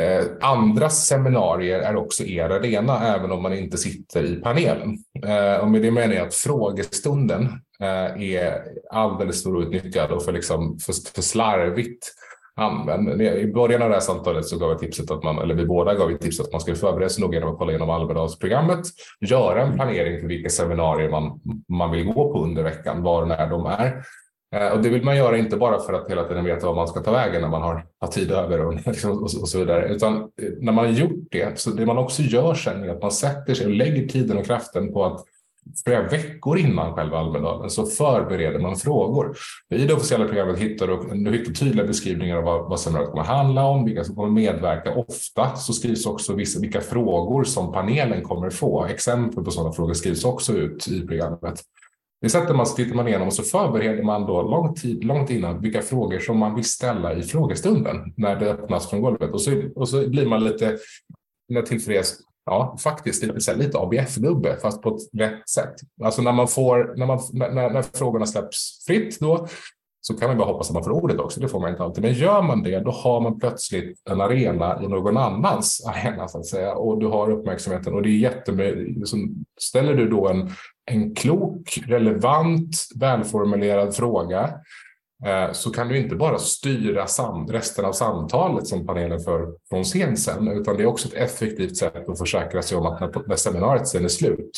eh, 0.00 0.24
andra 0.40 0.90
seminarier 0.90 1.78
är 1.78 1.96
också 1.96 2.24
er 2.24 2.50
arena, 2.50 3.14
även 3.14 3.32
om 3.32 3.42
man 3.42 3.52
inte 3.52 3.78
sitter 3.78 4.24
i 4.24 4.36
panelen. 4.36 4.98
Eh, 5.26 5.56
och 5.56 5.70
med 5.70 5.82
det 5.82 5.90
menar 5.90 6.14
jag 6.14 6.26
att 6.26 6.34
frågestunden 6.34 7.42
eh, 7.80 8.22
är 8.32 8.64
alldeles 8.90 9.42
för 9.42 9.56
outnyttjad 9.56 10.10
och 10.10 10.24
för, 10.24 10.32
liksom, 10.32 10.78
för, 10.78 10.94
för 11.14 11.22
slarvigt 11.22 12.14
använder. 12.58 13.22
I 13.22 13.52
början 13.52 13.82
av 13.82 13.88
det 13.88 13.94
här 13.94 14.00
samtalet 14.00 14.46
så 14.46 14.58
gav 14.58 14.70
jag 14.70 14.78
tipset 14.78 15.10
att 15.10 15.22
man, 15.22 15.38
eller 15.38 15.54
vi 15.54 15.66
båda 15.66 15.94
gav 15.94 16.16
tipset 16.16 16.46
att 16.46 16.52
man 16.52 16.60
skulle 16.60 16.76
förbereda 16.76 17.08
sig 17.08 17.22
noga 17.22 17.38
genom 17.38 17.52
att 17.52 17.58
kolla 17.58 17.72
igenom 17.72 17.90
Almedalsprogrammet, 17.90 18.80
göra 19.20 19.62
en 19.62 19.74
planering 19.74 20.20
för 20.20 20.26
vilka 20.26 20.48
seminarier 20.48 21.10
man, 21.10 21.40
man 21.68 21.90
vill 21.90 22.04
gå 22.04 22.32
på 22.32 22.44
under 22.44 22.62
veckan, 22.62 23.02
var 23.02 23.22
och 23.22 23.28
när 23.28 23.50
de 23.50 23.66
är. 23.66 24.02
Eh, 24.56 24.68
och 24.68 24.82
det 24.82 24.88
vill 24.88 25.04
man 25.04 25.16
göra 25.16 25.38
inte 25.38 25.56
bara 25.56 25.80
för 25.80 25.92
att 25.92 26.10
hela 26.10 26.24
tiden 26.24 26.44
veta 26.44 26.66
vad 26.66 26.76
man 26.76 26.88
ska 26.88 27.00
ta 27.00 27.12
vägen 27.12 27.42
när 27.42 27.48
man 27.48 27.62
har, 27.62 27.86
har 28.00 28.08
tid 28.08 28.32
över 28.32 28.66
och, 28.66 28.74
liksom, 28.86 29.10
och, 29.10 29.22
och, 29.22 29.48
så 29.48 29.58
vidare, 29.58 29.88
utan 29.88 30.16
eh, 30.16 30.48
när 30.60 30.72
man 30.72 30.84
har 30.84 30.92
gjort 30.92 31.26
det, 31.30 31.58
så 31.58 31.70
det 31.70 31.86
man 31.86 31.98
också 31.98 32.22
gör 32.22 32.54
sen 32.54 32.84
är 32.84 32.88
att 32.88 33.02
man 33.02 33.10
sätter 33.10 33.54
sig 33.54 33.66
och 33.66 33.72
lägger 33.72 34.08
tiden 34.08 34.38
och 34.38 34.46
kraften 34.46 34.92
på 34.92 35.04
att 35.04 35.24
flera 35.84 36.08
veckor 36.08 36.58
innan 36.58 36.94
själva 36.94 37.18
Almedalen 37.18 37.70
så 37.70 37.86
förbereder 37.86 38.58
man 38.58 38.76
frågor. 38.76 39.36
I 39.74 39.86
det 39.86 39.94
officiella 39.94 40.24
programmet 40.24 40.58
hittar 40.58 40.86
du 40.86 41.32
hittar 41.32 41.52
tydliga 41.52 41.86
beskrivningar 41.86 42.36
av 42.36 42.44
vad, 42.44 42.68
vad 42.68 42.80
seminariet 42.80 43.10
kommer 43.10 43.24
handla 43.24 43.64
om, 43.64 43.84
vilka 43.84 44.04
som 44.04 44.14
kommer 44.14 44.30
medverka. 44.30 44.94
Ofta 44.94 45.56
så 45.56 45.72
skrivs 45.72 46.06
också 46.06 46.34
vissa, 46.34 46.60
vilka 46.60 46.80
frågor 46.80 47.44
som 47.44 47.72
panelen 47.72 48.22
kommer 48.22 48.50
få. 48.50 48.86
Exempel 48.86 49.44
på 49.44 49.50
sådana 49.50 49.72
frågor 49.72 49.94
skrivs 49.94 50.24
också 50.24 50.52
ut 50.52 50.88
i 50.88 51.06
programmet. 51.06 51.60
Det 52.20 52.28
sätter 52.28 52.54
man, 52.54 52.66
tittar 52.76 52.94
man 52.94 53.08
igenom 53.08 53.26
och 53.26 53.34
så 53.34 53.42
förbereder 53.42 54.02
man 54.02 54.26
då 54.26 54.42
lång 54.42 54.74
tid, 54.74 55.04
långt 55.04 55.30
innan 55.30 55.60
vilka 55.60 55.82
frågor 55.82 56.18
som 56.18 56.38
man 56.38 56.54
vill 56.54 56.64
ställa 56.64 57.14
i 57.14 57.22
frågestunden 57.22 57.96
när 58.16 58.36
det 58.36 58.50
öppnas 58.50 58.90
från 58.90 59.00
golvet. 59.02 59.30
Och 59.30 59.40
så, 59.40 59.62
och 59.74 59.88
så 59.88 60.08
blir 60.08 60.26
man 60.26 60.44
lite 60.44 60.78
tillfreds 61.66 62.14
ja, 62.48 62.76
faktiskt 62.82 63.22
lite, 63.22 63.54
lite 63.54 63.78
ABF-nubbe, 63.78 64.56
fast 64.62 64.82
på 64.82 64.88
ett 64.88 65.20
rätt 65.20 65.48
sätt. 65.48 65.74
Alltså 66.04 66.22
när 66.22 66.32
man 66.32 66.48
får, 66.48 66.94
när, 66.96 67.06
man, 67.06 67.20
när, 67.32 67.70
när 67.70 67.82
frågorna 67.82 68.26
släpps 68.26 68.84
fritt 68.86 69.20
då, 69.20 69.46
så 70.00 70.14
kan 70.14 70.28
man 70.28 70.38
bara 70.38 70.48
hoppas 70.48 70.68
att 70.68 70.74
man 70.74 70.84
får 70.84 70.90
ordet 70.90 71.18
också. 71.18 71.40
Det 71.40 71.48
får 71.48 71.60
man 71.60 71.70
inte 71.70 71.82
alltid. 71.82 72.04
Men 72.04 72.12
gör 72.12 72.42
man 72.42 72.62
det, 72.62 72.80
då 72.80 72.90
har 72.90 73.20
man 73.20 73.38
plötsligt 73.38 74.02
en 74.10 74.20
arena 74.20 74.82
i 74.82 74.88
någon 74.88 75.16
annans 75.16 75.86
arena 75.86 76.28
så 76.28 76.38
att 76.38 76.46
säga. 76.46 76.74
Och 76.74 77.00
du 77.00 77.06
har 77.06 77.30
uppmärksamheten 77.30 77.94
och 77.94 78.02
det 78.02 78.08
är 78.08 78.18
jättemycket. 78.18 78.98
Liksom, 78.98 79.44
ställer 79.60 79.94
du 79.94 80.08
då 80.08 80.28
en, 80.28 80.50
en 80.90 81.14
klok, 81.14 81.78
relevant, 81.86 82.76
välformulerad 83.00 83.94
fråga 83.94 84.50
Eh, 84.50 84.54
Eh, 85.26 85.52
så 85.52 85.70
kan 85.70 85.88
du 85.88 85.98
inte 85.98 86.16
bara 86.16 86.38
styra 86.38 87.06
resten 87.48 87.84
av 87.84 87.92
samtalet 87.92 88.66
som 88.66 88.86
panelen 88.86 89.20
för 89.20 89.54
från 89.68 89.84
scen 89.84 90.16
sen, 90.16 90.48
utan 90.48 90.76
det 90.76 90.82
är 90.82 90.86
också 90.86 91.08
ett 91.08 91.14
effektivt 91.14 91.76
sätt 91.76 92.08
att 92.08 92.18
försäkra 92.18 92.62
sig 92.62 92.78
om 92.78 92.86
att 92.86 93.00
när, 93.00 93.28
när 93.28 93.36
seminariet 93.36 93.88
sen 93.88 94.04
är 94.04 94.08
slut 94.08 94.50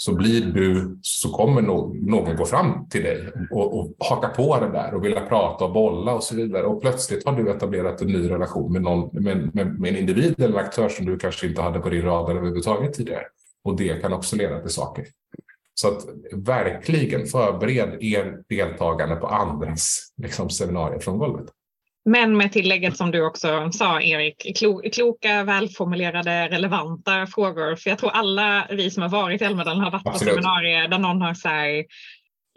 så 0.00 0.14
blir 0.14 0.40
du, 0.40 0.98
så 1.02 1.28
kommer 1.28 1.62
någon 1.62 2.36
gå 2.36 2.44
fram 2.44 2.88
till 2.88 3.02
dig 3.02 3.30
och, 3.50 3.78
och 3.78 3.94
haka 3.98 4.28
på 4.28 4.60
det 4.60 4.68
där 4.72 4.94
och 4.94 5.04
vilja 5.04 5.20
prata 5.20 5.64
och 5.64 5.72
bolla 5.72 6.14
och 6.14 6.22
så 6.24 6.36
vidare. 6.36 6.64
Och 6.64 6.80
plötsligt 6.80 7.26
har 7.26 7.32
du 7.32 7.50
etablerat 7.50 8.00
en 8.00 8.08
ny 8.08 8.30
relation 8.30 8.72
med, 8.72 8.82
någon, 8.82 9.10
med, 9.12 9.54
med, 9.54 9.80
med 9.80 9.90
en 9.90 9.96
individ 9.96 10.34
eller 10.40 10.58
en 10.58 10.66
aktör 10.66 10.88
som 10.88 11.06
du 11.06 11.18
kanske 11.18 11.46
inte 11.46 11.62
hade 11.62 11.80
på 11.80 11.88
din 11.88 12.02
radar 12.02 12.36
överhuvudtaget 12.36 12.92
tidigare. 12.92 13.24
Och 13.64 13.76
det 13.76 14.02
kan 14.02 14.12
också 14.12 14.36
leda 14.36 14.60
till 14.60 14.70
saker. 14.70 15.04
Så 15.80 15.88
att 15.88 16.04
verkligen 16.32 17.26
förbered 17.26 18.02
er 18.02 18.38
deltagande 18.48 19.16
på 19.16 19.26
andras 19.26 20.12
liksom, 20.22 20.50
seminarier 20.50 21.00
från 21.00 21.18
golvet. 21.18 21.46
Men 22.04 22.36
med 22.36 22.52
tillägget 22.52 22.96
som 22.96 23.10
du 23.10 23.26
också 23.26 23.70
sa 23.72 24.00
Erik, 24.02 24.58
kloka, 24.94 25.44
välformulerade, 25.44 26.48
relevanta 26.48 27.26
frågor. 27.26 27.76
För 27.76 27.90
jag 27.90 27.98
tror 27.98 28.10
alla 28.10 28.66
vi 28.70 28.90
som 28.90 29.02
har 29.02 29.10
varit 29.10 29.42
i 29.42 29.44
Almedalen 29.44 29.80
har 29.80 29.90
varit 29.90 30.06
Absolut. 30.06 30.34
på 30.34 30.42
seminarier 30.42 30.88
där 30.88 30.98
någon 30.98 31.22
har 31.22 31.34
så 31.34 31.48
här, 31.48 31.84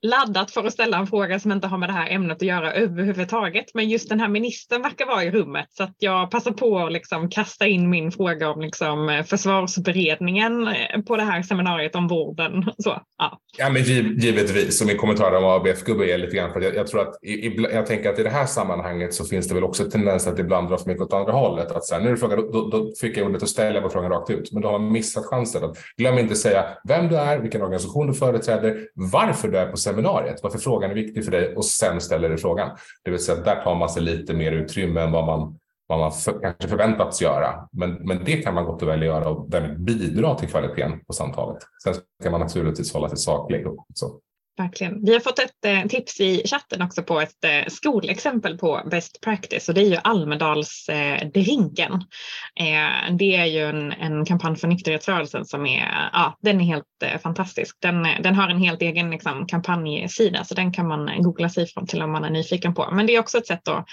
laddat 0.01 0.51
för 0.51 0.63
att 0.63 0.73
ställa 0.73 0.97
en 0.97 1.07
fråga 1.07 1.39
som 1.39 1.51
inte 1.51 1.67
har 1.67 1.77
med 1.77 1.89
det 1.89 1.93
här 1.93 2.09
ämnet 2.09 2.37
att 2.37 2.41
göra 2.41 2.73
överhuvudtaget. 2.73 3.65
Men 3.73 3.89
just 3.89 4.09
den 4.09 4.19
här 4.19 4.27
ministern 4.27 4.81
verkar 4.81 5.05
vara 5.05 5.23
i 5.23 5.31
rummet 5.31 5.67
så 5.69 5.83
att 5.83 5.95
jag 5.97 6.31
passar 6.31 6.51
på 6.51 6.79
att 6.79 6.91
liksom 6.91 7.29
kasta 7.29 7.67
in 7.67 7.89
min 7.89 8.11
fråga 8.11 8.49
om 8.49 8.61
liksom 8.61 9.09
eh, 9.09 9.23
försvarsberedningen 9.23 10.67
eh, 10.67 11.01
på 11.07 11.17
det 11.17 11.23
här 11.23 11.41
seminariet 11.41 11.95
om 11.95 12.07
vården. 12.07 12.63
Så, 12.77 13.01
ja. 13.17 13.39
Ja, 13.57 13.69
men 13.69 13.83
givetvis, 13.83 14.81
och 14.81 14.87
min 14.87 14.97
kommentar 14.97 15.31
om 15.31 15.43
ABF-gubbe 15.43 16.13
är 16.13 16.17
lite 16.17 16.35
grann 16.35 16.51
för 16.53 16.59
att 16.59 16.65
jag, 16.65 16.75
jag 16.75 16.87
tror 16.87 17.01
att 17.01 17.23
i, 17.23 17.67
jag 17.73 17.85
tänker 17.85 18.09
att 18.09 18.19
i 18.19 18.23
det 18.23 18.29
här 18.29 18.45
sammanhanget 18.45 19.13
så 19.13 19.25
finns 19.25 19.47
det 19.47 19.53
väl 19.53 19.63
också 19.63 19.83
tendens 19.83 20.27
att 20.27 20.39
ibland 20.39 20.69
dra 20.69 20.77
för 20.77 20.87
mycket 20.87 21.03
åt 21.03 21.13
andra 21.13 21.31
hållet. 21.31 21.71
Att 21.71 21.85
så 21.85 21.95
här, 21.95 22.01
nu 22.01 22.11
är 22.11 22.15
frågan, 22.15 22.51
då, 22.51 22.69
då 22.69 22.91
fick 23.01 23.17
jag 23.17 23.27
ordet 23.27 23.43
att 23.43 23.49
ställa 23.49 23.81
på 23.81 23.89
frågan 23.89 24.11
rakt 24.11 24.29
ut, 24.29 24.51
men 24.51 24.61
då 24.61 24.69
har 24.69 24.79
man 24.79 24.91
missat 24.91 25.25
chansen. 25.25 25.63
Att, 25.63 25.77
glöm 25.97 26.17
inte 26.17 26.35
säga 26.35 26.65
vem 26.87 27.07
du 27.07 27.17
är, 27.17 27.39
vilken 27.39 27.61
organisation 27.61 28.07
du 28.07 28.13
företräder, 28.13 28.87
varför 28.95 29.47
du 29.47 29.57
är 29.57 29.71
på 29.71 29.77
seminariet, 29.91 30.39
varför 30.43 30.59
frågan 30.59 30.91
är 30.91 30.95
viktig 30.95 31.25
för 31.25 31.31
dig 31.31 31.55
och 31.55 31.65
sen 31.65 32.01
ställer 32.01 32.29
du 32.29 32.37
frågan. 32.37 32.69
Det 33.03 33.11
vill 33.11 33.19
säga 33.19 33.41
där 33.41 33.63
tar 33.63 33.75
man 33.75 33.89
sig 33.89 34.03
lite 34.03 34.33
mer 34.33 34.51
utrymme 34.51 35.01
än 35.01 35.11
vad 35.11 35.25
man 35.25 35.57
vad 35.91 35.99
man 35.99 36.11
för, 36.11 36.39
kanske 36.41 36.67
förväntats 36.67 37.21
göra. 37.21 37.67
Men, 37.71 37.93
men 37.93 38.23
det 38.23 38.37
kan 38.37 38.53
man 38.53 38.65
gott 38.65 38.81
och 38.81 38.87
väl 38.87 39.03
göra 39.03 39.29
och 39.29 39.49
därmed 39.49 39.79
bidra 39.79 40.35
till 40.35 40.49
kvaliteten 40.49 41.05
på 41.07 41.13
samtalet. 41.13 41.57
Sen 41.83 41.93
ska 41.93 42.31
man 42.31 42.39
naturligtvis 42.39 42.93
hålla 42.93 43.09
sig 43.09 43.17
saklig. 43.17 43.65
Så. 43.93 44.19
Verkligen. 44.57 45.05
Vi 45.05 45.13
har 45.13 45.19
fått 45.19 45.39
ett 45.39 45.65
eh, 45.65 45.85
tips 45.87 46.19
i 46.19 46.43
chatten 46.45 46.81
också 46.81 47.03
på 47.03 47.21
ett 47.21 47.43
eh, 47.45 47.67
skolexempel 47.67 48.57
på 48.57 48.81
best 48.91 49.21
practice 49.21 49.69
och 49.69 49.75
det 49.75 49.81
är 49.81 49.89
ju 49.89 49.97
Almedalsdrinken. 50.03 51.93
Eh, 52.59 53.07
eh, 53.07 53.15
det 53.15 53.35
är 53.35 53.45
ju 53.45 53.65
en, 53.69 53.91
en 53.91 54.25
kampanj 54.25 54.55
för 54.55 54.67
nykterhetsrörelsen 54.67 55.45
som 55.45 55.65
är, 55.65 56.09
ja, 56.13 56.37
den 56.41 56.61
är 56.61 56.65
helt 56.65 56.85
eh, 57.03 57.19
fantastisk. 57.19 57.77
Den, 57.81 58.07
den 58.23 58.35
har 58.35 58.49
en 58.49 58.61
helt 58.61 58.81
egen 58.81 59.09
liksom, 59.09 59.47
kampanjsida 59.47 60.43
så 60.43 60.55
den 60.55 60.73
kan 60.73 60.87
man 60.87 61.23
googla 61.23 61.49
sig 61.49 61.67
fram 61.67 61.87
till 61.87 62.01
om 62.01 62.11
man 62.11 62.23
är 62.23 62.29
nyfiken 62.29 62.73
på. 62.73 62.89
Men 62.91 63.07
det 63.07 63.15
är 63.15 63.19
också 63.19 63.37
ett 63.37 63.47
sätt 63.47 63.67
att 63.67 63.85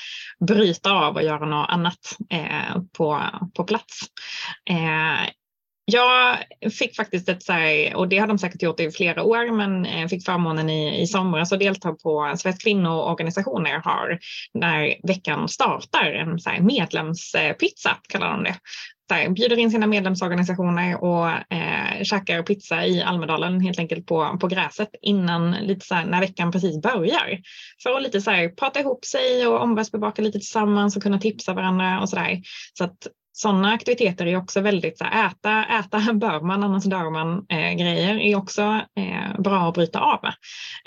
bryta 0.48 0.92
av 0.92 1.14
och 1.14 1.22
göra 1.22 1.46
något 1.46 1.68
annat 1.68 2.16
eh, 2.30 2.82
på, 2.96 3.22
på 3.56 3.64
plats. 3.64 4.00
Eh, 4.70 5.28
jag 5.90 6.38
fick 6.78 6.96
faktiskt 6.96 7.28
ett, 7.28 7.42
så 7.42 7.52
här, 7.52 7.96
och 7.96 8.08
det 8.08 8.18
har 8.18 8.26
de 8.26 8.38
säkert 8.38 8.62
gjort 8.62 8.80
i 8.80 8.90
flera 8.90 9.22
år, 9.22 9.52
men 9.52 9.86
eh, 9.86 10.08
fick 10.08 10.24
förmånen 10.24 10.70
i, 10.70 11.02
i 11.02 11.06
somras 11.06 11.52
att 11.52 11.58
delta 11.58 11.92
på 11.92 12.34
Sveriges 12.38 12.62
kvinnoorganisationer 12.62 13.80
har 13.84 14.18
när 14.54 15.06
veckan 15.06 15.48
startar 15.48 16.12
en 16.12 16.38
så 16.38 16.50
här, 16.50 16.60
medlemspizza, 16.60 17.96
kallar 18.08 18.30
de 18.30 18.44
det. 18.44 18.54
Så 19.08 19.14
här, 19.14 19.28
bjuder 19.28 19.58
in 19.58 19.70
sina 19.70 19.86
medlemsorganisationer 19.86 21.02
och 21.04 21.28
eh, 21.28 22.02
käkar 22.02 22.42
pizza 22.42 22.86
i 22.86 23.02
Almedalen 23.02 23.60
helt 23.60 23.78
enkelt 23.78 24.06
på, 24.06 24.38
på 24.40 24.46
gräset 24.46 24.90
innan 25.02 25.50
lite 25.50 25.86
så 25.86 25.94
här, 25.94 26.06
när 26.06 26.20
veckan 26.20 26.52
precis 26.52 26.82
börjar. 26.82 27.38
För 27.82 27.96
att 27.96 28.02
lite 28.02 28.20
så 28.20 28.30
här, 28.30 28.48
prata 28.48 28.80
ihop 28.80 29.04
sig 29.04 29.46
och 29.46 29.62
omvärldsbevaka 29.62 30.22
lite 30.22 30.38
tillsammans 30.38 30.96
och 30.96 31.02
kunna 31.02 31.18
tipsa 31.18 31.54
varandra 31.54 32.00
och 32.00 32.08
så 32.08 32.16
där. 32.16 32.40
Så 32.78 32.84
att 32.84 33.06
sådana 33.40 33.72
aktiviteter 33.72 34.26
är 34.26 34.36
också 34.36 34.60
väldigt 34.60 34.98
så 34.98 35.04
här, 35.04 35.26
äta, 35.26 35.64
äta 35.64 36.12
bör 36.12 36.40
man 36.40 36.64
annars 36.64 36.84
dör 36.84 37.10
man 37.10 37.46
eh, 37.48 37.72
grejer 37.72 38.18
är 38.18 38.36
också 38.36 38.62
eh, 38.96 39.40
bra 39.40 39.68
att 39.68 39.74
bryta 39.74 40.00
av. 40.00 40.20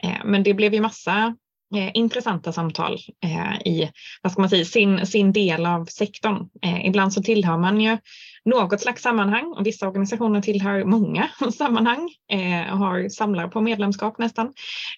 Eh, 0.04 0.18
men 0.26 0.43
det 0.43 0.54
blev 0.54 0.74
ju 0.74 0.82
massa 0.82 1.36
eh, 1.76 1.92
intressanta 1.94 2.52
samtal 2.52 2.98
eh, 3.24 3.62
i 3.66 3.92
vad 4.22 4.32
ska 4.32 4.42
man 4.42 4.50
säga, 4.50 4.66
sin, 4.66 5.06
sin 5.06 5.34
del 5.34 5.66
av 5.66 5.86
sektorn. 5.86 6.50
Eh, 6.62 6.86
ibland 6.86 7.14
så 7.14 7.24
tillhör 7.24 7.58
man 7.58 7.82
ju 7.82 7.98
något 8.46 8.82
slags 8.82 9.02
sammanhang 9.02 9.54
och 9.58 9.68
vissa 9.68 9.88
organisationer 9.88 10.42
tillhör 10.42 10.84
många 10.84 11.30
sammanhang 11.58 12.10
eh, 12.32 12.74
och 12.74 12.78
har 12.78 13.10
samlar 13.10 13.48
på 13.48 13.62
medlemskap 13.62 14.18
nästan. 14.18 14.54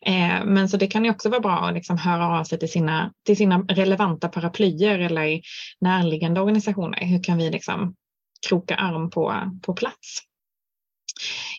Eh, 0.05 0.45
men 0.45 0.69
så 0.69 0.77
det 0.77 0.87
kan 0.87 1.05
ju 1.05 1.11
också 1.11 1.29
vara 1.29 1.39
bra 1.39 1.67
att 1.67 1.73
liksom 1.73 1.97
höra 1.97 2.39
av 2.39 2.43
sig 2.43 2.59
till 2.59 2.71
sina, 2.71 3.13
till 3.25 3.37
sina 3.37 3.59
relevanta 3.59 4.29
paraplyer 4.29 4.99
eller 4.99 5.41
närliggande 5.81 6.41
organisationer. 6.41 7.05
Hur 7.05 7.23
kan 7.23 7.37
vi 7.37 7.49
liksom 7.49 7.95
kroka 8.49 8.75
arm 8.75 9.09
på, 9.09 9.51
på 9.61 9.73
plats? 9.73 10.19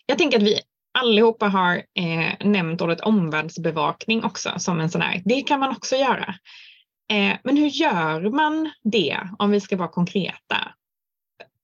Jag 0.05 0.17
tänker 0.17 0.37
att 0.37 0.43
vi 0.43 0.59
allihopa 0.97 1.47
har 1.47 1.75
eh, 1.75 2.47
nämnt 2.47 2.81
ordet 2.81 3.01
omvärldsbevakning 3.01 4.23
också 4.23 4.53
som 4.57 4.79
en 4.79 4.89
sån 4.89 5.01
här, 5.01 5.21
det 5.25 5.41
kan 5.41 5.59
man 5.59 5.71
också 5.71 5.95
göra. 5.95 6.35
Eh, 7.11 7.37
men 7.43 7.57
hur 7.57 7.67
gör 7.67 8.29
man 8.29 8.71
det 8.83 9.19
om 9.39 9.51
vi 9.51 9.59
ska 9.59 9.77
vara 9.77 9.87
konkreta? 9.87 10.57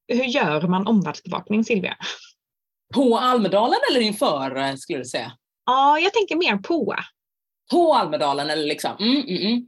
Hur 0.07 0.23
gör 0.23 0.61
man 0.61 0.87
omvärldsbevakning 0.87 1.63
Silvia? 1.63 1.97
På 2.93 3.17
Almedalen 3.17 3.79
eller 3.91 4.01
inför 4.01 4.55
eh, 4.55 4.75
skulle 4.75 4.99
du 4.99 5.05
säga? 5.05 5.31
Ja, 5.65 5.99
jag 5.99 6.13
tänker 6.13 6.35
mer 6.35 6.57
på. 6.57 6.95
På 7.71 7.93
Almedalen 7.93 8.49
eller 8.49 8.65
liksom? 8.65 8.97
Mm, 8.99 9.21
mm, 9.21 9.37
mm. 9.37 9.67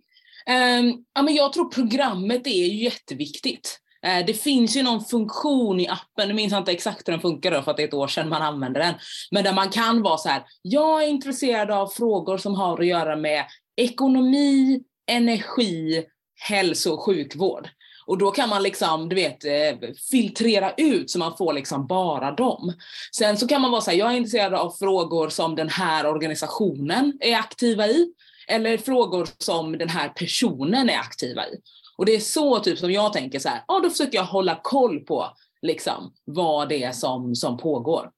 Um, 0.50 1.06
ja, 1.14 1.22
men 1.22 1.36
jag 1.36 1.54
tror 1.54 1.72
programmet 1.72 2.48
är 2.48 2.66
jätteviktigt. 2.66 3.80
Eh, 4.06 4.26
det 4.26 4.34
finns 4.34 4.78
ju 4.78 4.84
någon 4.84 5.06
funktion 5.06 5.80
i 5.80 5.88
appen, 5.88 6.28
nu 6.28 6.34
minns 6.34 6.52
jag 6.52 6.62
inte 6.62 6.72
exakt 6.72 7.08
hur 7.08 7.12
den 7.12 7.22
funkar 7.22 7.52
då 7.52 7.62
för 7.62 7.72
att 7.72 7.78
det 7.78 7.84
är 7.84 7.88
ett 7.88 7.94
år 7.94 8.08
sedan 8.08 8.30
man 8.30 8.42
använde 8.42 8.80
den. 8.80 8.94
Men 9.32 9.44
där 9.44 9.54
man 9.54 9.70
kan 9.70 10.02
vara 10.02 10.18
så 10.18 10.30
här, 10.30 10.44
jag 10.62 11.04
är 11.04 11.08
intresserad 11.08 11.72
av 11.72 11.88
frågor 11.88 12.38
som 12.38 12.56
har 12.56 12.80
att 12.80 12.88
göra 12.88 13.16
med 13.16 13.46
ekonomi, 13.76 14.84
energi, 15.12 16.06
hälso 16.40 16.92
och 16.92 17.06
sjukvård. 17.06 17.70
Och 18.06 18.18
då 18.18 18.32
kan 18.32 18.50
man 18.50 18.64
liksom, 18.64 19.10
du 19.10 19.16
vet, 19.16 19.46
eh, 19.46 19.90
filtrera 20.12 20.74
ut 20.78 21.12
så 21.12 21.20
man 21.20 21.38
får 21.38 21.54
liksom 21.54 21.88
bara 21.88 22.32
dem. 22.32 22.74
Sen 23.16 23.38
så 23.38 23.48
kan 23.48 23.62
man 23.62 23.72
vara 23.72 23.82
så 23.82 23.92
här, 23.92 23.98
jag 23.98 24.12
är 24.12 24.18
intresserad 24.18 24.54
av 24.54 24.72
frågor 24.72 25.30
som 25.30 25.56
den 25.56 25.70
här 25.70 26.06
organisationen 26.06 27.18
är 27.20 27.36
aktiva 27.36 27.88
i. 27.88 28.14
Eller 28.48 28.78
frågor 28.78 29.28
som 29.38 29.78
den 29.78 29.90
här 29.90 30.10
personen 30.10 30.90
är 30.90 30.98
aktiva 30.98 31.48
i. 31.48 31.58
Och 31.98 32.06
det 32.06 32.16
är 32.16 32.20
så 32.20 32.60
typ 32.60 32.80
som 32.80 32.92
jag 32.92 33.14
tänker 33.14 33.40
så 33.40 33.50
här, 33.50 33.64
ja 33.68 33.80
då 33.80 33.90
försöker 33.90 34.18
jag 34.18 34.26
hålla 34.26 34.60
koll 34.64 35.00
på 35.00 35.34
liksom 35.62 36.14
vad 36.26 36.70
det 36.70 36.84
är 36.84 36.92
som, 36.92 37.36
som 37.36 37.58
pågår. 37.58 38.12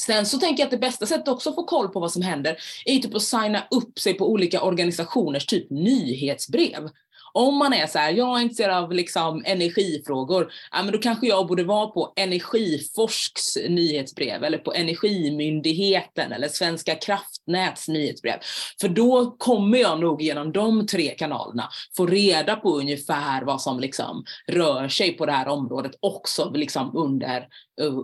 Sen 0.00 0.26
så 0.26 0.38
tänker 0.38 0.62
jag 0.62 0.66
att 0.66 0.70
det 0.70 0.78
bästa 0.78 1.06
sättet 1.06 1.28
också 1.28 1.50
att 1.50 1.54
få 1.54 1.64
koll 1.64 1.88
på 1.88 2.00
vad 2.00 2.12
som 2.12 2.22
händer 2.22 2.56
är 2.84 2.98
typ 2.98 3.14
att 3.14 3.22
signa 3.22 3.66
upp 3.70 3.98
sig 3.98 4.14
på 4.14 4.30
olika 4.30 4.62
organisationers 4.62 5.46
typ 5.46 5.70
nyhetsbrev 5.70 6.90
om 7.36 7.58
man 7.58 7.72
är 7.72 7.86
så 7.86 7.98
här, 7.98 8.12
jag 8.12 8.38
är 8.38 8.42
intresserad 8.42 8.84
av 8.84 8.92
liksom 8.92 9.42
energifrågor, 9.46 10.52
ja, 10.72 10.82
men 10.82 10.92
då 10.92 10.98
kanske 10.98 11.26
jag 11.26 11.46
borde 11.46 11.64
vara 11.64 11.86
på 11.86 12.12
Energiforsks 12.16 13.56
nyhetsbrev 13.68 14.44
eller 14.44 14.58
på 14.58 14.72
Energimyndigheten 14.72 16.32
eller 16.32 16.48
Svenska 16.48 16.94
kraftnäts 16.94 17.88
nyhetsbrev. 17.88 18.38
För 18.80 18.88
då 18.88 19.30
kommer 19.30 19.78
jag 19.78 20.00
nog 20.00 20.22
genom 20.22 20.52
de 20.52 20.86
tre 20.86 21.08
kanalerna 21.08 21.68
få 21.96 22.06
reda 22.06 22.56
på 22.56 22.78
ungefär 22.78 23.42
vad 23.42 23.62
som 23.62 23.80
liksom 23.80 24.24
rör 24.46 24.88
sig 24.88 25.12
på 25.12 25.26
det 25.26 25.32
här 25.32 25.48
området 25.48 25.92
också 26.00 26.50
liksom 26.54 26.96
under, 26.96 27.48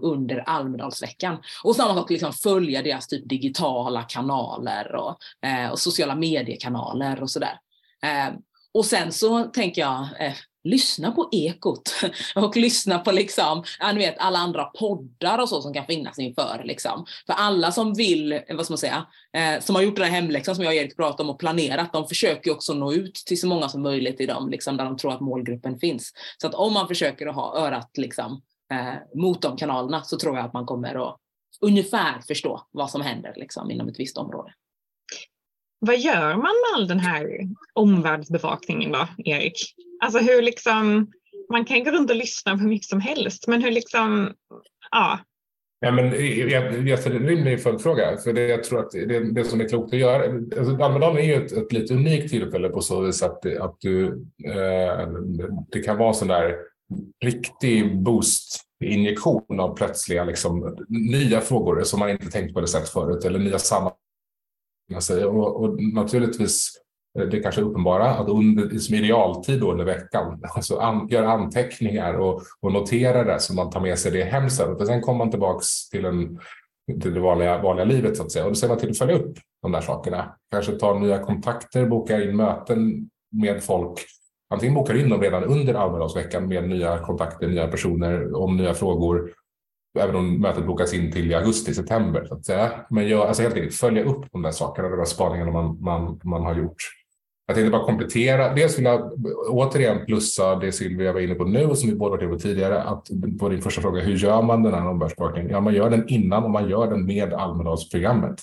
under 0.03 0.49
Almedalsveckan. 0.49 1.37
Och 1.65 1.77
samma 1.77 1.95
sak, 1.95 2.11
liksom 2.11 2.33
följa 2.33 2.83
deras 2.83 3.07
typ 3.07 3.29
digitala 3.29 4.03
kanaler 4.03 4.95
och, 4.95 5.19
eh, 5.49 5.71
och 5.71 5.79
sociala 5.79 6.15
mediekanaler 6.15 7.23
och 7.23 7.31
sådär. 7.31 7.59
Eh, 8.03 8.35
och 8.75 8.85
sen 8.85 9.13
så 9.13 9.45
tänker 9.45 9.83
jag, 9.83 10.09
eh, 10.21 10.35
lyssna 10.65 11.13
på 11.13 11.29
Ekot 11.33 11.95
och 12.35 12.57
lyssna 12.57 12.99
på 12.99 13.13
liksom, 13.13 13.65
ja, 13.81 13.93
ni 13.93 13.99
vet, 13.99 14.19
alla 14.19 14.39
andra 14.39 14.65
poddar 14.65 15.39
och 15.39 15.49
så 15.49 15.63
som 15.63 15.75
kan 15.75 15.87
finnas 15.87 16.19
inför. 16.19 16.63
Liksom. 16.65 17.07
För 17.27 17.33
alla 17.33 17.73
som 17.73 17.95
vill, 17.95 18.33
eh, 18.33 18.41
vad 18.49 18.65
ska 18.65 18.73
man 18.73 18.79
säga, 18.79 19.07
eh, 19.37 19.61
som 19.61 19.75
har 19.75 19.83
gjort 19.83 19.97
den 19.97 20.05
här 20.05 20.13
hemläxan 20.13 20.35
liksom, 20.35 20.55
som 20.55 20.65
jag 20.65 20.71
och 20.71 20.77
Erik 20.77 20.97
pratade 20.97 21.23
om 21.23 21.31
och 21.31 21.39
planerat, 21.39 21.93
de 21.93 22.09
försöker 22.09 22.51
också 22.51 22.75
nå 22.75 22.93
ut 22.93 23.15
till 23.15 23.41
så 23.41 23.47
många 23.47 23.69
som 23.69 23.83
möjligt 23.83 24.21
i 24.21 24.27
dem, 24.27 24.51
liksom, 24.51 24.77
där 24.77 24.85
de 24.85 24.97
tror 24.97 25.13
att 25.13 25.21
målgruppen 25.21 25.79
finns. 25.79 26.13
Så 26.39 26.47
att 26.47 26.55
om 26.55 26.73
man 26.73 26.89
försöker 26.89 27.27
att 27.27 27.35
ha 27.35 27.57
örat 27.57 27.91
liksom, 27.95 28.43
eh, 28.73 29.21
mot 29.21 29.43
de 29.43 29.57
kanalerna 29.57 30.03
så 30.03 30.19
tror 30.19 30.37
jag 30.37 30.47
att 30.47 30.53
man 30.53 30.67
kommer 30.67 31.09
att 31.09 31.19
ungefär 31.61 32.21
förstå 32.21 32.67
vad 32.71 32.91
som 32.91 33.01
händer 33.01 33.33
liksom, 33.37 33.71
inom 33.71 33.89
ett 33.89 34.01
visst 34.01 34.19
område. 34.19 34.53
Vad 35.87 35.99
gör 35.99 36.29
man 36.29 36.37
med 36.43 36.75
all 36.75 36.89
den 36.89 37.01
här 37.01 37.39
omvärldsbevakningen 37.75 38.93
då, 38.93 39.09
Erik? 39.25 39.75
Alltså 40.05 40.19
hur 40.19 40.43
liksom, 40.43 41.13
man 41.53 41.65
kan 41.65 41.85
gå 41.85 41.91
runt 41.91 42.11
och 42.11 42.17
lyssna 42.17 42.53
på 42.53 42.59
hur 42.59 42.69
mycket 42.69 42.89
som 42.89 43.01
helst, 43.01 43.47
men 43.49 43.63
hur 43.63 43.71
liksom, 43.71 44.33
ja. 44.91 45.19
Ja, 45.81 45.91
men 45.93 46.05
jag, 46.51 46.89
jag 46.89 46.99
ställer 46.99 47.17
en 47.17 47.27
rimlig 47.27 47.63
följdfråga, 47.63 48.17
för 48.17 48.33
det, 48.33 48.49
jag 48.49 48.65
tror 48.65 48.81
att 48.81 48.91
det, 48.91 49.33
det 49.33 49.45
som 49.45 49.61
är 49.61 49.69
klokt 49.69 49.95
att 49.95 50.01
göra, 50.01 50.25
alltså 50.59 50.85
Almedalen 50.85 51.19
är 51.19 51.27
ju 51.27 51.47
ett, 51.47 51.53
ett 51.53 51.73
lite 51.73 51.95
unikt 51.95 52.31
tillfälle 52.31 52.69
på 52.69 52.81
så 52.81 53.01
vis 53.01 53.23
att, 53.23 53.47
att 53.47 53.77
du, 53.81 54.07
eh, 54.45 55.09
det 55.73 55.81
kan 55.85 55.99
vara 55.99 56.13
sån 56.13 56.29
där 56.29 56.57
riktig 57.25 58.03
boost-injektion 58.03 59.61
av 59.61 59.77
plötsliga 59.77 60.25
liksom, 60.25 60.77
nya 60.89 61.41
frågor 61.41 61.83
som 61.83 62.01
man 62.01 62.11
inte 62.11 62.31
tänkt 62.31 62.55
på 62.55 62.61
det 62.61 62.69
sätt 62.69 62.89
förut, 62.89 63.25
eller 63.25 63.39
nya 63.39 63.59
sammanhang 63.59 63.97
Säger. 65.01 65.27
Och, 65.27 65.63
och 65.63 65.83
naturligtvis 65.83 66.71
eh, 67.19 67.27
det 67.27 67.41
kanske 67.41 67.61
uppenbara 67.61 68.11
att 68.11 68.29
under, 68.29 68.79
som 68.79 68.95
i 68.95 69.03
realtid 69.03 69.63
under 69.63 69.85
veckan, 69.85 70.41
alltså 70.55 70.77
an, 70.77 71.09
gör 71.09 71.23
anteckningar 71.23 72.15
och, 72.15 72.43
och 72.61 72.73
notera 72.73 73.25
det 73.25 73.41
så 73.41 73.55
man 73.55 73.71
tar 73.71 73.81
med 73.81 73.99
sig 73.99 74.13
det 74.13 74.25
hem 74.25 74.51
sen. 74.51 74.77
För 74.77 74.85
sen 74.85 75.01
kommer 75.01 75.19
man 75.19 75.31
tillbaks 75.31 75.89
till, 75.89 76.05
en, 76.05 76.39
till 77.03 77.15
det 77.15 77.21
vanliga, 77.21 77.63
vanliga 77.63 77.85
livet 77.85 78.17
så 78.17 78.23
att 78.23 78.33
säga. 78.33 78.45
Och 78.45 78.51
då 78.51 78.55
ser 78.55 78.69
man 78.69 78.79
till 78.79 78.91
att 78.91 78.99
följa 78.99 79.17
upp 79.17 79.39
de 79.63 79.73
där 79.73 79.81
sakerna. 79.81 80.35
Kanske 80.51 80.73
ta 80.73 80.99
nya 80.99 81.19
kontakter, 81.19 81.87
boka 81.87 82.23
in 82.23 82.37
möten 82.37 83.11
med 83.33 83.63
folk. 83.63 84.01
Antingen 84.51 84.75
bokar 84.75 84.95
in 84.95 85.09
dem 85.09 85.21
redan 85.21 85.45
under 85.45 85.75
Almedalsveckan 85.75 86.49
med 86.49 86.69
nya 86.69 86.99
kontakter, 86.99 87.49
nya 87.49 87.69
personer 87.69 88.35
om 88.35 88.57
nya 88.57 88.75
frågor 88.75 89.33
även 89.99 90.17
om 90.17 90.41
mötet 90.41 90.67
bokas 90.67 90.95
in 90.95 91.13
till 91.13 91.31
i 91.31 91.35
augusti, 91.35 91.75
september. 91.75 92.25
Så 92.25 92.35
att 92.35 92.45
säga. 92.45 92.73
Men 92.91 93.09
jag, 93.09 93.27
alltså 93.27 93.43
helt 93.43 93.55
enkelt 93.55 93.75
följa 93.75 94.05
upp 94.05 94.33
de 94.33 94.43
där 94.43 94.51
sakerna, 94.51 94.89
de 94.89 94.97
där 94.97 95.05
spaningarna 95.05 95.53
man, 95.53 95.79
man, 95.83 96.21
man 96.25 96.43
har 96.43 96.55
gjort. 96.55 96.83
Jag 97.47 97.57
tänkte 97.57 97.71
bara 97.71 97.85
komplettera. 97.85 98.55
Dels 98.55 98.79
vill 98.79 98.85
jag 98.85 99.13
återigen 99.49 100.07
plussa 100.07 100.57
det 100.57 100.73
Silvia 100.73 101.13
var 101.13 101.21
inne 101.21 101.35
på 101.35 101.45
nu 101.45 101.65
och 101.65 101.79
som 101.79 101.91
vi 101.91 101.97
båda 101.97 102.11
varit 102.11 102.23
inne 102.23 102.33
på 102.33 102.39
tidigare. 102.39 102.83
Att 102.83 103.09
på 103.41 103.49
din 103.49 103.63
första 103.63 103.81
fråga, 103.81 104.03
hur 104.03 104.17
gör 104.17 104.43
man 104.43 104.63
den 104.63 104.75
här 104.75 104.89
omvärldsbevakningen? 104.89 105.51
Ja, 105.51 105.61
man 105.61 105.75
gör 105.75 105.91
den 105.91 106.09
innan 106.09 106.45
och 106.45 106.51
man 106.51 106.69
gör 106.69 106.91
den 106.91 107.07
med 107.07 107.33
Almedalsprogrammet. 107.33 108.41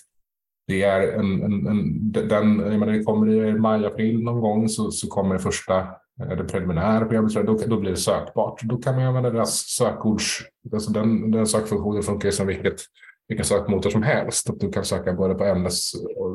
Det 0.68 0.84
är 0.84 1.20
en, 1.20 1.44
en, 1.44 1.68
en 1.68 2.12
den, 2.12 2.60
jag 2.60 2.80
menar, 2.80 2.94
det 2.94 3.04
kommer 3.04 3.46
i 3.46 3.54
maj, 3.54 3.86
april 3.86 4.24
någon 4.24 4.42
gång 4.42 4.70
så, 4.70 4.92
så 4.92 5.08
kommer 5.08 5.36
det 5.36 5.42
första 5.42 5.88
det 6.20 6.44
preliminär 6.44 7.00
programmet, 7.00 7.34
då, 7.34 7.58
då 7.68 7.80
blir 7.80 7.92
det 7.92 7.98
sökbart. 7.98 8.62
Då 8.64 8.78
kan 8.78 8.96
man 8.96 9.06
använda 9.06 9.30
deras 9.30 9.68
sökords... 9.68 10.42
Alltså 10.74 10.92
den, 10.92 11.32
den 11.32 11.48
sökfunktionen 11.48 12.04
funkar 12.04 12.32
som 12.32 12.48
vilket, 12.48 12.82
vilken 13.28 13.46
sökmotor 13.46 13.90
som 13.90 14.04
helst. 14.04 14.50
Att 14.50 14.60
du 14.60 14.72
kan 14.72 14.86
söka 14.86 15.14
både 15.14 15.36
på 15.36 15.44
ämnes, 15.44 15.92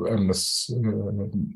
ämnes, 0.09 0.67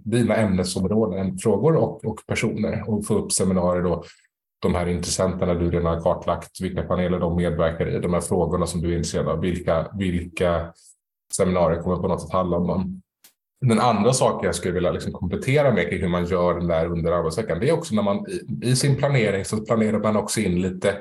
dina 0.06 0.36
ämnesområden, 0.36 1.38
frågor 1.38 1.76
och, 1.76 2.06
och 2.06 2.20
personer 2.28 2.90
och 2.90 3.06
få 3.06 3.14
upp 3.14 3.32
seminarier 3.32 3.84
då 3.84 4.04
de 4.62 4.76
här 4.76 4.88
intressenterna 4.88 5.54
du 5.54 5.72
redan 5.72 5.94
har 5.94 6.02
kartlagt, 6.02 6.62
vilka 6.62 6.84
paneler 6.84 7.20
de 7.20 7.36
medverkar 7.36 7.88
i, 7.88 8.00
de 8.00 8.14
här 8.14 8.22
frågorna 8.22 8.66
som 8.66 8.82
du 8.82 8.88
är 8.92 8.98
intresserad 8.98 9.28
av, 9.28 9.40
vilka, 9.40 9.92
vilka 9.94 10.74
seminarier 11.34 11.82
kommer 11.82 11.98
på 11.98 12.08
något 12.08 12.22
sätt 12.22 12.32
handla 12.32 12.58
om 12.58 12.68
dem. 12.68 13.02
Den 13.62 13.80
andra 13.80 14.14
saken 14.14 14.46
jag 14.46 14.56
skulle 14.56 14.74
vilja 14.74 14.92
liksom 14.92 15.12
komplettera 15.12 15.72
med 15.72 15.86
hur 15.86 16.08
man 16.08 16.26
gör 16.26 16.54
den 16.54 16.68
där 16.68 16.86
under 16.86 17.12
arbetsveckan, 17.12 17.60
det 17.60 17.70
är 17.70 17.74
också 17.74 17.96
när 17.96 18.04
man 18.04 18.26
i, 18.64 18.76
sin 18.76 18.96
planering 18.96 19.46
så 19.46 19.58
planerar 19.58 20.00
man 20.00 20.16
också 20.16 20.40
in 20.40 20.62
lite, 20.62 20.98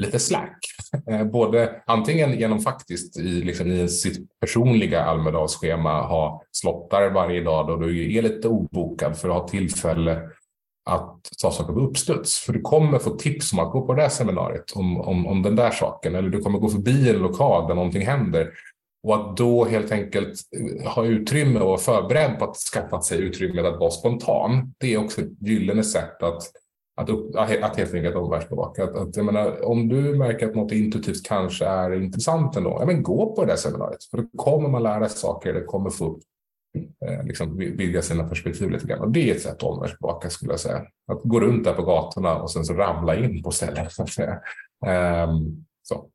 lite 0.00 0.18
slack. 0.18 0.58
Eh, 1.10 1.24
både 1.24 1.82
antingen 1.86 2.38
genom 2.38 2.60
faktiskt 2.60 3.18
i, 3.18 3.42
liksom 3.42 3.66
i 3.66 3.88
sitt 3.88 4.40
personliga 4.40 5.04
Almedalsschema 5.04 6.02
ha 6.02 6.42
slottar 6.52 7.10
varje 7.10 7.40
dag 7.40 7.66
då 7.66 7.76
du 7.76 8.16
är 8.16 8.22
lite 8.22 8.48
obokad 8.48 9.16
för 9.18 9.28
att 9.28 9.34
ha 9.34 9.48
tillfälle 9.48 10.20
att 10.90 11.18
ta 11.42 11.50
saker 11.50 11.72
på 11.72 11.80
uppstuds. 11.80 12.38
För 12.38 12.52
du 12.52 12.60
kommer 12.60 12.98
få 12.98 13.10
tips 13.10 13.52
om 13.52 13.58
att 13.58 13.72
gå 13.72 13.86
på 13.86 13.94
det 13.94 14.02
här 14.02 14.08
seminariet 14.08 14.72
om, 14.74 15.00
om, 15.00 15.26
om 15.26 15.42
den 15.42 15.56
där 15.56 15.70
saken. 15.70 16.14
Eller 16.14 16.28
du 16.28 16.40
kommer 16.40 16.58
gå 16.58 16.68
förbi 16.68 17.10
en 17.10 17.18
lokal 17.18 17.68
där 17.68 17.74
någonting 17.74 18.06
händer 18.06 18.52
och 19.08 19.14
att 19.16 19.36
då 19.36 19.64
helt 19.64 19.92
enkelt 19.92 20.40
eh, 20.56 20.90
ha 20.90 21.04
utrymme 21.04 21.60
och 21.60 21.66
vara 21.66 21.78
förberedd 21.78 22.38
på 22.38 22.44
att 22.44 22.56
skaffa 22.56 23.00
sig 23.00 23.18
utrymme 23.18 23.60
att 23.62 23.80
vara 23.80 23.90
spontan. 23.90 24.74
Det 24.78 24.94
är 24.94 25.04
också 25.04 25.20
ett 25.20 25.42
gyllene 25.42 25.84
sätt 25.84 26.22
att, 26.22 26.42
att, 27.00 27.08
upp, 27.08 27.36
att 27.36 27.76
helt 27.76 27.94
enkelt 27.94 28.16
omvärldsbevaka. 28.16 28.84
Att, 28.84 28.96
att, 28.96 29.16
jag 29.16 29.26
menar, 29.26 29.64
om 29.64 29.88
du 29.88 30.16
märker 30.16 30.48
att 30.48 30.54
något 30.54 30.72
intuitivt 30.72 31.26
kanske 31.26 31.64
är 31.66 32.02
intressant 32.02 32.56
ändå, 32.56 32.76
ja, 32.80 32.86
men 32.86 33.02
gå 33.02 33.34
på 33.34 33.44
det 33.44 33.52
där 33.52 33.56
seminariet. 33.56 34.04
För 34.04 34.16
då 34.18 34.24
kommer 34.36 34.68
man 34.68 34.82
lära 34.82 35.08
sig 35.08 35.18
saker, 35.18 35.52
det 35.52 35.64
kommer 35.64 35.90
få 35.90 36.04
upp, 36.04 36.22
eh, 37.06 37.26
liksom, 37.26 37.56
vidga 37.56 38.02
sina 38.02 38.28
perspektiv 38.28 38.70
lite 38.70 38.86
grann. 38.86 39.00
Och 39.00 39.10
det 39.10 39.30
är 39.30 39.34
ett 39.34 39.42
sätt 39.42 39.52
att 39.52 39.62
omvärldsbevaka 39.62 40.30
skulle 40.30 40.52
jag 40.52 40.60
säga. 40.60 40.82
Att 41.12 41.22
gå 41.22 41.40
runt 41.40 41.64
där 41.64 41.72
på 41.72 41.82
gatorna 41.82 42.42
och 42.42 42.50
sen 42.50 42.64
så 42.64 42.74
ramla 42.74 43.16
in 43.16 43.42
på 43.42 43.50
ställen 43.50 43.90
Så 43.90 44.02
att 44.02 44.10
säga. 44.10 44.40
Um, 45.26 45.64
så. 45.82 46.06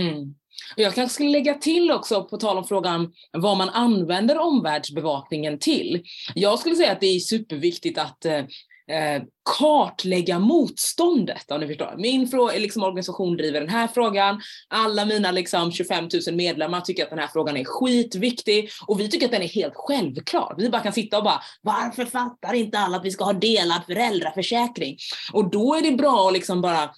Mm. 0.00 0.34
Jag 0.76 0.94
kanske 0.94 1.14
skulle 1.14 1.30
lägga 1.30 1.54
till 1.54 1.90
också, 1.90 2.24
på 2.24 2.36
tal 2.36 2.58
om 2.58 2.64
frågan 2.64 3.12
vad 3.32 3.56
man 3.56 3.68
använder 3.68 4.38
omvärldsbevakningen 4.38 5.58
till. 5.58 6.02
Jag 6.34 6.58
skulle 6.58 6.76
säga 6.76 6.92
att 6.92 7.00
det 7.00 7.16
är 7.16 7.20
superviktigt 7.20 7.98
att 7.98 8.24
eh, 8.24 8.44
eh 8.90 9.22
kartlägga 9.58 10.38
motståndet 10.38 11.50
om 11.50 11.60
ni 11.60 11.66
förstår. 11.66 11.94
Min 11.98 12.28
fråga, 12.28 12.52
liksom, 12.52 12.82
organisation 12.82 13.36
driver 13.36 13.60
den 13.60 13.68
här 13.68 13.88
frågan, 13.88 14.40
alla 14.68 15.04
mina 15.04 15.30
liksom, 15.30 15.72
25 15.72 16.08
000 16.26 16.36
medlemmar 16.36 16.80
tycker 16.80 17.02
att 17.02 17.10
den 17.10 17.18
här 17.18 17.30
frågan 17.32 17.56
är 17.56 17.64
skitviktig 17.64 18.70
och 18.86 19.00
vi 19.00 19.08
tycker 19.08 19.26
att 19.26 19.32
den 19.32 19.42
är 19.42 19.48
helt 19.48 19.74
självklar. 19.76 20.54
Vi 20.58 20.70
bara 20.70 20.82
kan 20.82 20.92
sitta 20.92 21.18
och 21.18 21.24
bara, 21.24 21.42
varför 21.62 22.04
fattar 22.04 22.54
inte 22.54 22.78
alla 22.78 22.96
att 22.96 23.04
vi 23.04 23.10
ska 23.10 23.24
ha 23.24 23.32
delad 23.32 23.80
föräldraförsäkring? 23.86 24.96
Och 25.32 25.50
då 25.50 25.74
är 25.74 25.82
det 25.82 25.92
bra 25.92 26.26
att 26.28 26.32
liksom 26.32 26.60
bara 26.60 26.90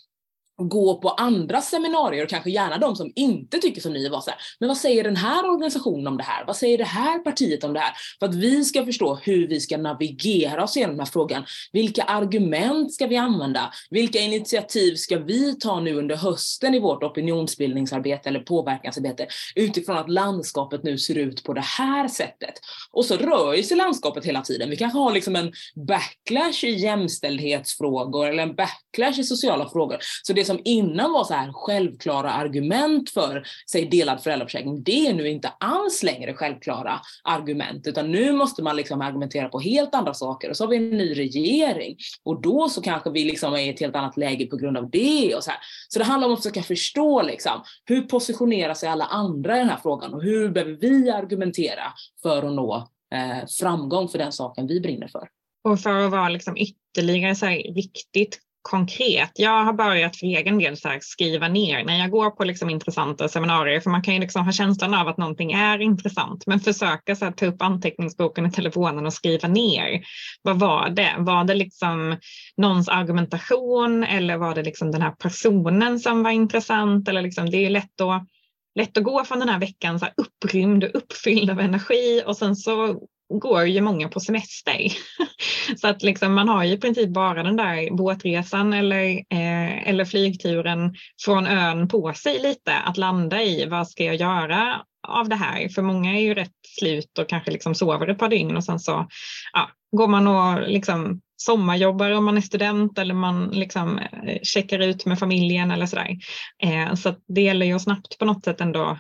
gå 0.59 1.01
på 1.01 1.09
andra 1.09 1.61
seminarier 1.61 2.23
och 2.25 2.31
kanske 2.31 2.51
gärna 2.51 2.79
de 2.79 2.97
som 2.97 3.13
inte 3.15 3.59
tycker 3.59 3.81
som 3.81 3.93
ni 3.93 4.09
var 4.09 4.21
så 4.21 4.31
här, 4.31 4.39
men 4.61 4.69
vad 4.69 4.77
säger 4.77 5.05
den 5.05 5.17
här 5.17 5.51
organisationen 5.51 6.07
om 6.07 6.17
det 6.17 6.23
här? 6.23 6.45
Vad 6.47 6.57
säger 6.57 6.79
det 6.79 6.85
här 6.85 7.19
partiet 7.19 7.65
om 7.65 7.73
det 7.73 7.81
här? 7.81 7.93
För 8.19 8.27
att 8.27 8.35
vi 8.35 8.65
ska 8.65 8.85
förstå 8.85 9.15
hur 9.15 9.49
vi 9.49 9.61
ska 9.61 9.77
navigera 9.77 10.65
oss 10.65 10.77
igenom 10.77 10.97
den 10.97 11.07
här 11.07 11.13
frågan. 11.13 11.45
Vilka 11.73 12.03
argument 12.03 12.95
ska 12.95 13.07
vi 13.07 13.17
använda? 13.17 13.73
Vilka 13.91 14.19
initiativ 14.19 14.95
ska 14.95 15.19
vi 15.19 15.59
ta 15.59 15.81
nu 15.81 15.95
under 15.95 16.17
hösten 16.17 16.75
i 16.75 16.79
vårt 16.79 17.03
opinionsbildningsarbete 17.03 18.29
eller 18.29 18.41
påverkansarbete 18.41 19.27
utifrån 19.55 19.97
att 19.97 20.11
landskapet 20.11 20.83
nu 20.83 20.99
ser 20.99 21.19
ut 21.19 21.45
på 21.45 21.53
det 21.53 21.65
här 21.65 22.09
sättet? 22.09 22.55
Och 22.93 23.05
så 23.05 23.17
rör 23.17 23.63
sig 23.63 23.77
landskapet 23.77 24.25
hela 24.25 24.41
tiden. 24.41 24.71
Vi 24.71 24.77
kanske 24.77 24.99
har 24.99 25.13
liksom 25.13 25.37
en 25.37 25.53
backlash 25.89 26.65
i 26.65 26.71
jämställdhetsfrågor 26.71 28.29
eller 28.29 28.43
en 28.43 28.55
backlash 28.55 29.21
i 29.21 29.25
sociala 29.25 29.69
frågor. 29.69 29.99
Så 30.23 30.33
det 30.33 30.46
som 30.47 30.61
innan 30.65 31.13
var 31.13 31.25
så 31.25 31.35
här 31.35 31.53
självklara 31.53 32.33
argument 32.33 33.11
för, 33.11 33.47
säg 33.71 33.89
delad 33.89 34.23
föräldraförsäkring, 34.23 34.83
det 34.83 35.07
är 35.07 35.15
nu 35.15 35.29
inte 35.29 35.49
alls 35.61 36.03
längre 36.03 36.35
självklara 36.35 37.01
argument, 37.25 37.87
utan 37.87 38.13
nu 38.13 38.33
måste 38.33 38.63
man 38.63 38.77
liksom 38.77 39.01
argumentera 39.01 39.49
på 39.49 39.61
helt 39.61 39.95
andra 39.95 40.15
saker. 40.15 40.51
Och 40.51 40.57
så 40.57 40.65
har 40.65 40.71
vi 40.71 40.77
en 40.77 40.91
ny 40.91 41.15
regering 41.15 41.97
och 42.25 42.43
då 42.43 42.69
så 42.69 42.83
kanske 42.83 43.11
vi 43.11 43.25
liksom 43.25 43.55
är 43.55 43.59
i 43.59 43.69
ett 43.69 43.81
helt 43.81 43.97
annat 43.97 44.17
läge 44.17 44.47
på 44.47 44.57
grund 44.57 44.77
av 44.77 44.91
det 44.91 45.35
och 45.35 45.45
så 45.45 45.51
här. 45.51 45.61
Så 45.89 45.99
det 45.99 46.05
handlar 46.05 46.29
om 46.29 46.35
att 46.35 46.41
försöka 46.41 46.63
förstå 46.63 47.23
liksom, 47.23 47.63
hur 47.85 48.03
positionerar 48.03 48.75
sig 48.75 48.89
alla 48.89 49.05
andra 49.05 49.57
i 49.57 49.59
den 49.59 49.69
här 49.69 49.81
frågan 49.83 50.15
och 50.15 50.23
hur 50.23 50.49
behöver 50.49 50.73
vi 50.73 51.11
argumentera 51.11 51.93
för 52.23 52.43
att 52.43 52.53
nå 52.53 52.89
eh, 53.15 53.47
framgång 53.61 54.09
för 54.09 54.19
den 54.19 54.33
saken 54.33 54.67
vi 54.67 54.81
brinner 54.81 55.09
för. 55.09 55.29
Och 55.65 55.81
för 55.81 56.05
att 56.05 56.11
vara 56.11 56.29
liksom 56.29 56.57
ytterligare 56.57 57.35
så 57.35 57.47
här 57.47 57.57
riktigt 57.57 58.39
konkret. 58.67 59.31
Jag 59.35 59.65
har 59.65 59.73
börjat 59.73 60.17
för 60.17 60.27
egen 60.27 60.59
del 60.59 60.77
så 60.77 60.89
skriva 61.01 61.49
ner 61.49 61.85
när 61.85 61.99
jag 61.99 62.11
går 62.11 62.31
på 62.31 62.45
liksom 62.45 62.71
intressanta 62.71 63.29
seminarier, 63.29 63.81
för 63.81 63.91
man 63.91 64.03
kan 64.03 64.15
ju 64.15 64.21
liksom 64.21 64.45
ha 64.45 64.53
känslan 64.53 64.95
av 64.95 65.09
att 65.09 65.17
någonting 65.17 65.53
är 65.53 65.79
intressant, 65.79 66.47
men 66.47 66.61
försöka 66.61 67.17
så 67.17 67.25
här, 67.25 67.33
ta 67.33 67.47
upp 67.47 67.63
anteckningsboken 67.63 68.47
i 68.47 68.51
telefonen 68.51 69.07
och 69.07 69.13
skriva 69.13 69.49
ner. 69.49 70.01
Vad 70.43 70.59
var 70.59 70.89
det? 70.89 71.15
Var 71.19 71.45
det 71.45 71.55
liksom 71.55 72.17
någons 72.57 72.89
argumentation 72.89 74.05
eller 74.05 74.37
var 74.37 74.55
det 74.55 74.63
liksom 74.63 74.93
den 74.93 75.03
här 75.03 75.13
personen 75.13 76.01
som 76.01 76.23
var 76.23 76.31
intressant? 76.31 77.09
Eller 77.09 77.23
liksom, 77.23 77.51
det 77.51 77.67
är 77.67 77.71
lätt 77.71 78.01
att 78.01 78.27
lätt 78.75 78.97
att 78.97 79.05
gå 79.05 79.25
från 79.25 79.39
den 79.39 79.49
här 79.49 79.61
veckan 79.61 79.99
så 79.99 80.05
här 80.05 80.15
upprymd 80.17 80.85
och 80.85 80.91
uppfylld 80.95 81.51
av 81.51 81.61
energi 81.61 82.23
och 82.27 82.37
sen 82.37 82.57
så 82.57 83.01
går 83.29 83.67
ju 83.67 83.81
många 83.81 84.09
på 84.09 84.21
semester. 84.21 84.93
Så 85.77 85.89
att 85.89 86.03
liksom 86.03 86.35
man 86.35 86.49
har 86.49 86.65
ju 86.65 86.73
i 86.73 86.79
princip 86.79 87.11
bara 87.11 87.43
den 87.43 87.57
där 87.57 87.97
båtresan 87.97 88.73
eller, 88.73 89.05
eh, 89.17 89.89
eller 89.89 90.05
flygturen 90.05 90.95
från 91.25 91.47
ön 91.47 91.89
på 91.89 92.13
sig 92.15 92.39
lite 92.39 92.77
att 92.77 92.97
landa 92.97 93.43
i. 93.43 93.67
Vad 93.67 93.89
ska 93.89 94.05
jag 94.05 94.17
göra 94.17 94.83
av 95.09 95.29
det 95.29 95.37
här? 95.37 95.69
För 95.69 95.83
många 95.83 96.17
är 96.17 96.21
ju 96.21 96.35
rätt 96.35 96.53
slut 96.79 97.19
och 97.19 97.29
kanske 97.29 97.51
liksom 97.51 97.75
sover 97.75 98.09
ett 98.09 98.19
par 98.19 98.29
dygn 98.29 98.57
och 98.57 98.65
sen 98.65 98.79
så 98.79 99.09
ja, 99.53 99.71
går 99.97 100.09
man 100.09 100.29
och 100.29 100.69
liksom 100.69 101.21
sommarjobbar 101.37 102.11
om 102.11 102.25
man 102.25 102.37
är 102.37 102.41
student 102.41 102.99
eller 102.99 103.15
man 103.15 103.49
liksom 103.49 103.99
eh, 103.99 104.39
checkar 104.43 104.79
ut 104.79 105.07
med 105.07 105.19
familjen 105.19 105.71
eller 105.71 105.87
sådär. 105.87 106.17
Eh, 106.63 106.95
så 106.95 107.15
det 107.29 107.41
gäller 107.41 107.67
ju 107.67 107.73
att 107.73 107.83
snabbt 107.83 108.19
på 108.19 108.25
något 108.25 108.45
sätt 108.45 108.61
ändå 108.61 108.99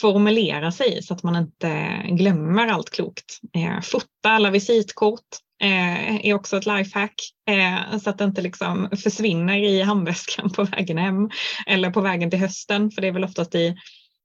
formulera 0.00 0.72
sig 0.72 1.02
så 1.02 1.14
att 1.14 1.22
man 1.22 1.36
inte 1.36 2.00
glömmer 2.08 2.66
allt 2.66 2.90
klokt. 2.90 3.38
Eh, 3.56 3.80
fota 3.80 4.30
alla 4.30 4.50
visitkort 4.50 5.28
eh, 5.62 6.26
är 6.26 6.34
också 6.34 6.56
ett 6.56 6.66
lifehack 6.66 7.14
eh, 7.50 7.98
så 7.98 8.10
att 8.10 8.18
det 8.18 8.24
inte 8.24 8.42
liksom 8.42 8.88
försvinner 9.02 9.56
i 9.56 9.82
handväskan 9.82 10.50
på 10.50 10.64
vägen 10.64 10.98
hem 10.98 11.30
eller 11.66 11.90
på 11.90 12.00
vägen 12.00 12.30
till 12.30 12.38
hösten 12.38 12.90
för 12.90 13.02
det 13.02 13.08
är 13.08 13.12
väl 13.12 13.24
oftast 13.24 13.54
i 13.54 13.76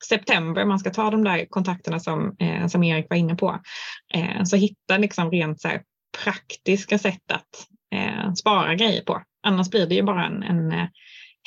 september 0.09 0.65
man 0.65 0.79
ska 0.79 0.89
ta 0.89 1.11
de 1.11 1.23
där 1.23 1.45
kontakterna 1.49 1.99
som, 1.99 2.35
eh, 2.39 2.67
som 2.67 2.83
Erik 2.83 3.05
var 3.09 3.17
inne 3.17 3.35
på. 3.35 3.59
Eh, 4.13 4.43
så 4.43 4.55
hitta 4.55 4.97
liksom 4.97 5.31
rent 5.31 5.61
så 5.61 5.69
praktiska 6.23 6.99
sätt 6.99 7.31
att 7.31 7.67
eh, 7.95 8.33
spara 8.33 8.75
grejer 8.75 9.01
på. 9.01 9.21
Annars 9.43 9.69
blir 9.69 9.87
det 9.87 9.95
ju 9.95 10.03
bara 10.03 10.25
en, 10.25 10.43
en 10.43 10.71
eh, 10.71 10.87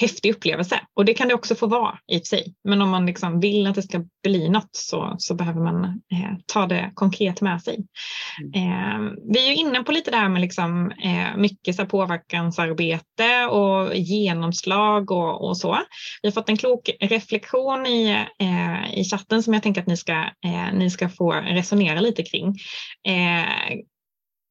häftig 0.01 0.35
upplevelse. 0.35 0.81
Och 0.95 1.05
det 1.05 1.15
kan 1.15 1.29
det 1.29 1.35
också 1.35 1.55
få 1.55 1.67
vara 1.67 1.99
i 2.13 2.21
sig. 2.21 2.55
Men 2.65 2.83
om 2.83 2.91
man 2.91 3.07
liksom 3.07 3.41
vill 3.41 3.67
att 3.67 3.75
det 3.75 3.83
ska 3.83 4.05
bli 4.23 4.49
något 4.49 4.71
så, 4.73 5.15
så 5.19 5.35
behöver 5.35 5.61
man 5.61 5.85
eh, 5.85 6.37
ta 6.47 6.67
det 6.67 6.91
konkret 6.95 7.41
med 7.41 7.63
sig. 7.63 7.87
Mm. 8.55 9.07
Eh, 9.07 9.13
vi 9.33 9.49
är 9.49 9.53
inne 9.53 9.83
på 9.83 9.93
lite 9.93 10.11
det 10.11 10.17
här 10.17 10.29
med 10.29 10.41
liksom, 10.41 10.91
eh, 10.91 11.37
mycket 11.37 11.77
så 11.77 11.87
påverkansarbete 11.87 13.47
och 13.47 13.97
genomslag 13.97 15.11
och, 15.11 15.49
och, 15.49 15.57
så. 15.57 15.79
Vi 16.23 16.29
har 16.29 16.33
fått 16.33 16.49
en 16.49 16.57
klok 16.57 16.91
reflektion 17.01 17.87
i, 17.87 18.27
eh, 18.39 18.99
i 18.99 19.05
chatten 19.05 19.43
som 19.43 19.55
jag 19.55 19.63
tänker 19.63 19.81
att 19.81 19.87
ni 19.87 19.97
ska, 19.97 20.13
eh, 20.45 20.75
ni 20.75 20.91
ska 20.91 21.09
få 21.09 21.33
resonera 21.33 22.01
lite 22.01 22.23
kring 22.23 22.49
eh, 23.09 23.77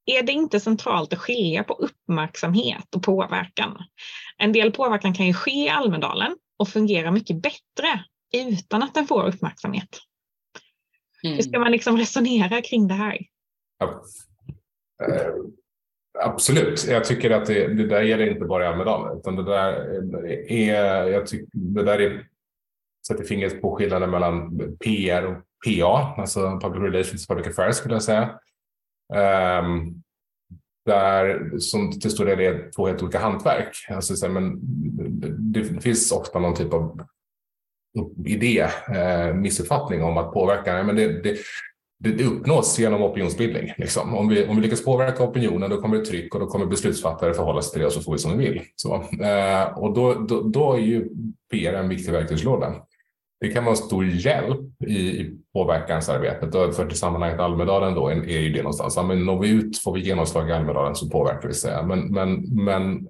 är 0.05 0.23
det 0.23 0.31
inte 0.31 0.59
centralt 0.59 1.13
att 1.13 1.19
skilja 1.19 1.63
på 1.63 1.73
uppmärksamhet 1.73 2.95
och 2.95 3.03
påverkan. 3.03 3.77
En 4.37 4.51
del 4.51 4.71
påverkan 4.71 5.13
kan 5.13 5.25
ju 5.25 5.33
ske 5.33 5.51
i 5.51 5.69
Almedalen 5.69 6.37
och 6.59 6.67
fungera 6.67 7.11
mycket 7.11 7.41
bättre 7.41 8.03
utan 8.33 8.83
att 8.83 8.93
den 8.93 9.07
får 9.07 9.27
uppmärksamhet. 9.27 9.99
Mm. 11.23 11.35
Hur 11.35 11.43
ska 11.43 11.59
man 11.59 11.71
liksom 11.71 11.97
resonera 11.97 12.61
kring 12.61 12.87
det 12.87 12.93
här? 12.93 13.19
Ja. 13.79 14.03
Uh, 15.07 15.45
absolut, 16.19 16.87
jag 16.87 17.03
tycker 17.03 17.31
att 17.31 17.45
det, 17.45 17.73
det 17.73 17.87
där 17.87 18.01
gäller 18.01 18.31
inte 18.31 18.45
bara 18.45 18.63
i 18.63 18.67
Almedalen 18.67 19.17
utan 19.17 19.35
det 19.35 19.43
där 19.43 19.73
är, 20.51 21.07
jag 21.07 21.27
tycker, 21.27 21.47
det 21.53 21.83
där 21.83 22.01
är 22.01 22.27
sätter 23.07 23.23
fingret 23.23 23.61
på 23.61 23.75
skillnaden 23.75 24.09
mellan 24.09 24.59
PR 24.83 25.25
och 25.25 25.37
PA, 25.65 26.15
alltså 26.17 26.59
Public 26.61 26.83
Relations 26.83 27.27
Public 27.27 27.47
Affairs 27.47 27.75
skulle 27.75 27.95
jag 27.95 28.03
säga. 28.03 28.39
Um, 29.13 30.01
där 30.85 31.51
som 31.59 31.91
till 31.91 32.11
stor 32.11 32.25
del 32.25 32.39
är 32.39 32.71
två 32.75 32.87
helt 32.87 33.03
olika 33.03 33.19
hantverk. 33.19 33.85
Alltså, 33.89 34.15
så, 34.15 34.29
men 34.29 34.59
det 35.53 35.81
finns 35.81 36.11
ofta 36.11 36.39
någon 36.39 36.55
typ 36.55 36.73
av 36.73 37.01
idé, 38.25 38.67
eh, 38.95 39.33
missuppfattning 39.33 40.03
om 40.03 40.17
att 40.17 40.33
påverka. 40.33 40.83
Men 40.83 40.95
det, 40.95 41.23
det, 41.23 41.37
det 41.99 42.23
uppnås 42.23 42.79
genom 42.79 43.01
opinionsbildning. 43.01 43.73
Liksom. 43.77 44.15
Om, 44.15 44.27
vi, 44.27 44.47
om 44.47 44.55
vi 44.55 44.61
lyckas 44.61 44.85
påverka 44.85 45.23
opinionen 45.23 45.69
då 45.69 45.81
kommer 45.81 45.97
det 45.97 46.05
tryck 46.05 46.33
och 46.33 46.39
då 46.39 46.47
kommer 46.47 46.65
beslutsfattare 46.65 47.33
förhålla 47.33 47.61
sig 47.61 47.71
till 47.71 47.81
det 47.81 47.87
och 47.87 47.93
så 47.93 48.01
får 48.01 48.11
vi 48.11 48.17
som 48.17 48.37
vi 48.37 48.49
vill. 48.49 48.61
Så, 48.75 48.95
eh, 49.23 49.77
och 49.77 49.93
då, 49.93 50.13
då, 50.13 50.41
då 50.41 50.73
är 50.73 50.79
ju 50.79 51.09
PR 51.51 51.73
en 51.73 51.89
viktig 51.89 52.11
verktygslåda 52.11 52.75
det 53.41 53.49
kan 53.49 53.63
vara 53.63 53.71
en 53.71 53.77
stor 53.77 54.05
hjälp 54.05 54.81
i, 54.87 54.97
i 54.97 55.37
påverkansarbetet. 55.53 56.55
Och 56.55 56.75
för 56.75 56.85
till 56.85 56.97
sammanhanget 56.97 57.39
Almedalen 57.39 57.93
då 57.93 58.07
är, 58.07 58.15
är 58.15 58.39
ju 58.39 58.49
det 58.49 58.61
någonstans. 58.61 58.95
Ja, 58.95 59.03
men 59.03 59.25
når 59.25 59.39
vi 59.39 59.49
ut, 59.49 59.77
får 59.77 59.93
vi 59.93 60.01
genomslag 60.01 60.49
i 60.49 60.53
Almedalen 60.53 60.95
så 60.95 61.09
påverkar 61.09 61.47
vi 61.47 61.53
sig. 61.53 61.85
Men, 61.85 62.13
men, 62.13 62.63
men 62.65 63.07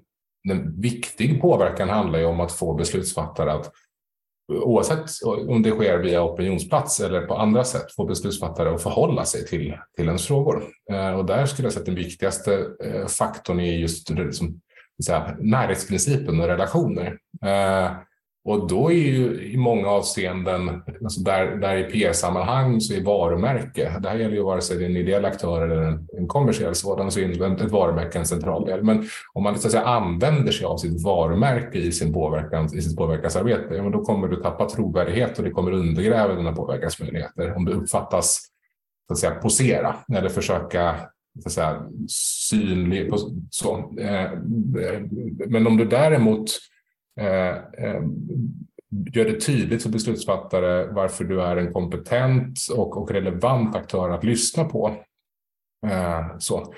en 0.48 0.80
viktig 0.80 1.40
påverkan 1.40 1.88
handlar 1.88 2.18
ju 2.18 2.24
om 2.24 2.40
att 2.40 2.52
få 2.52 2.74
beslutsfattare 2.74 3.52
att 3.52 3.72
oavsett 4.52 5.04
om 5.48 5.62
det 5.62 5.70
sker 5.70 5.98
via 5.98 6.24
opinionsplats 6.24 7.00
eller 7.00 7.26
på 7.26 7.34
andra 7.34 7.64
sätt 7.64 7.92
få 7.92 8.04
beslutsfattare 8.04 8.74
att 8.74 8.82
förhålla 8.82 9.24
sig 9.24 9.46
till, 9.46 9.78
till 9.96 10.06
ens 10.06 10.26
frågor. 10.26 10.64
Eh, 10.92 11.10
och 11.10 11.26
där 11.26 11.46
skulle 11.46 11.66
jag 11.66 11.72
säga 11.72 11.80
att 11.80 11.86
den 11.86 11.94
viktigaste 11.94 12.66
eh, 12.84 13.06
faktorn 13.06 13.60
är 13.60 13.72
just 13.72 14.10
liksom, 14.10 14.60
så 15.02 15.12
här, 15.12 15.36
närhetsprincipen 15.40 16.40
och 16.40 16.46
relationer. 16.46 17.18
Eh, 17.44 17.90
och 18.46 18.68
då 18.68 18.90
är 18.90 18.96
ju 18.96 19.50
i 19.52 19.56
många 19.56 19.88
avseenden, 19.88 20.82
alltså 21.04 21.20
där, 21.20 21.56
där 21.56 21.76
i 21.76 21.84
PR-sammanhang 21.84 22.80
så 22.80 22.94
är 22.94 23.00
varumärke, 23.00 23.98
det 24.00 24.08
här 24.08 24.18
gäller 24.18 24.34
ju 24.34 24.42
vare 24.42 24.60
sig 24.60 24.78
det 24.78 24.84
är 24.84 24.90
en 24.90 24.96
ideell 24.96 25.24
aktör 25.24 25.62
eller 25.62 25.82
en, 25.82 26.08
en 26.18 26.26
kommersiell 26.26 26.74
sådan, 26.74 27.10
så 27.10 27.20
är 27.20 27.62
ett 27.64 27.70
varumärke 27.70 28.18
en 28.18 28.26
central 28.26 28.64
del. 28.64 28.82
Men 28.84 29.04
om 29.34 29.42
man 29.42 29.58
så 29.58 29.68
att 29.68 29.72
säga, 29.72 29.84
använder 29.84 30.52
sig 30.52 30.66
av 30.66 30.76
sitt 30.76 31.04
varumärke 31.04 31.78
i, 31.78 31.92
sin 31.92 32.12
påverkan, 32.12 32.64
i 32.64 32.82
sitt 32.82 32.96
påverkansarbete, 32.96 33.74
ja, 33.74 33.82
men 33.82 33.92
då 33.92 34.04
kommer 34.04 34.28
du 34.28 34.36
tappa 34.36 34.68
trovärdighet 34.68 35.38
och 35.38 35.44
det 35.44 35.50
kommer 35.50 35.72
undergräva 35.72 36.34
dina 36.34 36.52
påverkansmöjligheter. 36.52 37.56
Om 37.56 37.64
du 37.64 37.72
uppfattas 37.72 38.40
så 39.06 39.12
att 39.12 39.18
säga, 39.18 39.34
posera 39.34 39.96
eller 40.14 40.28
försöka 40.28 40.96
så 41.42 41.48
att 41.48 41.52
säga, 41.52 41.82
synlig. 42.48 43.10
Så. 43.50 43.94
Eh, 43.98 44.30
men 45.46 45.66
om 45.66 45.76
du 45.76 45.84
däremot 45.84 46.50
Eh, 47.20 47.56
eh, 47.56 48.02
gör 49.12 49.24
det 49.24 49.40
tydligt 49.40 49.82
för 49.82 49.90
beslutsfattare 49.90 50.86
varför 50.92 51.24
du 51.24 51.42
är 51.42 51.56
en 51.56 51.72
kompetent 51.72 52.58
och, 52.76 52.96
och 52.96 53.10
relevant 53.10 53.76
aktör 53.76 54.10
att 54.10 54.24
lyssna 54.24 54.64
på. 54.64 54.96
Eh, 55.86 56.38
så. 56.38 56.74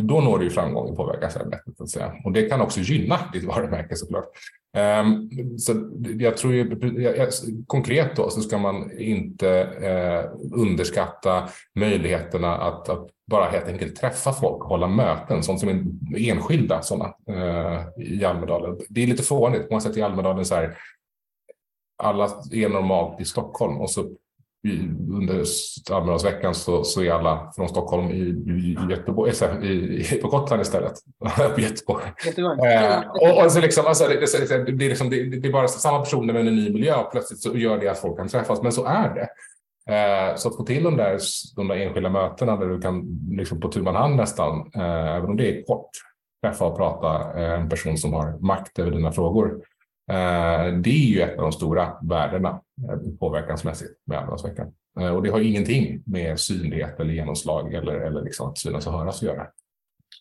Då 0.00 0.20
når 0.20 0.38
du 0.38 0.44
ju 0.44 0.50
framgång 0.50 0.92
i 0.92 0.96
påverkansarbetet. 0.96 1.80
Att 1.80 1.90
säga. 1.90 2.14
Och 2.24 2.32
det 2.32 2.48
kan 2.48 2.60
också 2.60 2.80
gynna 2.80 3.18
ditt 3.32 3.44
varumärke 3.44 3.96
såklart. 3.96 4.28
Så 5.58 5.90
jag 6.18 6.36
tror 6.36 6.52
ju, 6.52 6.76
konkret 7.66 8.16
då 8.16 8.30
så 8.30 8.40
ska 8.40 8.58
man 8.58 8.98
inte 8.98 9.68
underskatta 10.54 11.48
möjligheterna 11.74 12.56
att, 12.56 12.88
att, 12.88 13.08
bara 13.28 13.50
helt 13.50 13.68
enkelt 13.68 13.96
träffa 13.96 14.32
folk 14.32 14.62
och 14.62 14.68
hålla 14.68 14.86
möten, 14.86 15.42
sånt 15.42 15.60
som 15.60 15.68
är 15.68 15.84
enskilda 16.30 16.82
sådana 16.82 17.14
eh, 17.28 17.82
i 17.96 18.24
Almedalen. 18.24 18.78
Det 18.88 19.02
är 19.02 19.06
lite 19.06 19.22
fånigt, 19.22 19.68
på 19.68 19.74
något 19.74 19.82
sätt 19.82 19.96
i 19.96 20.02
Almedalen 20.02 20.44
så 20.44 20.54
här, 20.54 20.78
alla 22.02 22.24
är 22.52 22.68
normalt 22.68 23.20
i 23.20 23.24
Stockholm 23.24 23.80
och 23.80 23.90
så 23.90 24.08
under 25.12 25.44
Almedalsveckan 25.90 26.54
så, 26.54 26.84
så 26.84 27.02
är 27.02 27.10
alla 27.10 27.52
från 27.56 27.68
Stockholm 27.68 28.10
i, 28.10 28.20
i 28.20 28.76
Göteborg, 28.90 29.32
äh, 29.42 29.70
i, 29.70 30.06
i, 30.14 30.20
på 30.22 30.28
Gotland 30.28 30.62
istället. 30.62 30.92
på 31.54 31.60
Göteborg. 31.60 32.04
Eh, 32.66 32.98
och, 33.10 33.44
och 33.44 33.52
så 33.52 33.60
liksom, 33.60 33.86
alltså, 33.86 34.08
det, 34.08 34.14
det, 34.14 34.72
det, 34.72 34.84
är 34.84 34.88
liksom, 34.88 35.10
det, 35.10 35.24
det, 35.24 35.48
är 35.48 35.52
bara 35.52 35.68
samma 35.68 35.98
personer 35.98 36.32
med 36.32 36.46
en 36.46 36.56
ny 36.56 36.70
miljö 36.72 36.94
och 36.94 37.10
plötsligt 37.10 37.40
så 37.40 37.56
gör 37.56 37.78
det 37.78 37.88
att 37.88 37.98
folk 37.98 38.16
kan 38.16 38.28
träffas. 38.28 38.62
Men 38.62 38.72
så 38.72 38.84
är 38.84 39.14
det. 39.14 39.28
Eh, 39.88 40.36
så 40.36 40.48
att 40.48 40.56
få 40.56 40.64
till 40.64 40.82
de 40.82 40.96
där, 40.96 41.18
de 41.56 41.68
där 41.68 41.76
enskilda 41.76 42.08
mötena 42.08 42.56
där 42.56 42.66
du 42.66 42.80
kan 42.80 43.20
liksom 43.30 43.60
på 43.60 43.68
tu 43.68 43.82
man 43.82 43.94
hand 43.94 44.16
nästan, 44.16 44.70
eh, 44.74 45.16
även 45.16 45.30
om 45.30 45.36
det 45.36 45.48
är 45.48 45.62
kort, 45.62 45.90
träffa 46.42 46.64
och 46.64 46.76
prata 46.76 47.40
eh, 47.40 47.60
en 47.60 47.68
person 47.68 47.98
som 47.98 48.12
har 48.12 48.38
makt 48.38 48.78
över 48.78 48.90
dina 48.90 49.12
frågor. 49.12 49.62
Det 50.82 50.90
är 50.90 51.08
ju 51.08 51.20
ett 51.20 51.36
av 51.36 51.42
de 51.42 51.52
stora 51.52 51.96
värdena 52.02 52.60
påverkansmässigt 53.20 53.90
med 54.06 54.18
Almedalsveckan. 54.18 54.72
Och 55.14 55.22
det 55.22 55.30
har 55.30 55.40
ingenting 55.40 56.02
med 56.06 56.40
synlighet 56.40 57.00
eller 57.00 57.14
genomslag 57.14 57.74
eller, 57.74 57.94
eller 57.94 58.22
liksom 58.22 58.48
att 58.48 58.58
synas 58.58 58.86
och 58.86 58.92
höras 58.92 59.16
att 59.16 59.22
göra. 59.22 59.46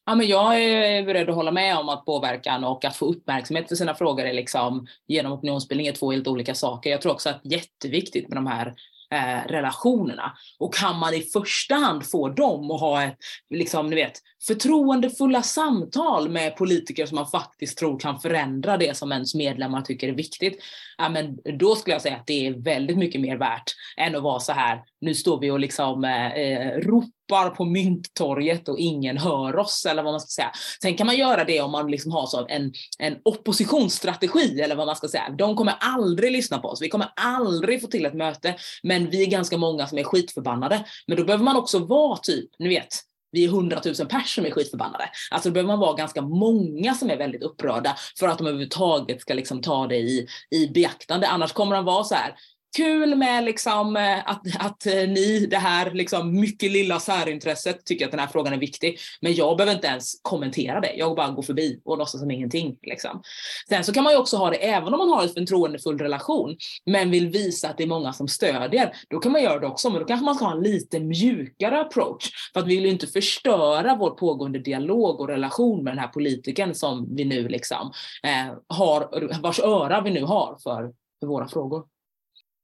Ja, 0.06 0.16
men 0.16 0.28
jag 0.28 0.64
är 0.64 1.06
beredd 1.06 1.30
att 1.30 1.36
hålla 1.36 1.52
med 1.52 1.78
om 1.78 1.90
att 1.90 2.06
påverkan 2.06 2.64
och 2.64 2.86
att 2.86 2.96
få 2.96 3.06
uppmärksamhet 3.06 3.68
för 3.68 3.76
sina 3.76 3.96
frågor 3.96 4.26
är 4.26 4.34
liksom, 4.34 4.88
genom 5.08 5.32
opinionsbildning 5.32 5.88
är 5.88 5.92
två 5.92 6.12
helt 6.12 6.28
olika 6.28 6.56
saker. 6.56 6.90
Jag 6.90 7.02
tror 7.02 7.14
också 7.14 7.30
att 7.30 7.40
det 7.44 7.56
är 7.56 7.60
jätteviktigt 7.60 8.30
med 8.30 8.38
de 8.38 8.48
här 8.48 8.74
eh, 9.14 9.48
relationerna. 9.48 10.38
Och 10.60 10.74
kan 10.74 11.00
man 11.00 11.14
i 11.14 11.22
första 11.22 11.76
hand 11.76 12.06
få 12.06 12.30
dem 12.30 12.72
att 12.72 12.80
ha 12.80 13.04
ett, 13.04 13.18
liksom, 13.50 13.90
ni 13.90 13.96
vet, 13.96 14.20
förtroendefulla 14.44 15.42
samtal 15.42 16.30
med 16.30 16.56
politiker 16.56 17.06
som 17.06 17.16
man 17.16 17.28
faktiskt 17.28 17.78
tror 17.78 18.00
kan 18.00 18.20
förändra 18.20 18.78
det 18.78 18.98
som 18.98 19.12
ens 19.12 19.36
medlemmar 19.36 19.82
tycker 19.82 20.08
är 20.08 20.14
viktigt, 20.14 20.60
ja, 20.98 21.10
men 21.10 21.38
då 21.60 21.76
skulle 21.76 21.96
jag 21.96 22.02
säga 22.02 22.16
att 22.16 22.28
det 22.28 22.48
är 22.48 22.64
väldigt 22.64 22.98
mycket 22.98 23.22
mer 23.22 23.38
värt 23.38 23.74
än 23.98 24.16
att 24.16 24.24
vara 24.24 24.40
så 24.40 24.52
här, 24.52 24.84
nu 25.02 25.16
står 25.16 25.40
vi 25.40 25.52
och 25.52 25.60
liksom 25.60 26.04
eh, 26.04 26.34
eh, 26.34 26.80
ropar 26.80 27.50
på 27.50 27.66
Mynttorget 27.66 28.70
och 28.70 28.80
ingen 28.80 29.18
hör 29.18 29.58
oss 29.58 29.86
eller 29.86 30.04
vad 30.04 30.14
man 30.14 30.20
ska 30.20 30.42
säga. 30.42 30.52
Sen 30.82 30.98
kan 30.98 31.08
man 31.08 31.18
göra 31.18 31.44
det 31.44 31.62
om 31.62 31.72
man 31.72 31.92
liksom 31.92 32.12
har 32.12 32.26
så 32.26 32.48
en, 32.48 32.74
en 33.00 33.18
oppositionsstrategi 33.26 34.62
eller 34.62 34.76
vad 34.76 34.88
man 34.88 34.96
ska 34.96 35.08
säga. 35.08 35.30
De 35.38 35.56
kommer 35.56 35.76
aldrig 35.80 36.32
lyssna 36.32 36.58
på 36.58 36.68
oss, 36.68 36.82
vi 36.82 36.90
kommer 36.90 37.10
aldrig 37.16 37.82
få 37.82 37.88
till 37.88 38.06
ett 38.06 38.14
möte, 38.14 38.56
men 38.84 39.10
vi 39.10 39.22
är 39.24 39.32
ganska 39.32 39.58
många 39.58 39.88
som 39.88 39.98
är 39.98 40.04
skitförbannade. 40.04 40.86
Men 41.08 41.18
då 41.18 41.24
behöver 41.24 41.44
man 41.44 41.56
också 41.56 41.80
vara 41.80 42.18
typ, 42.18 42.50
ni 42.60 42.70
vet, 42.70 43.07
vi 43.32 43.46
är 43.46 43.50
hundratusen 43.50 44.08
personer 44.08 44.28
som 44.28 44.46
är 44.46 44.52
skitförbannade. 44.52 45.10
Alltså 45.32 45.50
då 45.50 45.54
behöver 45.54 45.68
man 45.68 45.80
vara 45.80 45.96
ganska 45.96 46.22
många 46.22 46.94
som 46.94 47.10
är 47.10 47.18
väldigt 47.18 47.44
upprörda 47.44 47.96
för 48.20 48.28
att 48.28 48.38
de 48.38 48.48
överhuvudtaget 48.48 49.22
ska 49.22 49.34
liksom 49.34 49.62
ta 49.62 49.88
det 49.88 49.98
i, 49.98 50.28
i 50.52 50.68
beaktande. 50.68 51.28
Annars 51.28 51.54
kommer 51.54 51.76
de 51.76 51.86
vara 51.86 52.04
så 52.04 52.16
här, 52.16 52.36
kul 52.76 53.16
med 53.16 53.44
liksom 53.44 53.96
eh, 53.96 54.30
att, 54.30 54.42
att 54.60 54.86
eh, 54.86 54.94
ni, 54.94 55.48
det 55.50 55.58
här 55.58 55.92
liksom 55.92 56.40
mycket 56.40 56.72
lilla 56.72 57.00
särintresset, 57.00 57.86
tycker 57.86 58.06
att 58.06 58.12
den 58.12 58.20
här 58.20 58.28
frågan 58.28 58.54
är 58.54 58.58
viktig. 58.58 59.00
Men 59.22 59.36
jag 59.36 59.58
behöver 59.58 59.76
inte 59.76 59.88
ens 59.88 60.22
kommentera 60.22 60.80
det. 60.80 60.94
Jag 60.96 61.16
bara 61.16 61.32
går 61.32 61.44
förbi 61.44 61.82
och 61.86 61.98
låtsas 61.98 62.22
som 62.22 62.32
ingenting. 62.32 62.78
Liksom. 62.82 63.22
Sen 63.70 63.84
så 63.84 63.94
kan 63.94 64.04
man 64.04 64.14
ju 64.14 64.20
också 64.20 64.38
ha 64.38 64.50
det, 64.50 64.56
även 64.56 64.94
om 64.94 64.98
man 64.98 65.10
har 65.10 65.24
en 65.24 65.30
förtroendefull 65.30 65.98
relation, 65.98 66.58
men 66.86 67.12
vill 67.12 67.30
visa 67.30 67.70
att 67.70 67.78
det 67.78 67.84
är 67.84 67.88
många 67.88 68.14
som 68.14 68.28
stödjer, 68.28 68.94
då 69.10 69.20
kan 69.20 69.32
man 69.32 69.44
göra 69.44 69.60
det 69.60 69.68
också. 69.68 69.90
Men 69.90 70.00
då 70.00 70.06
kanske 70.06 70.26
man 70.26 70.36
ska 70.36 70.46
ha 70.46 70.56
en 70.56 70.64
lite 70.64 71.00
mjukare 71.00 71.82
approach. 71.82 72.30
För 72.54 72.60
att 72.60 72.68
vi 72.68 72.76
vill 72.76 72.86
ju 72.86 72.92
inte 72.92 73.08
förstöra 73.08 73.96
vår 73.96 74.12
pågående 74.12 74.60
dialog 74.60 75.20
och 75.20 75.28
relation 75.28 75.84
med 75.84 75.94
den 75.94 76.00
här 76.00 76.08
politikern 76.08 76.76
som 76.76 77.16
vi 77.16 77.26
nu 77.26 77.48
liksom 77.48 77.92
eh, 78.24 78.58
har, 78.68 79.42
vars 79.42 79.60
öra 79.60 80.02
vi 80.02 80.12
nu 80.12 80.24
har 80.24 80.58
för, 80.64 80.92
för 81.20 81.28
våra 81.28 81.48
frågor. 81.48 81.97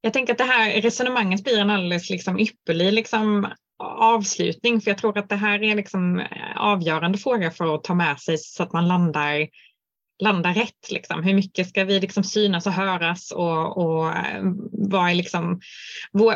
Jag 0.06 0.14
tänker 0.14 0.34
att 0.34 0.38
det 0.38 0.44
här 0.44 0.82
resonemanget 0.82 1.44
blir 1.44 1.60
en 1.60 1.70
alldeles 1.70 2.10
liksom 2.10 2.40
ypperlig 2.40 2.94
liksom 2.94 3.48
avslutning, 3.84 4.82
för 4.82 4.92
jag 4.92 4.98
tror 4.98 5.18
att 5.18 5.30
det 5.30 5.36
här 5.36 5.64
är 5.64 5.76
liksom 5.76 6.20
eh, 6.20 6.58
avgörande 6.58 7.18
fråga 7.18 7.52
för 7.52 7.76
att 7.76 7.84
ta 7.84 7.94
med 7.94 8.20
sig 8.20 8.38
så 8.38 8.64
att 8.64 8.74
man 8.74 8.88
landar, 8.88 9.48
landar 10.24 10.54
rätt. 10.54 10.92
Liksom. 10.92 11.24
Hur 11.24 11.34
mycket 11.34 11.70
ska 11.70 11.84
vi 11.84 12.00
liksom 12.00 12.24
synas 12.24 12.68
och 12.68 12.74
höras 12.74 13.32
och, 13.32 13.78
och 13.78 14.10
eh, 14.10 14.44
vad 14.72 15.10
är 15.10 15.16
liksom, 15.16 15.62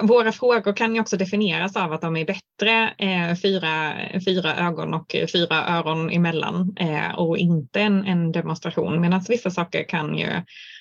våra 0.02 0.32
frågor 0.32 0.74
kan 0.74 0.96
ju 0.96 1.02
också 1.02 1.18
definieras 1.18 1.76
av 1.76 1.94
att 1.94 2.02
de 2.02 2.16
är 2.16 2.26
bättre 2.26 2.94
eh, 2.98 3.36
fyra, 3.36 3.94
fyra 4.26 4.56
ögon 4.56 4.94
och 4.94 5.16
fyra 5.34 5.68
öron 5.68 6.10
emellan 6.10 6.76
eh, 6.80 7.12
och 7.16 7.38
inte 7.38 7.82
en, 7.82 8.06
en 8.06 8.32
demonstration, 8.32 9.02
medan 9.02 9.22
vissa 9.30 9.52
saker 9.52 9.84
kan 9.90 10.18
ju 10.18 10.30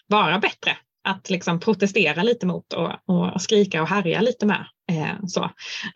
vara 0.07 0.39
bättre 0.39 0.77
att 1.07 1.31
liksom 1.31 1.61
protestera 1.61 2.23
lite 2.23 2.47
mot 2.47 2.73
och, 2.73 2.93
och 3.07 3.43
skrika 3.43 3.83
och 3.83 3.89
härja 3.89 4.21
lite 4.21 4.47
med. 4.47 4.67
Eh, 4.93 5.27
så. 5.27 5.51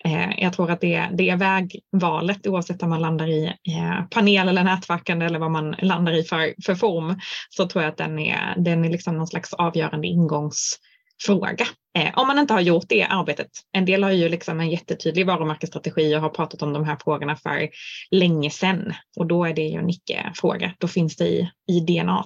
Eh, 0.05 0.31
jag 0.39 0.53
tror 0.53 0.71
att 0.71 0.81
det, 0.81 1.09
det 1.13 1.31
är 1.31 1.37
vägvalet 1.37 2.47
oavsett 2.47 2.83
om 2.83 2.91
man 2.91 3.01
landar 3.01 3.29
i 3.29 3.47
eh, 3.47 4.05
panel 4.11 4.49
eller 4.49 4.65
nätverkande 4.65 5.27
eller 5.27 5.39
vad 5.39 5.51
man 5.51 5.71
landar 5.83 6.13
i 6.13 6.23
för, 6.23 6.55
för 6.65 6.75
form 6.75 7.21
så 7.51 7.69
tror 7.69 7.85
jag 7.85 7.91
att 7.91 7.99
den 7.99 8.19
är, 8.19 8.55
den 8.57 8.85
är 8.85 8.91
liksom 8.91 9.17
någon 9.17 9.27
slags 9.27 9.53
avgörande 9.53 10.09
ingångsfråga. 10.09 11.67
Eh, 11.99 12.11
om 12.19 12.27
man 12.27 12.39
inte 12.39 12.55
har 12.55 12.61
gjort 12.61 12.89
det 12.89 13.05
arbetet. 13.05 13.51
En 13.73 13.85
del 13.85 14.03
har 14.03 14.11
ju 14.11 14.29
liksom 14.29 14.61
en 14.61 14.71
jättetydlig 14.71 15.27
varumärkesstrategi 15.27 16.17
och 16.17 16.21
har 16.21 16.29
pratat 16.29 16.63
om 16.63 16.73
de 16.73 16.85
här 16.85 16.97
frågorna 17.05 17.37
för 17.37 17.69
länge 18.11 18.51
sedan 18.51 18.95
och 19.17 19.27
då 19.27 19.45
är 19.45 19.55
det 19.55 19.63
ju 19.63 19.79
en 19.79 19.91
icke-fråga. 19.91 20.75
Då 20.79 20.89
finns 20.89 21.17
det 21.17 21.29
i, 21.29 21.51
i 21.71 21.81
DNA. 21.81 22.25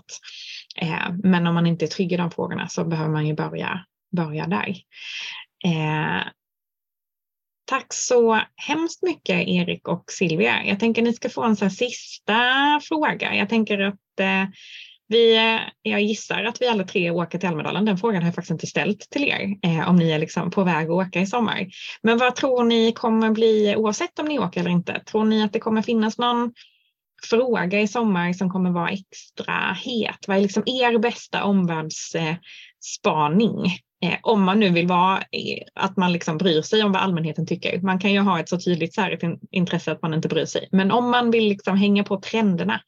Eh, 0.81 1.13
men 1.23 1.47
om 1.47 1.55
man 1.55 1.67
inte 1.67 1.85
är 1.85 1.87
trygg 1.87 2.13
i 2.13 2.17
de 2.17 2.31
frågorna 2.31 2.69
så 2.69 2.85
behöver 2.85 3.11
man 3.11 3.27
ju 3.27 3.35
börja, 3.35 3.85
börja 4.17 4.47
där. 4.47 4.69
Eh, 5.65 6.23
tack 7.65 7.87
så 7.93 8.41
hemskt 8.57 9.03
mycket 9.03 9.49
Erik 9.49 9.89
och 9.89 10.05
Silvia. 10.09 10.65
Jag 10.65 10.81
tänker 10.81 11.03
att 11.03 11.09
ni 11.09 11.13
ska 11.13 11.29
få 11.29 11.43
en 11.43 11.57
så 11.57 11.71
sista 11.71 12.35
fråga. 12.83 13.35
Jag 13.35 13.49
tänker 13.49 13.79
att 13.81 14.21
eh, 14.21 14.45
vi, 15.09 15.37
eh, 15.37 15.61
jag 15.83 16.03
gissar 16.03 16.45
att 16.45 16.63
vi 16.63 16.67
alla 16.67 16.85
tre 16.85 17.11
åker 17.11 17.39
till 17.39 17.49
Almedalen. 17.49 17.85
Den 17.85 17.99
frågan 17.99 18.23
har 18.23 18.29
jag 18.29 18.35
faktiskt 18.35 18.51
inte 18.51 18.67
ställt 18.67 19.11
till 19.11 19.25
er 19.25 19.57
eh, 19.63 19.89
om 19.89 19.97
ni 19.97 20.11
är 20.11 20.19
liksom 20.19 20.51
på 20.51 20.65
väg 20.65 20.87
att 20.87 21.07
åka 21.07 21.21
i 21.21 21.27
sommar. 21.27 21.67
Men 22.03 22.19
vad 22.19 22.37
tror 22.37 22.65
ni 22.65 22.93
kommer 22.93 23.31
bli 23.31 23.77
oavsett 23.77 24.19
om 24.19 24.27
ni 24.27 24.39
åker 24.39 24.61
eller 24.61 24.71
inte? 24.71 25.03
Tror 25.07 25.25
ni 25.25 25.45
att 25.45 25.53
det 25.53 25.61
kommer 25.61 25.83
finnas 25.83 26.19
någon 26.19 26.53
fråga 27.25 27.81
i 27.81 27.89
sommar 27.89 28.33
som 28.33 28.51
kommer 28.51 28.71
vara 28.71 28.91
extra 28.91 29.77
het? 29.85 30.19
Vad 30.27 30.37
är 30.37 30.41
liksom 30.41 30.63
er 30.67 30.99
bästa 30.99 31.45
omvärldsspaning? 31.45 33.65
Eh, 34.05 34.19
om 34.23 34.43
man 34.43 34.61
nu 34.61 34.71
vill 34.71 34.87
vara 34.87 35.19
eh, 35.19 35.63
att 35.75 35.97
man 35.97 36.13
liksom 36.13 36.39
bryr 36.39 36.63
sig 36.63 36.85
om 36.85 36.93
vad 36.93 37.03
allmänheten 37.03 37.47
tycker. 37.47 37.81
Man 37.81 37.99
kan 37.99 38.13
ju 38.13 38.21
ha 38.21 38.41
ett 38.41 38.49
så 38.49 38.59
tydligt 38.59 38.97
intresse 39.51 39.93
att 39.93 40.03
man 40.03 40.15
inte 40.15 40.29
bryr 40.29 40.47
sig. 40.47 40.69
Men 40.73 40.91
om 40.91 41.11
man 41.11 41.31
vill 41.31 41.49
liksom 41.49 41.77
hänga 41.77 42.05
på 42.05 42.21
trenderna, 42.21 42.81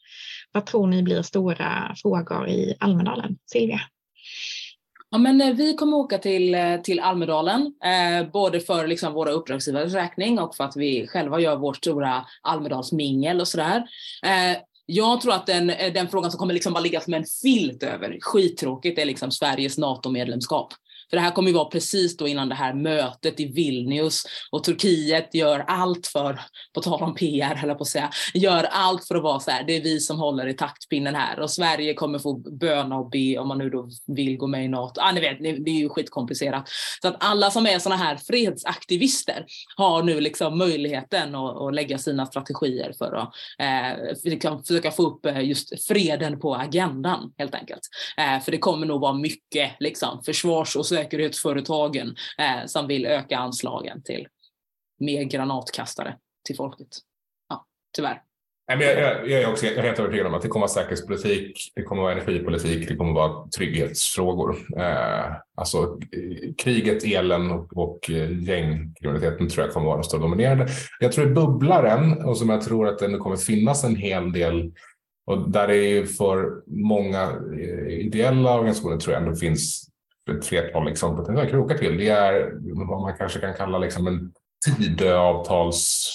vad 0.52 0.66
tror 0.66 0.86
ni 0.86 1.02
blir 1.02 1.22
stora 1.22 1.94
frågor 2.02 2.48
i 2.48 2.76
Almedalen? 2.80 3.36
Silvia? 3.46 3.80
Ja, 5.10 5.18
men 5.18 5.40
eh, 5.40 5.54
vi 5.54 5.74
kommer 5.74 5.96
åka 5.96 6.18
till, 6.18 6.54
eh, 6.54 6.80
till 6.80 7.00
Almedalen, 7.00 7.72
eh, 7.84 8.30
både 8.32 8.60
för 8.60 8.86
liksom 8.86 9.12
våra 9.12 9.30
uppdragsgivares 9.30 9.94
räkning 9.94 10.38
och 10.38 10.54
för 10.54 10.64
att 10.64 10.76
vi 10.76 11.06
själva 11.06 11.40
gör 11.40 11.56
vårt 11.56 11.76
stora 11.76 12.26
Almedalsmingel 12.42 13.40
och 13.40 13.48
sådär. 13.48 13.76
Eh, 14.24 14.58
jag 14.86 15.20
tror 15.20 15.32
att 15.32 15.46
den, 15.46 15.70
eh, 15.70 15.92
den 15.92 16.08
frågan 16.08 16.30
som 16.30 16.38
kommer 16.38 16.54
liksom 16.54 16.72
bara 16.72 16.80
ligga 16.80 17.00
som 17.00 17.14
en 17.14 17.24
filt 17.42 17.82
över, 17.82 18.18
skittråkigt, 18.20 18.98
är 18.98 19.04
liksom 19.04 19.30
Sveriges 19.30 19.78
NATO-medlemskap. 19.78 20.72
För 21.10 21.16
det 21.16 21.20
här 21.20 21.30
kommer 21.30 21.48
ju 21.48 21.54
vara 21.54 21.68
precis 21.68 22.16
då 22.16 22.28
innan 22.28 22.48
det 22.48 22.54
här 22.54 22.74
mötet 22.74 23.40
i 23.40 23.46
Vilnius 23.52 24.22
och 24.50 24.64
Turkiet 24.64 25.34
gör 25.34 25.58
allt 25.60 26.06
för, 26.06 26.40
på 26.74 26.80
tal 26.80 27.02
om 27.02 27.14
PR 27.14 27.54
höll 27.54 27.74
på 27.74 27.82
att 27.82 27.88
säga, 27.88 28.10
gör 28.34 28.64
allt 28.64 29.04
för 29.04 29.14
att 29.14 29.22
vara 29.22 29.40
så 29.40 29.50
här, 29.50 29.64
det 29.64 29.76
är 29.76 29.82
vi 29.82 30.00
som 30.00 30.18
håller 30.18 30.46
i 30.46 30.54
taktpinnen 30.54 31.14
här 31.14 31.40
och 31.40 31.50
Sverige 31.50 31.94
kommer 31.94 32.18
få 32.18 32.34
böna 32.60 32.96
och 32.96 33.10
be 33.10 33.38
om 33.38 33.48
man 33.48 33.58
nu 33.58 33.70
då 33.70 33.88
vill 34.06 34.36
gå 34.36 34.46
med 34.46 34.64
i 34.64 34.68
NATO. 34.68 35.00
Ah, 35.00 35.12
ni 35.12 35.20
vet, 35.20 35.38
det 35.40 35.70
är 35.70 35.78
ju 35.78 35.88
skitkomplicerat. 35.88 36.68
Så 37.02 37.08
att 37.08 37.16
alla 37.20 37.50
som 37.50 37.66
är 37.66 37.78
sådana 37.78 38.02
här 38.02 38.16
fredsaktivister 38.16 39.44
har 39.76 40.02
nu 40.02 40.20
liksom 40.20 40.58
möjligheten 40.58 41.34
att, 41.34 41.56
att 41.56 41.74
lägga 41.74 41.98
sina 41.98 42.26
strategier 42.26 42.92
för 42.98 43.14
att 43.14 43.32
eh, 43.58 44.14
liksom 44.24 44.64
försöka 44.64 44.90
få 44.90 45.02
upp 45.02 45.26
eh, 45.26 45.40
just 45.40 45.86
freden 45.86 46.40
på 46.40 46.54
agendan 46.54 47.32
helt 47.38 47.54
enkelt. 47.54 47.80
Eh, 48.18 48.40
för 48.40 48.52
det 48.52 48.58
kommer 48.58 48.86
nog 48.86 49.00
vara 49.00 49.12
mycket 49.12 49.70
liksom 49.80 50.22
försvars 50.22 50.76
och 50.76 50.86
säkerhetsföretagen 50.96 52.16
eh, 52.38 52.66
som 52.66 52.86
vill 52.86 53.06
öka 53.06 53.36
anslagen 53.38 54.02
till 54.02 54.26
mer 55.00 55.22
granatkastare 55.22 56.16
till 56.44 56.56
folket. 56.56 56.88
tyvärr. 57.96 58.22
Nej, 58.68 58.78
men 58.78 58.86
jag, 58.86 58.98
jag, 58.98 59.30
jag, 59.30 59.42
är 59.42 59.50
också 59.50 59.66
jag 59.66 59.76
är 59.76 59.82
helt 59.82 59.98
övertygad 59.98 60.26
om 60.26 60.34
att 60.34 60.42
det 60.42 60.48
kommer 60.48 60.66
att 60.66 60.74
vara 60.74 60.84
säkerhetspolitik, 60.84 61.72
det 61.74 61.82
kommer 61.82 62.02
att 62.02 62.04
vara 62.04 62.12
energipolitik, 62.12 62.88
det 62.88 62.96
kommer 62.96 63.10
att 63.10 63.16
vara 63.16 63.48
trygghetsfrågor. 63.48 64.56
Eh, 64.76 65.36
alltså 65.54 66.00
kriget, 66.58 67.04
elen 67.04 67.50
och, 67.50 67.76
och 67.76 68.10
eh, 68.10 68.42
gängkriminaliteten 68.42 69.48
tror 69.48 69.64
jag 69.66 69.74
kommer 69.74 69.86
att 69.86 69.90
vara 69.90 69.96
de 69.96 70.04
stora 70.04 70.22
dominerande. 70.22 70.68
Jag 71.00 71.12
tror 71.12 71.26
i 71.26 71.34
bubblaren, 71.34 72.24
och 72.24 72.38
som 72.38 72.48
jag 72.48 72.62
tror 72.62 72.88
att 72.88 72.98
det 72.98 73.18
kommer 73.18 73.36
finnas 73.36 73.84
en 73.84 73.96
hel 73.96 74.32
del 74.32 74.72
och 75.26 75.50
där 75.50 75.68
det 75.68 75.76
är 75.76 76.04
för 76.04 76.62
många 76.66 77.22
eh, 77.60 77.88
ideella 77.88 78.54
organisationer 78.54 78.96
tror 78.96 79.14
jag 79.14 79.22
ändå 79.22 79.36
finns 79.36 79.88
ett 80.30 80.46
flertal 80.46 80.86
liksom, 80.86 81.16
potentiella 81.16 81.50
krokar 81.50 81.78
till. 81.78 81.96
Det 81.98 82.08
är 82.08 82.52
vad 82.86 83.00
man 83.00 83.16
kanske 83.16 83.40
kan 83.40 83.54
kalla 83.54 83.78
liksom 83.78 84.06
en 84.06 84.32
Tidöavtals 84.66 86.14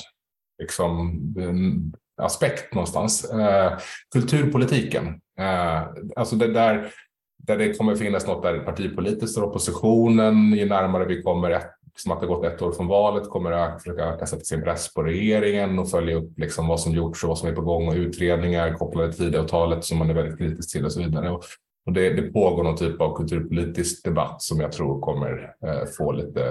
liksom, 0.61 1.09
mm, 1.37 1.93
aspekt 2.21 2.73
någonstans. 2.73 3.31
Eh, 3.31 3.77
kulturpolitiken. 4.13 5.07
Eh, 5.39 5.81
alltså 6.15 6.35
det 6.35 6.47
där, 6.47 6.91
där 7.37 7.57
det 7.57 7.73
kommer 7.73 7.95
finnas 7.95 8.27
något 8.27 8.43
där 8.43 8.59
partipolitiskt 8.59 9.37
och 9.37 9.47
oppositionen, 9.47 10.53
ju 10.53 10.65
närmare 10.65 11.05
vi 11.05 11.21
kommer 11.21 11.51
ett, 11.51 11.71
som 11.95 12.11
att 12.11 12.21
det 12.21 12.27
gått 12.27 12.45
ett 12.45 12.61
år 12.61 12.71
från 12.71 12.87
valet, 12.87 13.29
kommer 13.29 13.51
att 13.51 13.83
försöka 13.83 14.25
sätta 14.25 14.43
sin 14.43 14.63
press 14.63 14.93
på 14.93 15.03
regeringen 15.03 15.79
och 15.79 15.89
följa 15.89 16.15
upp 16.15 16.39
liksom 16.39 16.67
vad 16.67 16.79
som 16.79 16.91
gjorts 16.91 17.23
och 17.23 17.27
vad 17.27 17.37
som 17.37 17.49
är 17.49 17.53
på 17.55 17.61
gång 17.61 17.87
och 17.87 17.95
utredningar 17.95 18.73
kopplade 18.73 19.13
till 19.13 19.25
Tidöavtalet 19.25 19.83
som 19.83 19.97
man 19.97 20.09
är 20.09 20.13
väldigt 20.13 20.37
kritisk 20.37 20.71
till 20.71 20.85
och 20.85 20.91
så 20.91 20.99
vidare. 20.99 21.29
Och, 21.29 21.43
och 21.85 21.93
det, 21.93 22.13
det, 22.13 22.21
pågår 22.21 22.63
någon 22.63 22.77
typ 22.77 23.01
av 23.01 23.15
kulturpolitisk 23.15 24.03
debatt 24.03 24.41
som 24.41 24.59
jag 24.59 24.71
tror 24.71 25.01
kommer 25.01 25.55
eh, 25.65 25.85
få 25.97 26.11
lite 26.11 26.47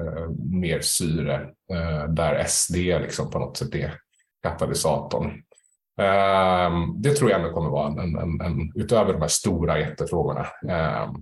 eh, 0.00 0.30
mer 0.52 0.80
syre 0.80 1.50
eh, 1.72 2.08
där 2.08 2.44
SD 2.44 2.76
liksom 2.76 3.30
på 3.30 3.38
något 3.38 3.56
sätt 3.56 3.74
är 3.74 3.94
katalysatorn. 4.42 5.42
Ehm, 6.00 7.02
det 7.02 7.14
tror 7.14 7.30
jag 7.30 7.40
ändå 7.40 7.54
kommer 7.54 7.70
vara 7.70 7.88
en, 7.88 8.16
en, 8.16 8.40
en 8.40 8.72
utöver 8.74 9.12
de 9.12 9.20
här 9.20 9.28
stora 9.28 9.78
jättefrågorna, 9.78 10.46
ehm, 10.68 11.14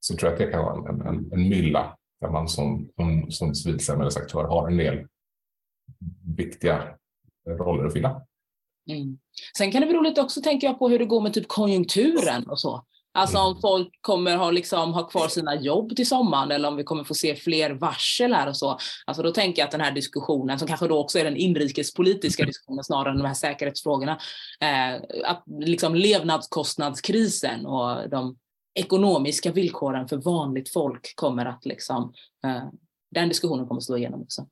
så 0.00 0.16
tror 0.16 0.30
jag 0.30 0.32
att 0.32 0.46
det 0.46 0.52
kan 0.52 0.64
vara 0.64 0.88
en, 0.88 1.00
en, 1.00 1.32
en 1.32 1.48
mylla 1.48 1.96
där 2.20 2.30
man 2.30 2.48
som, 2.48 2.88
som, 2.96 3.30
som 3.30 3.54
civilsamhällesaktör 3.54 4.44
har 4.44 4.68
en 4.68 4.76
del 4.76 5.06
viktiga 6.36 6.82
roller 7.48 7.84
att 7.84 7.92
fylla. 7.92 8.22
Mm. 8.90 9.18
Sen 9.58 9.72
kan 9.72 9.80
det 9.80 9.86
bero 9.86 10.00
lite 10.00 10.20
också 10.20 10.42
tänker 10.42 10.66
jag 10.66 10.78
på 10.78 10.88
hur 10.88 10.98
det 10.98 11.04
går 11.04 11.20
med 11.20 11.34
typ 11.34 11.48
konjunkturen 11.48 12.48
och 12.48 12.60
så. 12.60 12.84
Alltså 13.16 13.38
om 13.38 13.60
folk 13.60 13.88
kommer 14.00 14.36
ha, 14.36 14.50
liksom, 14.50 14.94
ha 14.94 15.06
kvar 15.08 15.28
sina 15.28 15.54
jobb 15.54 15.96
till 15.96 16.08
sommaren 16.08 16.50
eller 16.50 16.68
om 16.68 16.76
vi 16.76 16.84
kommer 16.84 17.04
få 17.04 17.14
se 17.14 17.36
fler 17.36 17.70
varsel 17.70 18.32
här 18.32 18.48
och 18.48 18.56
så. 18.56 18.78
Alltså 19.04 19.22
då 19.22 19.32
tänker 19.32 19.62
jag 19.62 19.66
att 19.66 19.72
den 19.72 19.80
här 19.80 19.92
diskussionen, 19.92 20.58
som 20.58 20.68
kanske 20.68 20.88
då 20.88 20.98
också 20.98 21.18
är 21.18 21.24
den 21.24 21.36
inrikespolitiska 21.36 22.44
diskussionen 22.44 22.84
snarare 22.84 23.12
än 23.12 23.18
de 23.18 23.26
här 23.26 23.34
säkerhetsfrågorna, 23.34 24.18
eh, 24.60 24.94
att 25.24 25.44
liksom 25.46 25.94
levnadskostnadskrisen 25.94 27.66
och 27.66 28.08
de 28.08 28.36
ekonomiska 28.74 29.52
villkoren 29.52 30.08
för 30.08 30.16
vanligt 30.16 30.72
folk 30.72 31.16
kommer 31.16 31.46
att 31.46 31.64
liksom, 31.64 32.12
eh, 32.44 32.64
den 33.10 33.28
diskussionen 33.28 33.66
kommer 33.66 33.78
att 33.78 33.84
slå 33.84 33.96
igenom 33.96 34.22
också. 34.22 34.46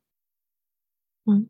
Mm. 1.27 1.49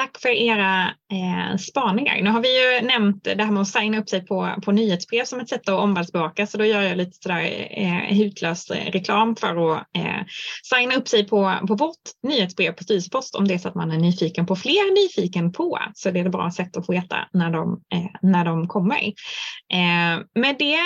Tack 0.00 0.18
för 0.20 0.28
era 0.28 0.84
eh, 0.86 1.56
spaningar. 1.56 2.22
Nu 2.22 2.30
har 2.30 2.40
vi 2.40 2.48
ju 2.64 2.86
nämnt 2.86 3.24
det 3.24 3.44
här 3.44 3.50
med 3.50 3.60
att 3.60 3.68
signa 3.68 3.98
upp 3.98 4.08
sig 4.08 4.26
på, 4.26 4.54
på 4.64 4.72
nyhetsbrev 4.72 5.24
som 5.24 5.40
ett 5.40 5.48
sätt 5.48 5.68
att 5.68 5.80
omvärldsbevaka, 5.80 6.46
så 6.46 6.58
då 6.58 6.64
gör 6.64 6.82
jag 6.82 6.96
lite 6.96 7.12
sådär 7.22 7.68
eh, 7.70 8.16
hutlös 8.16 8.70
reklam 8.70 9.36
för 9.36 9.72
att 9.72 9.86
eh, 9.96 10.20
signa 10.62 10.94
upp 10.94 11.08
sig 11.08 11.28
på, 11.28 11.58
på 11.68 11.74
vårt 11.74 11.96
nyhetsbrev 12.22 12.72
på 12.72 12.84
Styrelsepost 12.84 13.34
om 13.34 13.48
det 13.48 13.54
är 13.54 13.58
så 13.58 13.68
att 13.68 13.74
man 13.74 13.90
är 13.90 13.98
nyfiken 13.98 14.46
på 14.46 14.56
fler 14.56 14.94
nyfiken 15.02 15.52
på, 15.52 15.78
så 15.94 16.10
det 16.10 16.20
är 16.20 16.24
ett 16.24 16.32
bra 16.32 16.50
sätt 16.50 16.76
att 16.76 16.86
få 16.86 16.92
veta 16.92 17.16
när 17.32 17.50
de, 17.50 17.80
eh, 17.94 18.10
när 18.22 18.44
de 18.44 18.68
kommer. 18.68 19.04
Eh, 19.72 20.24
med 20.34 20.56
det 20.58 20.80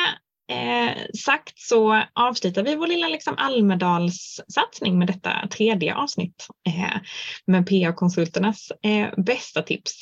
Eh, 0.49 1.03
sagt 1.19 1.59
så 1.59 2.03
avslutar 2.13 2.63
vi 2.63 2.75
vår 2.75 2.87
lilla 2.87 3.09
liksom 3.09 3.35
Almedalssatsning 3.39 4.99
med 4.99 5.09
detta 5.09 5.49
tredje 5.51 5.95
avsnitt 5.95 6.47
eh, 6.69 7.01
med 7.47 7.69
PA-konsulternas 7.69 8.73
eh, 8.83 9.09
bästa 9.17 9.63
tips. 9.63 9.93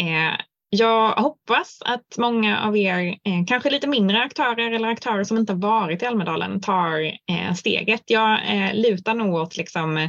Eh, 0.00 0.40
jag 0.74 1.12
hoppas 1.12 1.78
att 1.84 2.18
många 2.18 2.60
av 2.60 2.76
er, 2.76 3.08
eh, 3.08 3.44
kanske 3.46 3.70
lite 3.70 3.88
mindre 3.88 4.22
aktörer 4.22 4.70
eller 4.70 4.88
aktörer 4.88 5.24
som 5.24 5.38
inte 5.38 5.52
har 5.52 5.60
varit 5.60 6.02
i 6.02 6.06
Almedalen, 6.06 6.60
tar 6.60 7.00
eh, 7.02 7.54
steget. 7.54 8.02
Jag 8.06 8.32
eh, 8.32 8.74
lutar 8.74 9.14
nog 9.14 9.34
åt 9.34 9.56
liksom, 9.56 10.08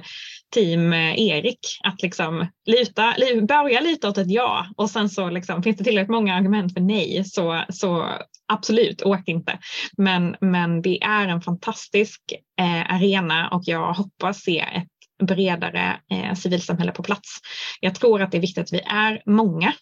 team 0.53 0.93
eh, 0.93 1.19
Erik 1.19 1.59
att 1.83 2.01
liksom 2.01 2.47
luta, 2.65 3.15
börja 3.47 3.81
lite 3.81 4.07
åt 4.07 4.17
ett 4.17 4.31
ja 4.31 4.67
och 4.77 4.89
sen 4.89 5.09
så 5.09 5.29
liksom, 5.29 5.63
finns 5.63 5.77
det 5.77 5.83
tillräckligt 5.83 6.11
många 6.11 6.35
argument 6.35 6.73
för 6.73 6.81
nej 6.81 7.23
så, 7.25 7.63
så 7.69 8.09
absolut, 8.53 9.01
åk 9.01 9.27
inte. 9.27 9.59
Men, 9.97 10.35
men 10.41 10.81
det 10.81 11.03
är 11.03 11.27
en 11.27 11.41
fantastisk 11.41 12.21
eh, 12.61 12.95
arena 12.95 13.49
och 13.49 13.61
jag 13.65 13.93
hoppas 13.93 14.41
se 14.41 14.59
ett 14.59 15.27
bredare 15.27 15.99
eh, 16.11 16.33
civilsamhälle 16.33 16.91
på 16.91 17.03
plats. 17.03 17.37
Jag 17.79 17.95
tror 17.95 18.21
att 18.21 18.31
det 18.31 18.37
är 18.37 18.41
viktigt 18.41 18.63
att 18.63 18.73
vi 18.73 18.81
är 18.85 19.21
många 19.25 19.73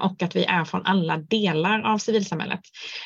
och 0.00 0.22
att 0.22 0.36
vi 0.36 0.44
är 0.44 0.64
från 0.64 0.86
alla 0.86 1.16
delar 1.16 1.82
av 1.82 1.98
civilsamhället. 1.98 2.60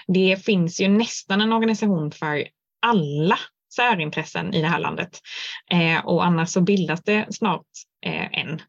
Det 0.07 0.45
finns 0.45 0.81
ju 0.81 0.89
nästan 0.89 1.41
en 1.41 1.53
organisation 1.53 2.11
för 2.11 2.49
alla 2.87 3.39
särintressen 3.75 4.55
i 4.55 4.61
det 4.61 4.69
här 4.69 4.79
landet. 4.79 5.21
Eh, 5.71 6.07
och 6.07 6.25
annars 6.25 6.49
så 6.49 6.61
bildas 6.61 7.03
det 7.03 7.27
snart 7.31 7.67
eh, 8.07 8.41
en, 8.41 8.61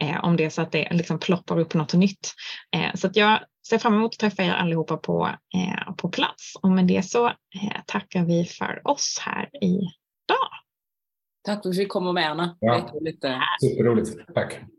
eh, 0.00 0.24
om 0.24 0.36
det 0.36 0.44
är 0.44 0.50
så 0.50 0.62
att 0.62 0.72
det 0.72 0.88
liksom 0.92 1.18
ploppar 1.18 1.58
upp 1.58 1.74
något 1.74 1.94
nytt. 1.94 2.34
Eh, 2.76 2.94
så 2.94 3.06
att 3.06 3.16
jag 3.16 3.40
ser 3.68 3.78
fram 3.78 3.94
emot 3.94 4.14
att 4.14 4.18
träffa 4.18 4.42
er 4.42 4.50
allihopa 4.50 4.96
på, 4.96 5.28
eh, 5.54 5.94
på 5.94 6.08
plats. 6.08 6.56
Och 6.62 6.70
med 6.70 6.86
det 6.86 7.02
så 7.02 7.26
eh, 7.26 7.82
tackar 7.86 8.24
vi 8.24 8.44
för 8.44 8.80
oss 8.84 9.18
här 9.20 9.48
idag. 9.60 10.48
Tack 11.44 11.62
för 11.62 11.68
att 11.68 11.74
vi 11.74 11.78
fick 11.78 11.88
komma 11.88 12.12
med 12.12 12.30
Anna. 12.30 12.56
Ja. 12.60 12.90
Superroligt. 13.60 14.34
Tack. 14.34 14.60